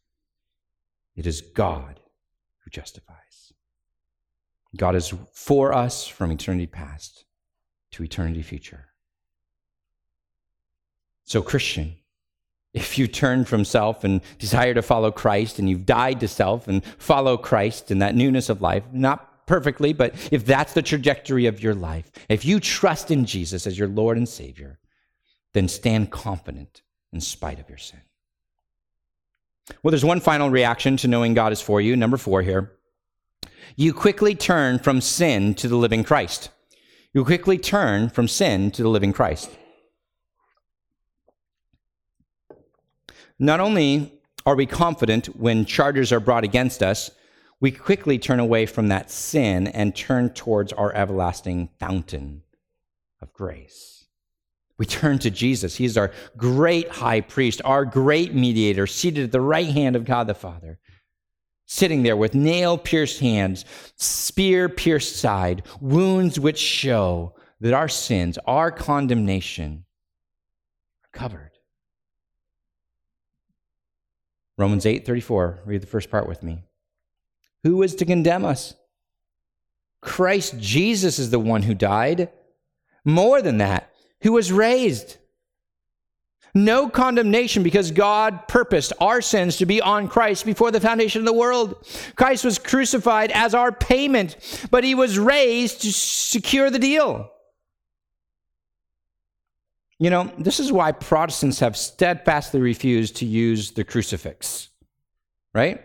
It 1.14 1.26
is 1.26 1.40
God 1.40 2.00
who 2.60 2.70
justifies. 2.70 3.52
God 4.76 4.96
is 4.96 5.14
for 5.32 5.72
us 5.72 6.06
from 6.06 6.32
eternity 6.32 6.66
past 6.66 7.24
to 7.92 8.02
eternity 8.02 8.42
future. 8.42 8.88
So, 11.24 11.42
Christian, 11.42 11.96
if 12.74 12.98
you 12.98 13.06
turn 13.06 13.44
from 13.44 13.64
self 13.64 14.04
and 14.04 14.20
desire 14.38 14.74
to 14.74 14.82
follow 14.82 15.10
Christ 15.10 15.58
and 15.58 15.70
you've 15.70 15.86
died 15.86 16.20
to 16.20 16.28
self 16.28 16.68
and 16.68 16.84
follow 16.98 17.36
Christ 17.36 17.90
in 17.90 18.00
that 18.00 18.14
newness 18.14 18.48
of 18.48 18.60
life, 18.60 18.82
not 18.92 19.46
perfectly, 19.46 19.92
but 19.92 20.14
if 20.32 20.44
that's 20.44 20.72
the 20.72 20.82
trajectory 20.82 21.46
of 21.46 21.62
your 21.62 21.74
life, 21.74 22.10
if 22.28 22.44
you 22.44 22.58
trust 22.58 23.10
in 23.10 23.24
Jesus 23.24 23.66
as 23.66 23.78
your 23.78 23.88
Lord 23.88 24.16
and 24.16 24.28
Savior, 24.28 24.78
then 25.52 25.68
stand 25.68 26.10
confident 26.10 26.82
in 27.12 27.20
spite 27.20 27.60
of 27.60 27.68
your 27.68 27.78
sin. 27.78 28.00
Well, 29.82 29.92
there's 29.92 30.04
one 30.04 30.20
final 30.20 30.50
reaction 30.50 30.96
to 30.98 31.08
knowing 31.08 31.32
God 31.32 31.52
is 31.52 31.60
for 31.60 31.80
you. 31.80 31.96
Number 31.96 32.16
four 32.16 32.42
here. 32.42 32.72
You 33.76 33.94
quickly 33.94 34.34
turn 34.34 34.78
from 34.78 35.00
sin 35.00 35.54
to 35.54 35.68
the 35.68 35.76
living 35.76 36.04
Christ. 36.04 36.50
You 37.12 37.24
quickly 37.24 37.56
turn 37.56 38.10
from 38.10 38.28
sin 38.28 38.70
to 38.72 38.82
the 38.82 38.88
living 38.88 39.12
Christ. 39.12 39.50
Not 43.38 43.60
only 43.60 44.20
are 44.46 44.54
we 44.54 44.66
confident 44.66 45.26
when 45.36 45.64
charges 45.64 46.12
are 46.12 46.20
brought 46.20 46.44
against 46.44 46.82
us, 46.82 47.10
we 47.60 47.70
quickly 47.70 48.18
turn 48.18 48.40
away 48.40 48.66
from 48.66 48.88
that 48.88 49.10
sin 49.10 49.68
and 49.68 49.96
turn 49.96 50.30
towards 50.30 50.72
our 50.72 50.92
everlasting 50.94 51.70
fountain 51.80 52.42
of 53.22 53.32
grace. 53.32 54.06
We 54.76 54.86
turn 54.86 55.18
to 55.20 55.30
Jesus. 55.30 55.76
He 55.76 55.84
is 55.84 55.96
our 55.96 56.10
great 56.36 56.90
high 56.90 57.20
priest, 57.20 57.62
our 57.64 57.84
great 57.84 58.34
mediator, 58.34 58.86
seated 58.86 59.24
at 59.24 59.32
the 59.32 59.40
right 59.40 59.68
hand 59.68 59.96
of 59.96 60.04
God 60.04 60.26
the 60.26 60.34
Father, 60.34 60.78
sitting 61.64 62.02
there 62.02 62.16
with 62.16 62.34
nail 62.34 62.76
pierced 62.76 63.20
hands, 63.20 63.64
spear 63.96 64.68
pierced 64.68 65.16
side, 65.16 65.62
wounds 65.80 66.38
which 66.38 66.58
show 66.58 67.34
that 67.60 67.72
our 67.72 67.88
sins, 67.88 68.36
our 68.46 68.70
condemnation, 68.70 69.84
are 71.04 71.18
covered. 71.18 71.53
Romans 74.56 74.86
8 74.86 75.04
34, 75.04 75.60
read 75.64 75.82
the 75.82 75.86
first 75.86 76.10
part 76.10 76.28
with 76.28 76.42
me. 76.42 76.62
Who 77.64 77.82
is 77.82 77.94
to 77.96 78.04
condemn 78.04 78.44
us? 78.44 78.74
Christ 80.00 80.58
Jesus 80.58 81.18
is 81.18 81.30
the 81.30 81.38
one 81.38 81.62
who 81.62 81.74
died. 81.74 82.30
More 83.04 83.42
than 83.42 83.58
that, 83.58 83.90
who 84.20 84.32
was 84.32 84.52
raised. 84.52 85.16
No 86.54 86.88
condemnation 86.88 87.64
because 87.64 87.90
God 87.90 88.46
purposed 88.46 88.92
our 89.00 89.20
sins 89.20 89.56
to 89.56 89.66
be 89.66 89.80
on 89.80 90.06
Christ 90.06 90.46
before 90.46 90.70
the 90.70 90.80
foundation 90.80 91.20
of 91.20 91.26
the 91.26 91.32
world. 91.32 91.84
Christ 92.14 92.44
was 92.44 92.60
crucified 92.60 93.32
as 93.32 93.54
our 93.54 93.72
payment, 93.72 94.36
but 94.70 94.84
he 94.84 94.94
was 94.94 95.18
raised 95.18 95.82
to 95.82 95.92
secure 95.92 96.70
the 96.70 96.78
deal. 96.78 97.28
You 99.98 100.10
know, 100.10 100.32
this 100.38 100.58
is 100.60 100.72
why 100.72 100.92
Protestants 100.92 101.60
have 101.60 101.76
steadfastly 101.76 102.60
refused 102.60 103.16
to 103.16 103.26
use 103.26 103.72
the 103.72 103.84
crucifix, 103.84 104.68
right? 105.52 105.82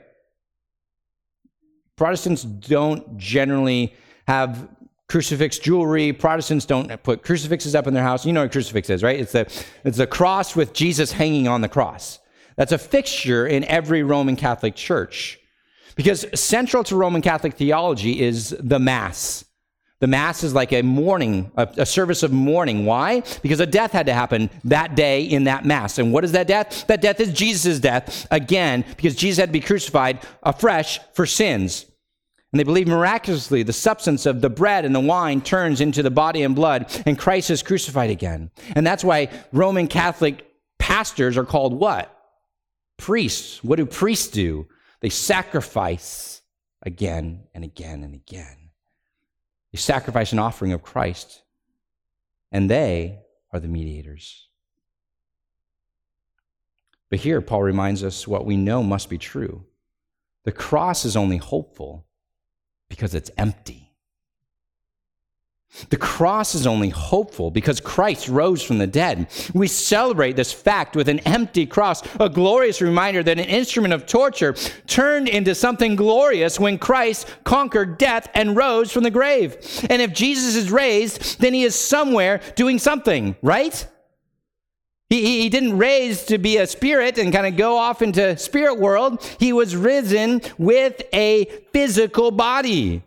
Protestants 1.95 2.43
don't 2.43 3.17
generally 3.17 3.93
have 4.27 4.69
crucifix 5.09 5.59
jewelry. 5.59 6.13
Protestants 6.13 6.65
don't 6.65 7.03
put 7.03 7.23
crucifixes 7.23 7.75
up 7.75 7.87
in 7.87 7.93
their 7.93 8.03
house. 8.03 8.25
You 8.25 8.33
know 8.33 8.41
what 8.41 8.47
a 8.47 8.51
crucifix 8.51 8.89
is, 8.89 9.03
right? 9.03 9.19
It's 9.19 9.33
the, 9.33 9.41
it's 9.83 9.97
the 9.97 10.07
cross 10.07 10.55
with 10.55 10.73
Jesus 10.73 11.11
hanging 11.11 11.47
on 11.47 11.61
the 11.61 11.69
cross. 11.69 12.19
That's 12.55 12.71
a 12.71 12.77
fixture 12.77 13.47
in 13.47 13.63
every 13.65 14.03
Roman 14.03 14.35
Catholic 14.35 14.75
church. 14.75 15.39
Because 15.95 16.25
central 16.39 16.83
to 16.85 16.95
Roman 16.95 17.21
Catholic 17.21 17.55
theology 17.55 18.21
is 18.21 18.55
the 18.59 18.79
Mass. 18.79 19.43
The 19.99 20.07
Mass 20.07 20.43
is 20.43 20.53
like 20.53 20.71
a 20.71 20.81
mourning, 20.81 21.51
a, 21.57 21.67
a, 21.77 21.85
service 21.85 22.23
of 22.23 22.31
mourning. 22.31 22.85
Why? 22.85 23.21
Because 23.41 23.59
a 23.59 23.65
death 23.65 23.91
had 23.91 24.05
to 24.05 24.13
happen 24.13 24.49
that 24.63 24.95
day 24.95 25.23
in 25.23 25.43
that 25.43 25.65
Mass. 25.65 25.97
And 25.97 26.13
what 26.13 26.23
is 26.23 26.31
that 26.31 26.47
death? 26.47 26.87
That 26.87 27.01
death 27.01 27.19
is 27.19 27.33
Jesus' 27.33 27.79
death, 27.79 28.25
again, 28.31 28.85
because 28.87 29.15
Jesus 29.15 29.39
had 29.39 29.49
to 29.49 29.53
be 29.53 29.59
crucified 29.59 30.19
afresh 30.41 30.99
for 31.13 31.25
sins. 31.25 31.85
And 32.53 32.59
they 32.59 32.63
believe 32.63 32.87
miraculously 32.87 33.61
the 33.61 33.73
substance 33.73 34.25
of 34.25 34.39
the 34.39 34.49
bread 34.49 34.85
and 34.85 34.95
the 34.95 35.01
wine 35.01 35.41
turns 35.41 35.81
into 35.81 36.01
the 36.01 36.09
body 36.09 36.43
and 36.43 36.55
blood, 36.55 36.91
and 37.05 37.19
Christ 37.19 37.49
is 37.49 37.61
crucified 37.61 38.09
again. 38.09 38.51
And 38.75 38.87
that's 38.87 39.03
why 39.03 39.29
Roman 39.51 39.87
Catholic 39.87 40.47
pastors 40.79 41.37
are 41.37 41.45
called 41.45 41.73
what? 41.73 42.15
Priests. 42.97 43.63
What 43.63 43.75
do 43.75 43.85
priests 43.85 44.29
do? 44.29 44.67
They 45.01 45.09
sacrifice 45.09 46.41
again 46.83 47.43
and 47.53 47.63
again 47.63 48.03
and 48.03 48.15
again. 48.15 48.58
They 49.71 49.77
sacrifice 49.77 50.31
an 50.33 50.39
offering 50.39 50.73
of 50.73 50.81
Christ, 50.81 51.43
and 52.51 52.69
they 52.69 53.19
are 53.51 53.59
the 53.59 53.67
mediators. 53.67 54.47
But 57.09 57.19
here, 57.19 57.41
Paul 57.41 57.63
reminds 57.63 58.03
us 58.03 58.27
what 58.27 58.45
we 58.45 58.55
know 58.55 58.83
must 58.83 59.09
be 59.09 59.17
true. 59.17 59.65
The 60.45 60.51
cross 60.51 61.05
is 61.05 61.15
only 61.15 61.37
hopeful 61.37 62.05
because 62.87 63.13
it's 63.13 63.31
empty. 63.37 63.88
The 65.89 65.97
cross 65.97 66.55
is 66.55 66.67
only 66.67 66.89
hopeful 66.89 67.51
because 67.51 67.79
Christ 67.79 68.27
rose 68.27 68.61
from 68.61 68.77
the 68.77 68.87
dead. 68.87 69.27
We 69.53 69.67
celebrate 69.67 70.35
this 70.35 70.51
fact 70.51 70.95
with 70.95 71.09
an 71.09 71.19
empty 71.19 71.65
cross, 71.65 72.03
a 72.19 72.29
glorious 72.29 72.81
reminder 72.81 73.23
that 73.23 73.39
an 73.39 73.45
instrument 73.45 73.93
of 73.93 74.05
torture 74.05 74.53
turned 74.87 75.29
into 75.29 75.55
something 75.55 75.95
glorious 75.95 76.59
when 76.59 76.77
Christ 76.77 77.27
conquered 77.43 77.97
death 77.97 78.29
and 78.33 78.55
rose 78.55 78.91
from 78.91 79.03
the 79.03 79.11
grave. 79.11 79.57
And 79.89 80.01
if 80.01 80.13
Jesus 80.13 80.55
is 80.55 80.71
raised, 80.71 81.39
then 81.39 81.53
he 81.53 81.63
is 81.63 81.75
somewhere 81.75 82.41
doing 82.55 82.79
something, 82.79 83.35
right? 83.41 83.87
He, 85.09 85.41
he 85.41 85.49
didn't 85.49 85.77
raise 85.77 86.23
to 86.25 86.37
be 86.37 86.57
a 86.57 86.67
spirit 86.67 87.17
and 87.17 87.33
kind 87.33 87.47
of 87.47 87.57
go 87.57 87.77
off 87.77 88.01
into 88.01 88.37
spirit 88.37 88.79
world. 88.79 89.23
He 89.39 89.53
was 89.53 89.75
risen 89.75 90.41
with 90.57 91.01
a 91.13 91.45
physical 91.73 92.29
body. 92.29 93.01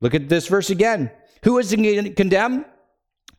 Look 0.00 0.14
at 0.14 0.28
this 0.28 0.46
verse 0.48 0.70
again. 0.70 1.10
Who 1.44 1.54
was 1.54 1.70
condemned? 1.70 2.64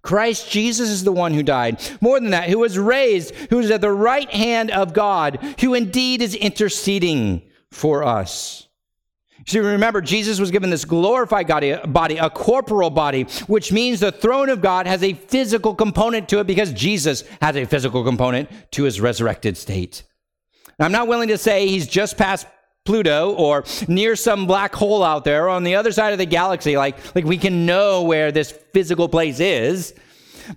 Christ 0.02 0.50
Jesus 0.50 0.90
is 0.90 1.04
the 1.04 1.12
one 1.12 1.34
who 1.34 1.44
died. 1.44 1.82
More 2.00 2.20
than 2.20 2.30
that, 2.32 2.50
who 2.50 2.60
was 2.60 2.78
raised, 2.78 3.36
who 3.50 3.60
is 3.60 3.70
at 3.70 3.82
the 3.82 3.92
right 3.92 4.30
hand 4.30 4.72
of 4.72 4.94
God, 4.94 5.40
who 5.60 5.74
indeed 5.74 6.22
is 6.22 6.36
interceding 6.36 7.42
for 7.70 8.04
us. 8.04 8.68
See, 9.46 9.60
remember, 9.60 10.02
Jesus 10.02 10.40
was 10.40 10.52
given 10.52 10.70
this 10.70 10.86
glorified 10.86 11.48
body, 11.48 12.18
a 12.18 12.30
corporal 12.30 12.90
body, 12.90 13.24
which 13.48 13.72
means 13.72 14.00
the 14.00 14.12
throne 14.12 14.50
of 14.50 14.62
God 14.62 14.86
has 14.86 15.02
a 15.02 15.14
physical 15.14 15.74
component 15.74 16.30
to 16.30 16.40
it 16.40 16.48
because 16.48 16.72
Jesus 16.72 17.24
has 17.42 17.56
a 17.56 17.66
physical 17.66 18.04
component 18.04 18.50
to 18.72 18.84
his 18.84 19.02
resurrected 19.02 19.58
state. 19.58 20.04
Now, 20.78 20.86
I'm 20.86 20.92
not 20.92 21.08
willing 21.08 21.30
to 21.30 21.38
say 21.38 21.68
he's 21.68 21.88
just 21.88 22.18
past 22.18 22.48
Pluto 22.86 23.34
or 23.34 23.64
near 23.88 24.16
some 24.16 24.48
black 24.48 24.74
hole 24.74 25.04
out 25.04 25.24
there 25.24 25.46
or 25.46 25.50
on 25.50 25.64
the 25.64 25.76
other 25.76 25.92
side 25.92 26.12
of 26.12 26.18
the 26.18 26.26
galaxy. 26.26 26.78
Like, 26.78 27.16
like 27.16 27.26
we 27.26 27.38
can 27.38 27.66
know 27.66 28.04
where 28.04 28.32
this 28.32 28.52
physical 28.52 29.08
place 29.08 29.40
is. 29.40 29.94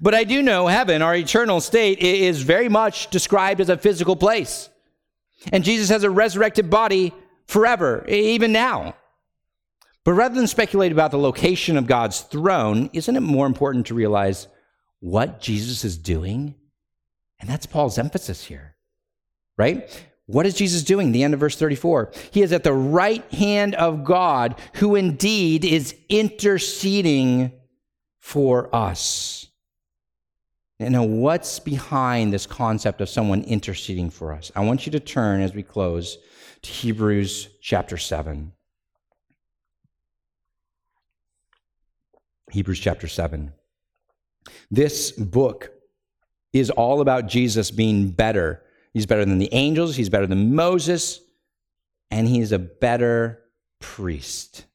But 0.00 0.14
I 0.14 0.24
do 0.24 0.40
know 0.42 0.66
heaven, 0.66 1.02
our 1.02 1.14
eternal 1.14 1.60
state, 1.60 1.98
is 1.98 2.42
very 2.42 2.68
much 2.68 3.10
described 3.10 3.60
as 3.60 3.68
a 3.68 3.76
physical 3.76 4.16
place. 4.16 4.70
And 5.52 5.64
Jesus 5.64 5.90
has 5.90 6.04
a 6.04 6.10
resurrected 6.10 6.70
body 6.70 7.12
forever, 7.46 8.04
even 8.08 8.52
now. 8.52 8.94
But 10.04 10.14
rather 10.14 10.34
than 10.34 10.46
speculate 10.46 10.92
about 10.92 11.10
the 11.10 11.18
location 11.18 11.76
of 11.76 11.86
God's 11.86 12.20
throne, 12.20 12.90
isn't 12.92 13.16
it 13.16 13.20
more 13.20 13.46
important 13.46 13.86
to 13.86 13.94
realize 13.94 14.48
what 15.00 15.40
Jesus 15.40 15.84
is 15.84 15.96
doing? 15.96 16.54
And 17.38 17.48
that's 17.50 17.66
Paul's 17.66 17.98
emphasis 17.98 18.44
here, 18.44 18.76
right? 19.56 19.90
What 20.26 20.46
is 20.46 20.54
Jesus 20.54 20.82
doing? 20.82 21.12
The 21.12 21.24
end 21.24 21.34
of 21.34 21.40
verse 21.40 21.56
34. 21.56 22.12
He 22.30 22.42
is 22.42 22.52
at 22.52 22.64
the 22.64 22.72
right 22.72 23.24
hand 23.32 23.74
of 23.74 24.04
God, 24.04 24.58
who 24.74 24.94
indeed 24.94 25.64
is 25.64 25.94
interceding 26.08 27.52
for 28.18 28.74
us. 28.74 29.48
and 30.78 30.92
know 30.92 31.02
what's 31.04 31.60
behind 31.60 32.32
this 32.32 32.46
concept 32.46 33.00
of 33.00 33.08
someone 33.08 33.42
interceding 33.44 34.10
for 34.10 34.32
us. 34.32 34.50
I 34.56 34.64
want 34.64 34.84
you 34.86 34.92
to 34.92 35.00
turn 35.00 35.40
as 35.40 35.54
we 35.54 35.62
close 35.62 36.18
to 36.62 36.70
Hebrews 36.70 37.48
chapter 37.60 37.96
7. 37.96 38.52
Hebrews 42.50 42.80
chapter 42.80 43.06
7. 43.06 43.52
This 44.70 45.12
book 45.12 45.72
is 46.52 46.70
all 46.70 47.00
about 47.00 47.28
Jesus 47.28 47.70
being 47.70 48.10
better. 48.10 48.62
He's 48.92 49.06
better 49.06 49.24
than 49.24 49.38
the 49.38 49.52
angels, 49.52 49.96
he's 49.96 50.10
better 50.10 50.26
than 50.26 50.54
Moses, 50.54 51.20
and 52.10 52.28
he's 52.28 52.52
a 52.52 52.58
better 52.58 53.42
priest. 53.78 54.66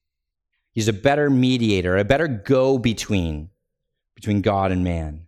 He's 0.72 0.88
a 0.88 0.94
better 0.94 1.30
mediator, 1.30 1.98
a 1.98 2.04
better 2.04 2.28
go 2.28 2.78
between 2.78 3.50
between 4.16 4.42
God 4.42 4.72
and 4.72 4.84
man. 4.84 5.28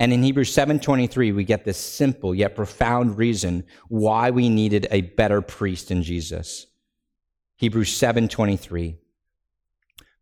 And 0.00 0.12
in 0.12 0.22
Hebrews 0.22 0.50
7:23 0.50 1.32
we 1.32 1.44
get 1.44 1.64
this 1.64 1.76
simple 1.76 2.34
yet 2.34 2.56
profound 2.56 3.18
reason 3.18 3.64
why 3.88 4.30
we 4.30 4.48
needed 4.48 4.88
a 4.90 5.02
better 5.02 5.42
priest 5.42 5.90
in 5.90 6.02
Jesus. 6.02 6.66
Hebrews 7.56 7.90
7:23 7.90 8.96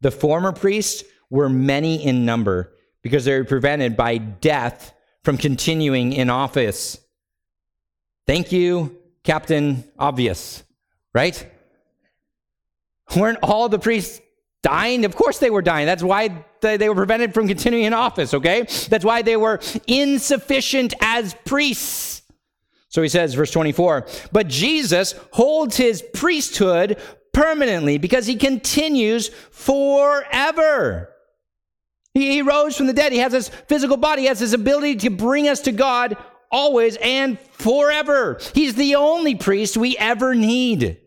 The 0.00 0.10
former 0.10 0.52
priests 0.52 1.04
were 1.30 1.48
many 1.48 2.04
in 2.04 2.24
number 2.24 2.74
because 3.02 3.24
they 3.24 3.38
were 3.38 3.44
prevented 3.44 3.96
by 3.96 4.18
death 4.18 4.92
from 5.22 5.38
continuing 5.38 6.12
in 6.12 6.30
office. 6.30 6.98
Thank 8.26 8.52
you, 8.52 8.96
Captain 9.22 9.84
Obvious, 9.98 10.64
right? 11.12 11.50
Weren't 13.16 13.38
all 13.42 13.68
the 13.68 13.78
priests 13.78 14.20
dying? 14.62 15.04
Of 15.04 15.14
course 15.14 15.38
they 15.38 15.50
were 15.50 15.62
dying. 15.62 15.86
That's 15.86 16.02
why 16.02 16.44
they 16.60 16.88
were 16.88 16.94
prevented 16.94 17.34
from 17.34 17.46
continuing 17.46 17.84
in 17.84 17.92
office, 17.92 18.32
okay? 18.32 18.62
That's 18.88 19.04
why 19.04 19.22
they 19.22 19.36
were 19.36 19.60
insufficient 19.86 20.94
as 21.00 21.34
priests. 21.44 22.22
So 22.88 23.02
he 23.02 23.08
says, 23.08 23.34
verse 23.34 23.50
24, 23.50 24.06
but 24.32 24.48
Jesus 24.48 25.14
holds 25.32 25.76
his 25.76 26.02
priesthood 26.14 26.98
permanently 27.32 27.98
because 27.98 28.26
he 28.26 28.36
continues 28.36 29.28
forever. 29.50 31.10
He, 32.14 32.40
rose 32.42 32.76
from 32.76 32.86
the 32.86 32.92
dead. 32.92 33.10
He 33.10 33.18
has 33.18 33.32
his 33.32 33.48
physical 33.48 33.96
body. 33.96 34.22
He 34.22 34.28
has 34.28 34.38
his 34.38 34.52
ability 34.52 34.96
to 34.96 35.10
bring 35.10 35.48
us 35.48 35.60
to 35.62 35.72
God 35.72 36.16
always 36.54 36.96
and 36.98 37.38
forever. 37.52 38.38
He's 38.54 38.76
the 38.76 38.94
only 38.94 39.34
priest 39.34 39.76
we 39.76 39.98
ever 39.98 40.34
need. 40.34 40.98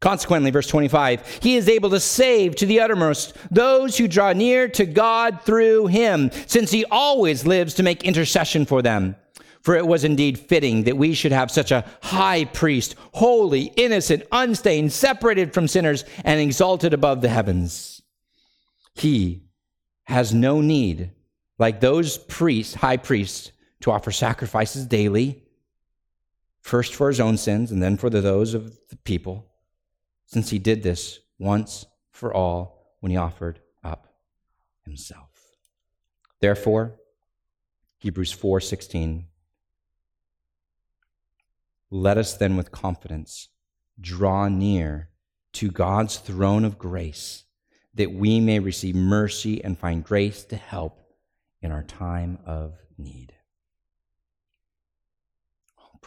Consequently, 0.00 0.50
verse 0.50 0.66
25, 0.66 1.40
he 1.42 1.56
is 1.56 1.68
able 1.68 1.90
to 1.90 2.00
save 2.00 2.54
to 2.56 2.66
the 2.66 2.80
uttermost 2.80 3.36
those 3.50 3.96
who 3.96 4.06
draw 4.06 4.32
near 4.32 4.68
to 4.68 4.84
God 4.84 5.42
through 5.42 5.86
him, 5.86 6.30
since 6.46 6.70
he 6.70 6.84
always 6.84 7.46
lives 7.46 7.74
to 7.74 7.82
make 7.82 8.04
intercession 8.04 8.66
for 8.66 8.82
them. 8.82 9.16
For 9.62 9.74
it 9.74 9.86
was 9.86 10.04
indeed 10.04 10.38
fitting 10.38 10.84
that 10.84 10.96
we 10.96 11.14
should 11.14 11.32
have 11.32 11.50
such 11.50 11.72
a 11.72 11.84
high 12.00 12.44
priest, 12.46 12.94
holy, 13.12 13.72
innocent, 13.76 14.22
unstained, 14.30 14.92
separated 14.92 15.52
from 15.52 15.66
sinners, 15.66 16.04
and 16.24 16.40
exalted 16.40 16.94
above 16.94 17.20
the 17.20 17.28
heavens. 17.28 18.00
He 18.94 19.42
has 20.04 20.32
no 20.32 20.60
need, 20.60 21.10
like 21.58 21.80
those 21.80 22.18
priests, 22.18 22.74
high 22.74 22.96
priests, 22.98 23.50
to 23.80 23.90
offer 23.90 24.10
sacrifices 24.10 24.86
daily, 24.86 25.42
first 26.60 26.94
for 26.94 27.08
his 27.08 27.20
own 27.20 27.36
sins 27.36 27.70
and 27.70 27.82
then 27.82 27.96
for 27.96 28.10
the, 28.10 28.20
those 28.20 28.54
of 28.54 28.78
the 28.88 28.96
people, 28.96 29.46
since 30.26 30.50
he 30.50 30.58
did 30.58 30.82
this 30.82 31.20
once 31.38 31.86
for 32.10 32.34
all 32.34 32.96
when 33.00 33.10
he 33.10 33.16
offered 33.16 33.60
up 33.84 34.12
himself. 34.84 35.28
Therefore, 36.40 36.96
Hebrews 37.98 38.32
4:16 38.32 39.24
Let 41.90 42.18
us 42.18 42.36
then 42.36 42.56
with 42.56 42.70
confidence 42.70 43.48
draw 44.00 44.48
near 44.48 45.10
to 45.54 45.70
God's 45.70 46.18
throne 46.18 46.64
of 46.64 46.78
grace 46.78 47.44
that 47.94 48.12
we 48.12 48.38
may 48.38 48.60
receive 48.60 48.94
mercy 48.94 49.62
and 49.64 49.76
find 49.76 50.04
grace 50.04 50.44
to 50.44 50.56
help 50.56 51.00
in 51.60 51.72
our 51.72 51.82
time 51.82 52.38
of 52.46 52.74
need. 52.96 53.34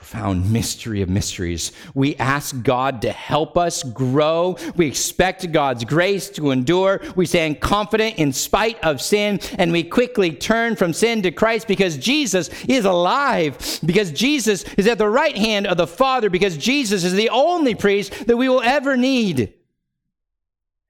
Profound 0.01 0.51
mystery 0.51 1.03
of 1.03 1.09
mysteries. 1.09 1.71
We 1.93 2.15
ask 2.15 2.63
God 2.63 3.03
to 3.03 3.11
help 3.11 3.55
us 3.55 3.83
grow. 3.83 4.57
We 4.75 4.87
expect 4.87 5.51
God's 5.51 5.85
grace 5.85 6.27
to 6.31 6.49
endure. 6.49 7.01
We 7.15 7.27
stand 7.27 7.59
confident 7.59 8.17
in 8.17 8.33
spite 8.33 8.83
of 8.83 8.99
sin, 8.99 9.39
and 9.59 9.71
we 9.71 9.83
quickly 9.83 10.31
turn 10.31 10.75
from 10.75 10.91
sin 10.91 11.21
to 11.21 11.29
Christ 11.29 11.67
because 11.67 11.97
Jesus 11.97 12.49
is 12.63 12.83
alive, 12.83 13.79
because 13.85 14.11
Jesus 14.11 14.63
is 14.75 14.87
at 14.87 14.97
the 14.97 15.07
right 15.07 15.37
hand 15.37 15.67
of 15.67 15.77
the 15.77 15.85
Father, 15.85 16.31
because 16.31 16.57
Jesus 16.57 17.03
is 17.03 17.13
the 17.13 17.29
only 17.29 17.75
priest 17.75 18.25
that 18.25 18.37
we 18.37 18.49
will 18.49 18.63
ever 18.63 18.97
need. 18.97 19.53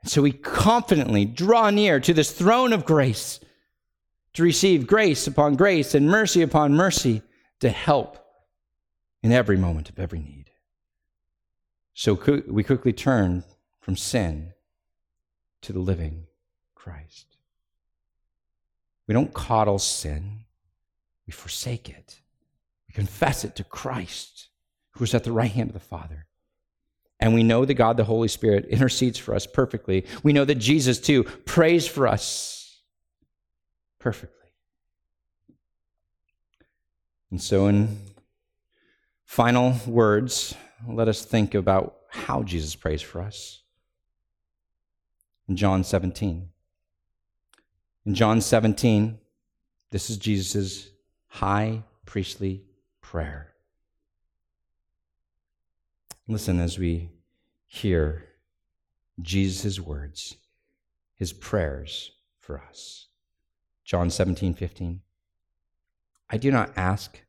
So 0.05 0.21
we 0.21 0.31
confidently 0.31 1.25
draw 1.25 1.69
near 1.69 1.99
to 1.99 2.13
this 2.13 2.31
throne 2.31 2.71
of 2.71 2.85
grace 2.85 3.41
to 4.35 4.41
receive 4.41 4.87
grace 4.87 5.27
upon 5.27 5.57
grace 5.57 5.95
and 5.95 6.07
mercy 6.07 6.41
upon 6.41 6.75
mercy 6.75 7.23
to 7.59 7.69
help 7.69 8.19
in 9.23 9.31
every 9.31 9.57
moment 9.57 9.89
of 9.89 9.99
every 9.99 10.19
need. 10.19 10.51
So 11.93 12.13
we 12.47 12.63
quickly 12.63 12.93
turn 12.93 13.43
from 13.79 13.95
sin 13.95 14.53
to 15.61 15.73
the 15.73 15.79
living 15.79 16.25
Christ. 16.75 17.27
We 19.07 19.13
don't 19.13 19.33
coddle 19.33 19.79
sin, 19.79 20.45
we 21.27 21.31
forsake 21.31 21.89
it. 21.89 22.21
We 22.87 22.93
confess 22.93 23.43
it 23.43 23.55
to 23.57 23.63
Christ, 23.63 24.47
who 24.91 25.03
is 25.03 25.13
at 25.13 25.23
the 25.23 25.31
right 25.31 25.51
hand 25.51 25.69
of 25.69 25.73
the 25.73 25.79
Father. 25.79 26.25
And 27.19 27.33
we 27.33 27.43
know 27.43 27.65
that 27.65 27.75
God, 27.75 27.97
the 27.97 28.03
Holy 28.03 28.27
Spirit, 28.27 28.65
intercedes 28.65 29.17
for 29.17 29.35
us 29.35 29.45
perfectly. 29.45 30.05
We 30.23 30.33
know 30.33 30.43
that 30.43 30.55
Jesus, 30.55 30.99
too, 30.99 31.23
prays 31.23 31.87
for 31.87 32.07
us 32.07 32.81
perfectly. 33.99 34.37
And 37.29 37.41
so, 37.41 37.67
in 37.67 37.99
final 39.31 39.73
words, 39.87 40.55
let 40.85 41.07
us 41.07 41.23
think 41.23 41.55
about 41.55 41.95
how 42.09 42.43
Jesus 42.43 42.75
prays 42.75 43.01
for 43.01 43.21
us. 43.21 43.61
In 45.47 45.55
John 45.55 45.85
17. 45.85 46.49
In 48.05 48.13
John 48.13 48.41
17, 48.41 49.17
this 49.89 50.09
is 50.09 50.17
Jesus' 50.17 50.89
high 51.27 51.81
priestly 52.05 52.65
prayer. 52.99 53.53
Listen 56.27 56.59
as 56.59 56.77
we 56.77 57.11
hear 57.67 58.27
Jesus' 59.21 59.79
words, 59.79 60.35
his 61.15 61.31
prayers 61.31 62.11
for 62.37 62.61
us. 62.69 63.07
John 63.85 64.09
17, 64.09 64.55
15. 64.55 64.99
I 66.29 66.35
do 66.35 66.51
not 66.51 66.73
ask 66.75 67.21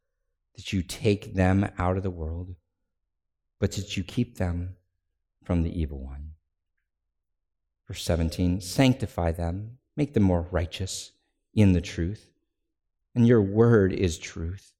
that 0.62 0.72
you 0.72 0.80
take 0.80 1.34
them 1.34 1.68
out 1.76 1.96
of 1.96 2.04
the 2.04 2.10
world, 2.10 2.54
but 3.58 3.72
that 3.72 3.96
you 3.96 4.04
keep 4.04 4.38
them 4.38 4.76
from 5.42 5.64
the 5.64 5.80
evil 5.80 5.98
one. 5.98 6.30
Verse 7.88 8.04
17 8.04 8.60
Sanctify 8.60 9.32
them, 9.32 9.78
make 9.96 10.14
them 10.14 10.22
more 10.22 10.46
righteous 10.52 11.10
in 11.52 11.72
the 11.72 11.80
truth, 11.80 12.30
and 13.12 13.26
your 13.26 13.42
word 13.42 13.92
is 13.92 14.18
truth. 14.18 14.72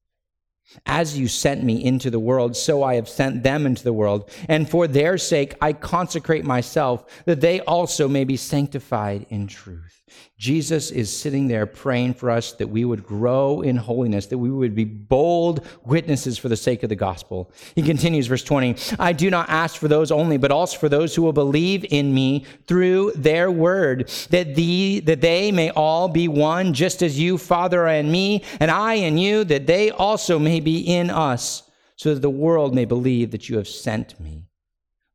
As 0.86 1.18
you 1.18 1.26
sent 1.26 1.64
me 1.64 1.84
into 1.84 2.10
the 2.10 2.20
world, 2.20 2.56
so 2.56 2.84
I 2.84 2.94
have 2.94 3.08
sent 3.08 3.42
them 3.42 3.66
into 3.66 3.82
the 3.82 3.92
world. 3.92 4.30
And 4.48 4.70
for 4.70 4.86
their 4.86 5.18
sake, 5.18 5.54
I 5.60 5.72
consecrate 5.72 6.44
myself, 6.44 7.24
that 7.24 7.40
they 7.40 7.60
also 7.62 8.06
may 8.06 8.22
be 8.22 8.36
sanctified 8.36 9.26
in 9.30 9.48
truth. 9.48 10.01
Jesus 10.42 10.90
is 10.90 11.16
sitting 11.16 11.46
there 11.46 11.66
praying 11.66 12.14
for 12.14 12.28
us 12.28 12.52
that 12.54 12.66
we 12.66 12.84
would 12.84 13.04
grow 13.04 13.60
in 13.60 13.76
holiness, 13.76 14.26
that 14.26 14.38
we 14.38 14.50
would 14.50 14.74
be 14.74 14.84
bold 14.84 15.64
witnesses 15.84 16.36
for 16.36 16.48
the 16.48 16.56
sake 16.56 16.82
of 16.82 16.88
the 16.88 16.96
gospel. 16.96 17.52
He 17.76 17.82
continues, 17.82 18.26
verse 18.26 18.42
20 18.42 18.74
I 18.98 19.12
do 19.12 19.30
not 19.30 19.48
ask 19.48 19.76
for 19.76 19.86
those 19.86 20.10
only, 20.10 20.38
but 20.38 20.50
also 20.50 20.78
for 20.78 20.88
those 20.88 21.14
who 21.14 21.22
will 21.22 21.32
believe 21.32 21.86
in 21.90 22.12
me 22.12 22.44
through 22.66 23.12
their 23.14 23.52
word, 23.52 24.08
that, 24.30 24.56
the, 24.56 24.98
that 25.06 25.20
they 25.20 25.52
may 25.52 25.70
all 25.70 26.08
be 26.08 26.26
one, 26.26 26.74
just 26.74 27.02
as 27.02 27.20
you, 27.20 27.38
Father, 27.38 27.86
and 27.86 28.10
me, 28.10 28.42
and 28.58 28.68
I 28.68 28.94
and 28.94 29.20
you, 29.20 29.44
that 29.44 29.68
they 29.68 29.92
also 29.92 30.40
may 30.40 30.58
be 30.58 30.80
in 30.80 31.08
us, 31.08 31.62
so 31.94 32.14
that 32.14 32.20
the 32.20 32.28
world 32.28 32.74
may 32.74 32.84
believe 32.84 33.30
that 33.30 33.48
you 33.48 33.58
have 33.58 33.68
sent 33.68 34.18
me. 34.18 34.48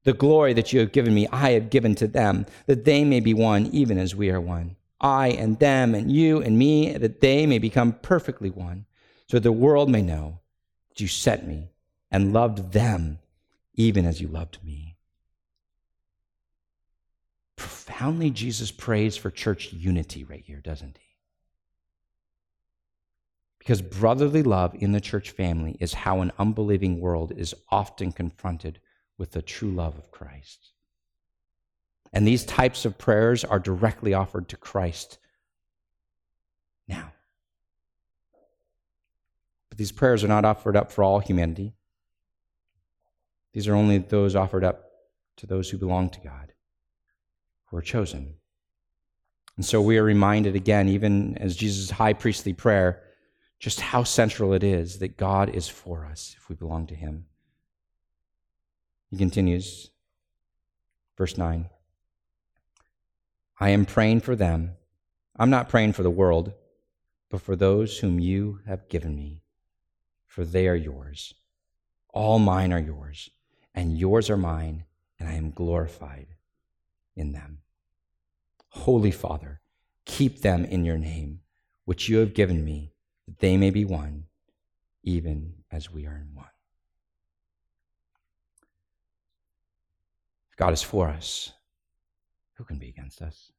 The 0.06 0.14
glory 0.14 0.54
that 0.54 0.72
you 0.72 0.80
have 0.80 0.94
given 0.94 1.14
me, 1.14 1.28
I 1.34 1.50
have 1.50 1.70
given 1.70 1.96
to 1.96 2.08
them, 2.08 2.46
that 2.66 2.86
they 2.86 3.04
may 3.04 3.20
be 3.20 3.34
one, 3.34 3.66
even 3.74 3.98
as 3.98 4.16
we 4.16 4.30
are 4.30 4.40
one. 4.40 4.78
I 5.00 5.30
and 5.30 5.60
them 5.60 5.94
and 5.94 6.12
you 6.12 6.42
and 6.42 6.58
me, 6.58 6.94
that 6.98 7.22
they 7.22 7.46
may 7.46 7.60
become 7.60 7.94
perfectly 8.02 8.50
one, 8.50 8.86
so 9.28 9.38
that 9.38 9.44
the 9.44 9.52
world 9.52 9.90
may 9.90 10.02
know 10.02 10.40
that 10.90 11.00
you 11.00 11.08
sent 11.08 11.48
me 11.48 11.70
and 12.10 12.34
loved 12.34 12.72
them 12.74 13.20
even 13.76 14.06
as 14.06 14.20
you 14.20 14.28
loved 14.28 14.58
me. 14.64 14.96
Profoundly, 17.56 18.30
Jesus 18.32 18.72
prays 18.72 19.18
for 19.18 19.30
church 19.32 19.74
unity 19.74 20.24
right 20.24 20.44
here, 20.46 20.60
doesn't 20.60 20.98
he? 20.98 21.04
Because 23.60 23.82
brotherly 23.82 24.44
love 24.44 24.76
in 24.76 24.94
the 24.94 25.02
church 25.02 25.32
family 25.32 25.76
is 25.80 25.94
how 25.94 26.22
an 26.22 26.32
unbelieving 26.40 27.00
world 27.00 27.34
is 27.36 27.54
often 27.70 28.12
confronted 28.12 28.80
with 29.18 29.32
the 29.32 29.42
true 29.42 29.72
love 29.72 29.98
of 29.98 30.12
Christ. 30.12 30.72
And 32.14 32.26
these 32.26 32.46
types 32.46 32.86
of 32.86 32.98
prayers 32.98 33.44
are 33.44 33.60
directly 33.60 34.14
offered 34.14 34.48
to 34.50 34.58
Christ 34.58 35.20
now. 36.88 37.12
But 39.70 39.78
these 39.78 39.92
prayers 39.92 40.24
are 40.24 40.30
not 40.30 40.46
offered 40.46 40.76
up 40.76 40.92
for 40.92 41.04
all 41.04 41.20
humanity. 41.20 41.74
These 43.54 43.68
are 43.68 43.76
only 43.76 43.98
those 43.98 44.36
offered 44.36 44.64
up 44.64 44.86
to 45.38 45.48
those 45.48 45.70
who 45.70 45.78
belong 45.78 46.10
to 46.12 46.20
God, 46.20 46.54
who 47.66 47.78
are 47.78 47.82
chosen. 47.82 48.36
And 49.56 49.66
so 49.66 49.82
we 49.82 49.98
are 49.98 50.04
reminded 50.04 50.56
again, 50.56 50.88
even 50.88 51.38
as 51.40 51.56
Jesus' 51.56 51.90
high 51.90 52.14
priestly 52.14 52.54
prayer, 52.54 53.02
just 53.60 53.82
how 53.82 54.04
central 54.04 54.54
it 54.54 54.64
is 54.64 55.00
that 55.00 55.18
God 55.18 55.50
is 55.50 55.68
for 55.68 56.06
us 56.06 56.36
if 56.38 56.48
we 56.48 56.56
belong 56.56 56.86
to 56.88 56.96
Him. 56.96 57.26
He 59.10 59.18
continues, 59.18 59.90
verse 61.18 61.38
9 61.38 61.70
I 63.60 63.70
am 63.70 63.86
praying 63.86 64.22
for 64.22 64.36
them. 64.36 64.74
I'm 65.36 65.50
not 65.50 65.70
praying 65.70 65.94
for 65.94 66.04
the 66.04 66.10
world, 66.10 66.54
but 67.30 67.42
for 67.42 67.56
those 67.56 68.00
whom 68.00 68.20
you 68.20 68.60
have 68.68 68.90
given 68.90 69.16
me, 69.16 69.42
for 70.26 70.46
they 70.46 70.68
are 70.68 70.76
yours. 70.76 71.34
All 72.10 72.40
mine 72.40 72.72
are 72.72 72.80
yours, 72.80 73.30
and 73.74 73.98
yours 73.98 74.30
are 74.30 74.38
mine, 74.38 74.86
and 75.20 75.28
I 75.28 75.34
am 75.34 75.52
glorified 75.52 76.28
in 77.16 77.32
them. 77.32 77.60
Holy 78.70 79.12
Father, 79.12 79.62
keep 80.06 80.42
them 80.42 80.64
in 80.64 80.86
your 80.86 80.98
name, 80.98 81.42
which 81.86 82.10
you 82.10 82.18
have 82.18 82.34
given 82.34 82.64
me 82.64 82.92
that 83.26 83.40
they 83.40 83.58
may 83.58 83.72
be 83.72 83.86
one, 83.86 84.26
even 85.04 85.54
as 85.72 85.92
we 85.92 86.06
are 86.06 86.16
in 86.16 86.34
one. 86.34 86.46
God 90.58 90.74
is 90.74 90.82
for 90.82 91.08
us, 91.08 91.54
who 92.58 92.64
can 92.64 92.78
be 92.78 92.90
against 92.90 93.22
us? 93.22 93.52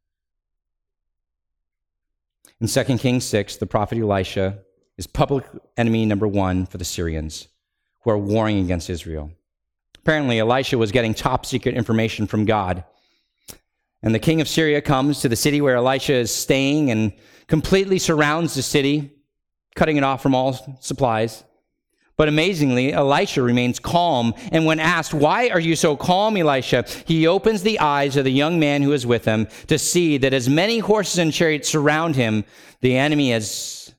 In 2.61 2.66
2 2.66 2.99
Kings 2.99 3.24
6, 3.24 3.57
the 3.57 3.66
prophet 3.66 3.99
Elisha 3.99 4.59
is 4.96 5.07
public 5.07 5.44
enemy 5.76 6.05
number 6.05 6.26
one 6.26 6.66
for 6.66 6.78
the 6.78 6.84
Syrians 6.84 7.49
who 8.01 8.11
are 8.11 8.18
warring 8.18 8.59
against 8.61 8.90
Israel. 8.90 9.30
Apparently, 9.96 10.40
Elisha 10.40 10.76
was 10.76 10.90
getting 10.90 11.14
top 11.14 11.46
secret 11.46 11.76
information 11.76 12.26
from 12.26 12.44
God. 12.44 12.84
And 14.03 14.14
the 14.14 14.18
king 14.18 14.40
of 14.40 14.49
Syria 14.49 14.80
comes 14.80 15.20
to 15.20 15.28
the 15.28 15.36
city 15.36 15.61
where 15.61 15.76
Elisha 15.76 16.14
is 16.14 16.34
staying 16.34 16.90
and 16.90 17.12
completely 17.46 17.99
surrounds 17.99 18.55
the 18.55 18.62
city 18.62 19.18
cutting 19.74 19.96
it 19.96 20.03
off 20.03 20.20
from 20.20 20.34
all 20.34 20.76
supplies. 20.80 21.44
But 22.19 22.29
amazingly, 22.29 22.93
Elisha 22.93 23.41
remains 23.43 23.79
calm. 23.79 24.35
And 24.51 24.66
when 24.66 24.81
asked, 24.81 25.14
Why 25.14 25.49
are 25.51 25.61
you 25.61 25.77
so 25.77 25.97
calm, 25.97 26.37
Elisha? 26.37 26.85
he 27.07 27.29
opens 27.29 27.62
the 27.62 27.79
eyes 27.79 28.16
of 28.16 28.25
the 28.25 28.33
young 28.33 28.59
man 28.59 28.83
who 28.83 28.93
is 28.93 29.07
with 29.07 29.25
him 29.25 29.47
to 29.69 29.79
see 29.79 30.19
that 30.19 30.35
as 30.35 30.49
many 30.49 30.81
horses 30.81 31.19
and 31.19 31.33
chariots 31.33 31.69
surround 31.69 32.16
him, 32.16 32.45
the 32.81 32.97
enemy 32.97 33.31
has 33.31 33.95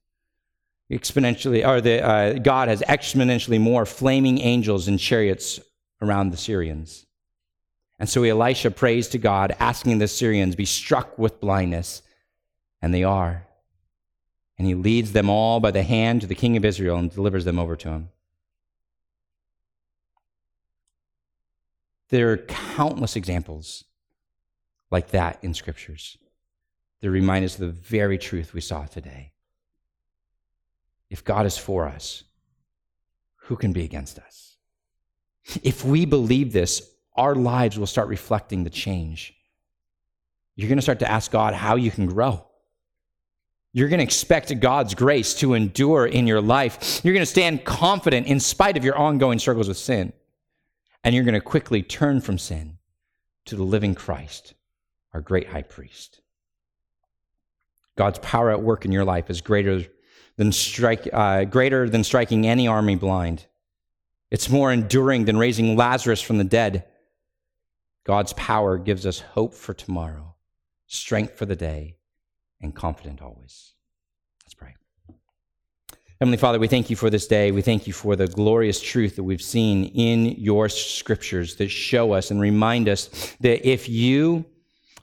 exponentially, 0.91 1.65
or 1.65 1.79
the, 1.79 2.05
uh, 2.05 2.33
God 2.33 2.67
has 2.67 2.81
exponentially 2.81 3.59
more 3.59 3.85
flaming 3.85 4.39
angels 4.39 4.89
and 4.89 4.99
chariots 4.99 5.61
around 6.01 6.31
the 6.31 6.37
Syrians. 6.37 7.05
And 7.99 8.09
so 8.09 8.23
Elisha 8.23 8.71
prays 8.71 9.07
to 9.09 9.17
God, 9.17 9.55
asking 9.59 9.99
the 9.99 10.07
Syrians 10.09 10.57
be 10.57 10.65
struck 10.65 11.17
with 11.17 11.39
blindness. 11.39 12.01
And 12.81 12.93
they 12.93 13.03
are 13.05 13.45
and 14.59 14.67
he 14.67 14.75
leads 14.75 15.13
them 15.13 15.29
all 15.29 15.61
by 15.61 15.71
the 15.71 15.83
hand 15.83 16.21
to 16.21 16.27
the 16.27 16.35
king 16.35 16.57
of 16.57 16.65
Israel 16.65 16.97
and 16.97 17.09
delivers 17.09 17.45
them 17.45 17.57
over 17.57 17.77
to 17.77 17.89
him. 17.89 18.09
There 22.09 22.31
are 22.31 22.37
countless 22.37 23.15
examples 23.15 23.85
like 24.91 25.11
that 25.11 25.39
in 25.41 25.53
scriptures 25.53 26.17
that 26.99 27.09
remind 27.09 27.45
us 27.45 27.53
of 27.53 27.61
the 27.61 27.67
very 27.67 28.17
truth 28.17 28.53
we 28.53 28.59
saw 28.59 28.83
today. 28.83 29.31
If 31.09 31.23
God 31.23 31.45
is 31.45 31.57
for 31.57 31.87
us, 31.87 32.23
who 33.43 33.55
can 33.55 33.71
be 33.71 33.85
against 33.85 34.19
us? 34.19 34.57
If 35.63 35.85
we 35.85 36.05
believe 36.05 36.51
this, 36.51 36.91
our 37.15 37.33
lives 37.33 37.79
will 37.79 37.87
start 37.87 38.09
reflecting 38.09 38.63
the 38.63 38.69
change. 38.69 39.33
You're 40.55 40.67
going 40.67 40.77
to 40.77 40.83
start 40.83 40.99
to 40.99 41.09
ask 41.09 41.31
God 41.31 41.53
how 41.53 41.77
you 41.77 41.91
can 41.91 42.07
grow. 42.07 42.48
You're 43.71 43.89
going 43.89 43.99
to 43.99 44.03
expect 44.03 44.57
God's 44.59 44.95
grace 44.95 45.33
to 45.35 45.53
endure 45.53 46.07
in 46.07 46.25
your 46.25 46.41
life. 46.41 47.01
You're 47.03 47.13
going 47.13 47.25
to 47.25 47.31
stand 47.31 47.65
confident 47.65 48.27
in 48.27 48.39
spite 48.39 48.77
of 48.77 48.83
your 48.83 48.97
ongoing 48.97 49.37
struggles 49.37 49.67
with 49.67 49.77
sin. 49.77 50.11
And 51.03 51.13
you're 51.13 51.23
going 51.23 51.35
to 51.35 51.41
quickly 51.41 51.83
turn 51.83 52.19
from 52.19 52.37
sin 52.37 52.77
to 53.45 53.55
the 53.55 53.63
living 53.63 53.95
Christ, 53.95 54.53
our 55.13 55.21
great 55.21 55.47
high 55.47 55.61
priest. 55.61 56.21
God's 57.95 58.19
power 58.19 58.49
at 58.51 58.61
work 58.61 58.85
in 58.85 58.91
your 58.91 59.05
life 59.05 59.29
is 59.29 59.41
greater 59.41 59.83
than, 60.35 60.51
strike, 60.51 61.07
uh, 61.11 61.45
greater 61.45 61.89
than 61.89 62.03
striking 62.03 62.47
any 62.47 62.67
army 62.67 62.95
blind. 62.95 63.45
It's 64.31 64.49
more 64.49 64.71
enduring 64.71 65.25
than 65.25 65.37
raising 65.37 65.75
Lazarus 65.75 66.21
from 66.21 66.37
the 66.37 66.43
dead. 66.43 66.85
God's 68.05 68.33
power 68.33 68.77
gives 68.77 69.05
us 69.05 69.19
hope 69.19 69.53
for 69.53 69.73
tomorrow, 69.73 70.35
strength 70.87 71.35
for 71.35 71.45
the 71.45 71.55
day, 71.55 71.97
and 72.61 72.75
confident 72.75 73.21
always. 73.21 73.73
Let's 74.45 74.53
pray. 74.53 74.75
Heavenly 76.19 76.37
Father, 76.37 76.59
we 76.59 76.67
thank 76.67 76.89
you 76.89 76.95
for 76.95 77.09
this 77.09 77.27
day. 77.27 77.51
We 77.51 77.61
thank 77.61 77.87
you 77.87 77.93
for 77.93 78.15
the 78.15 78.27
glorious 78.27 78.81
truth 78.81 79.15
that 79.15 79.23
we've 79.23 79.41
seen 79.41 79.85
in 79.85 80.25
your 80.25 80.67
scriptures 80.67 81.55
that 81.55 81.69
show 81.69 82.11
us 82.11 82.31
and 82.31 82.41
remind 82.41 82.89
us 82.89 83.35
that 83.39 83.67
if 83.67 83.87
you 83.87 84.45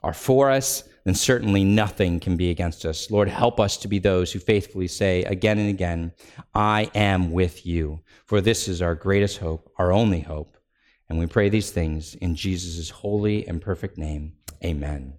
are 0.03 0.13
for 0.13 0.51
us, 0.51 0.83
then 1.05 1.15
certainly 1.15 1.63
nothing 1.63 2.19
can 2.19 2.35
be 2.35 2.49
against 2.51 2.85
us. 2.85 3.09
Lord, 3.09 3.29
help 3.29 3.59
us 3.59 3.77
to 3.77 3.87
be 3.87 3.97
those 3.97 4.31
who 4.31 4.39
faithfully 4.39 4.87
say 4.87 5.23
again 5.23 5.57
and 5.57 5.69
again, 5.69 6.11
I 6.53 6.91
am 6.93 7.31
with 7.31 7.65
you. 7.65 8.01
For 8.25 8.41
this 8.41 8.67
is 8.67 8.81
our 8.81 8.93
greatest 8.93 9.37
hope, 9.37 9.71
our 9.77 9.91
only 9.91 10.19
hope. 10.19 10.57
And 11.09 11.17
we 11.17 11.25
pray 11.25 11.47
these 11.47 11.71
things 11.71 12.13
in 12.15 12.35
Jesus' 12.35 12.89
holy 12.89 13.47
and 13.47 13.61
perfect 13.61 13.97
name. 13.97 14.33
Amen. 14.63 15.13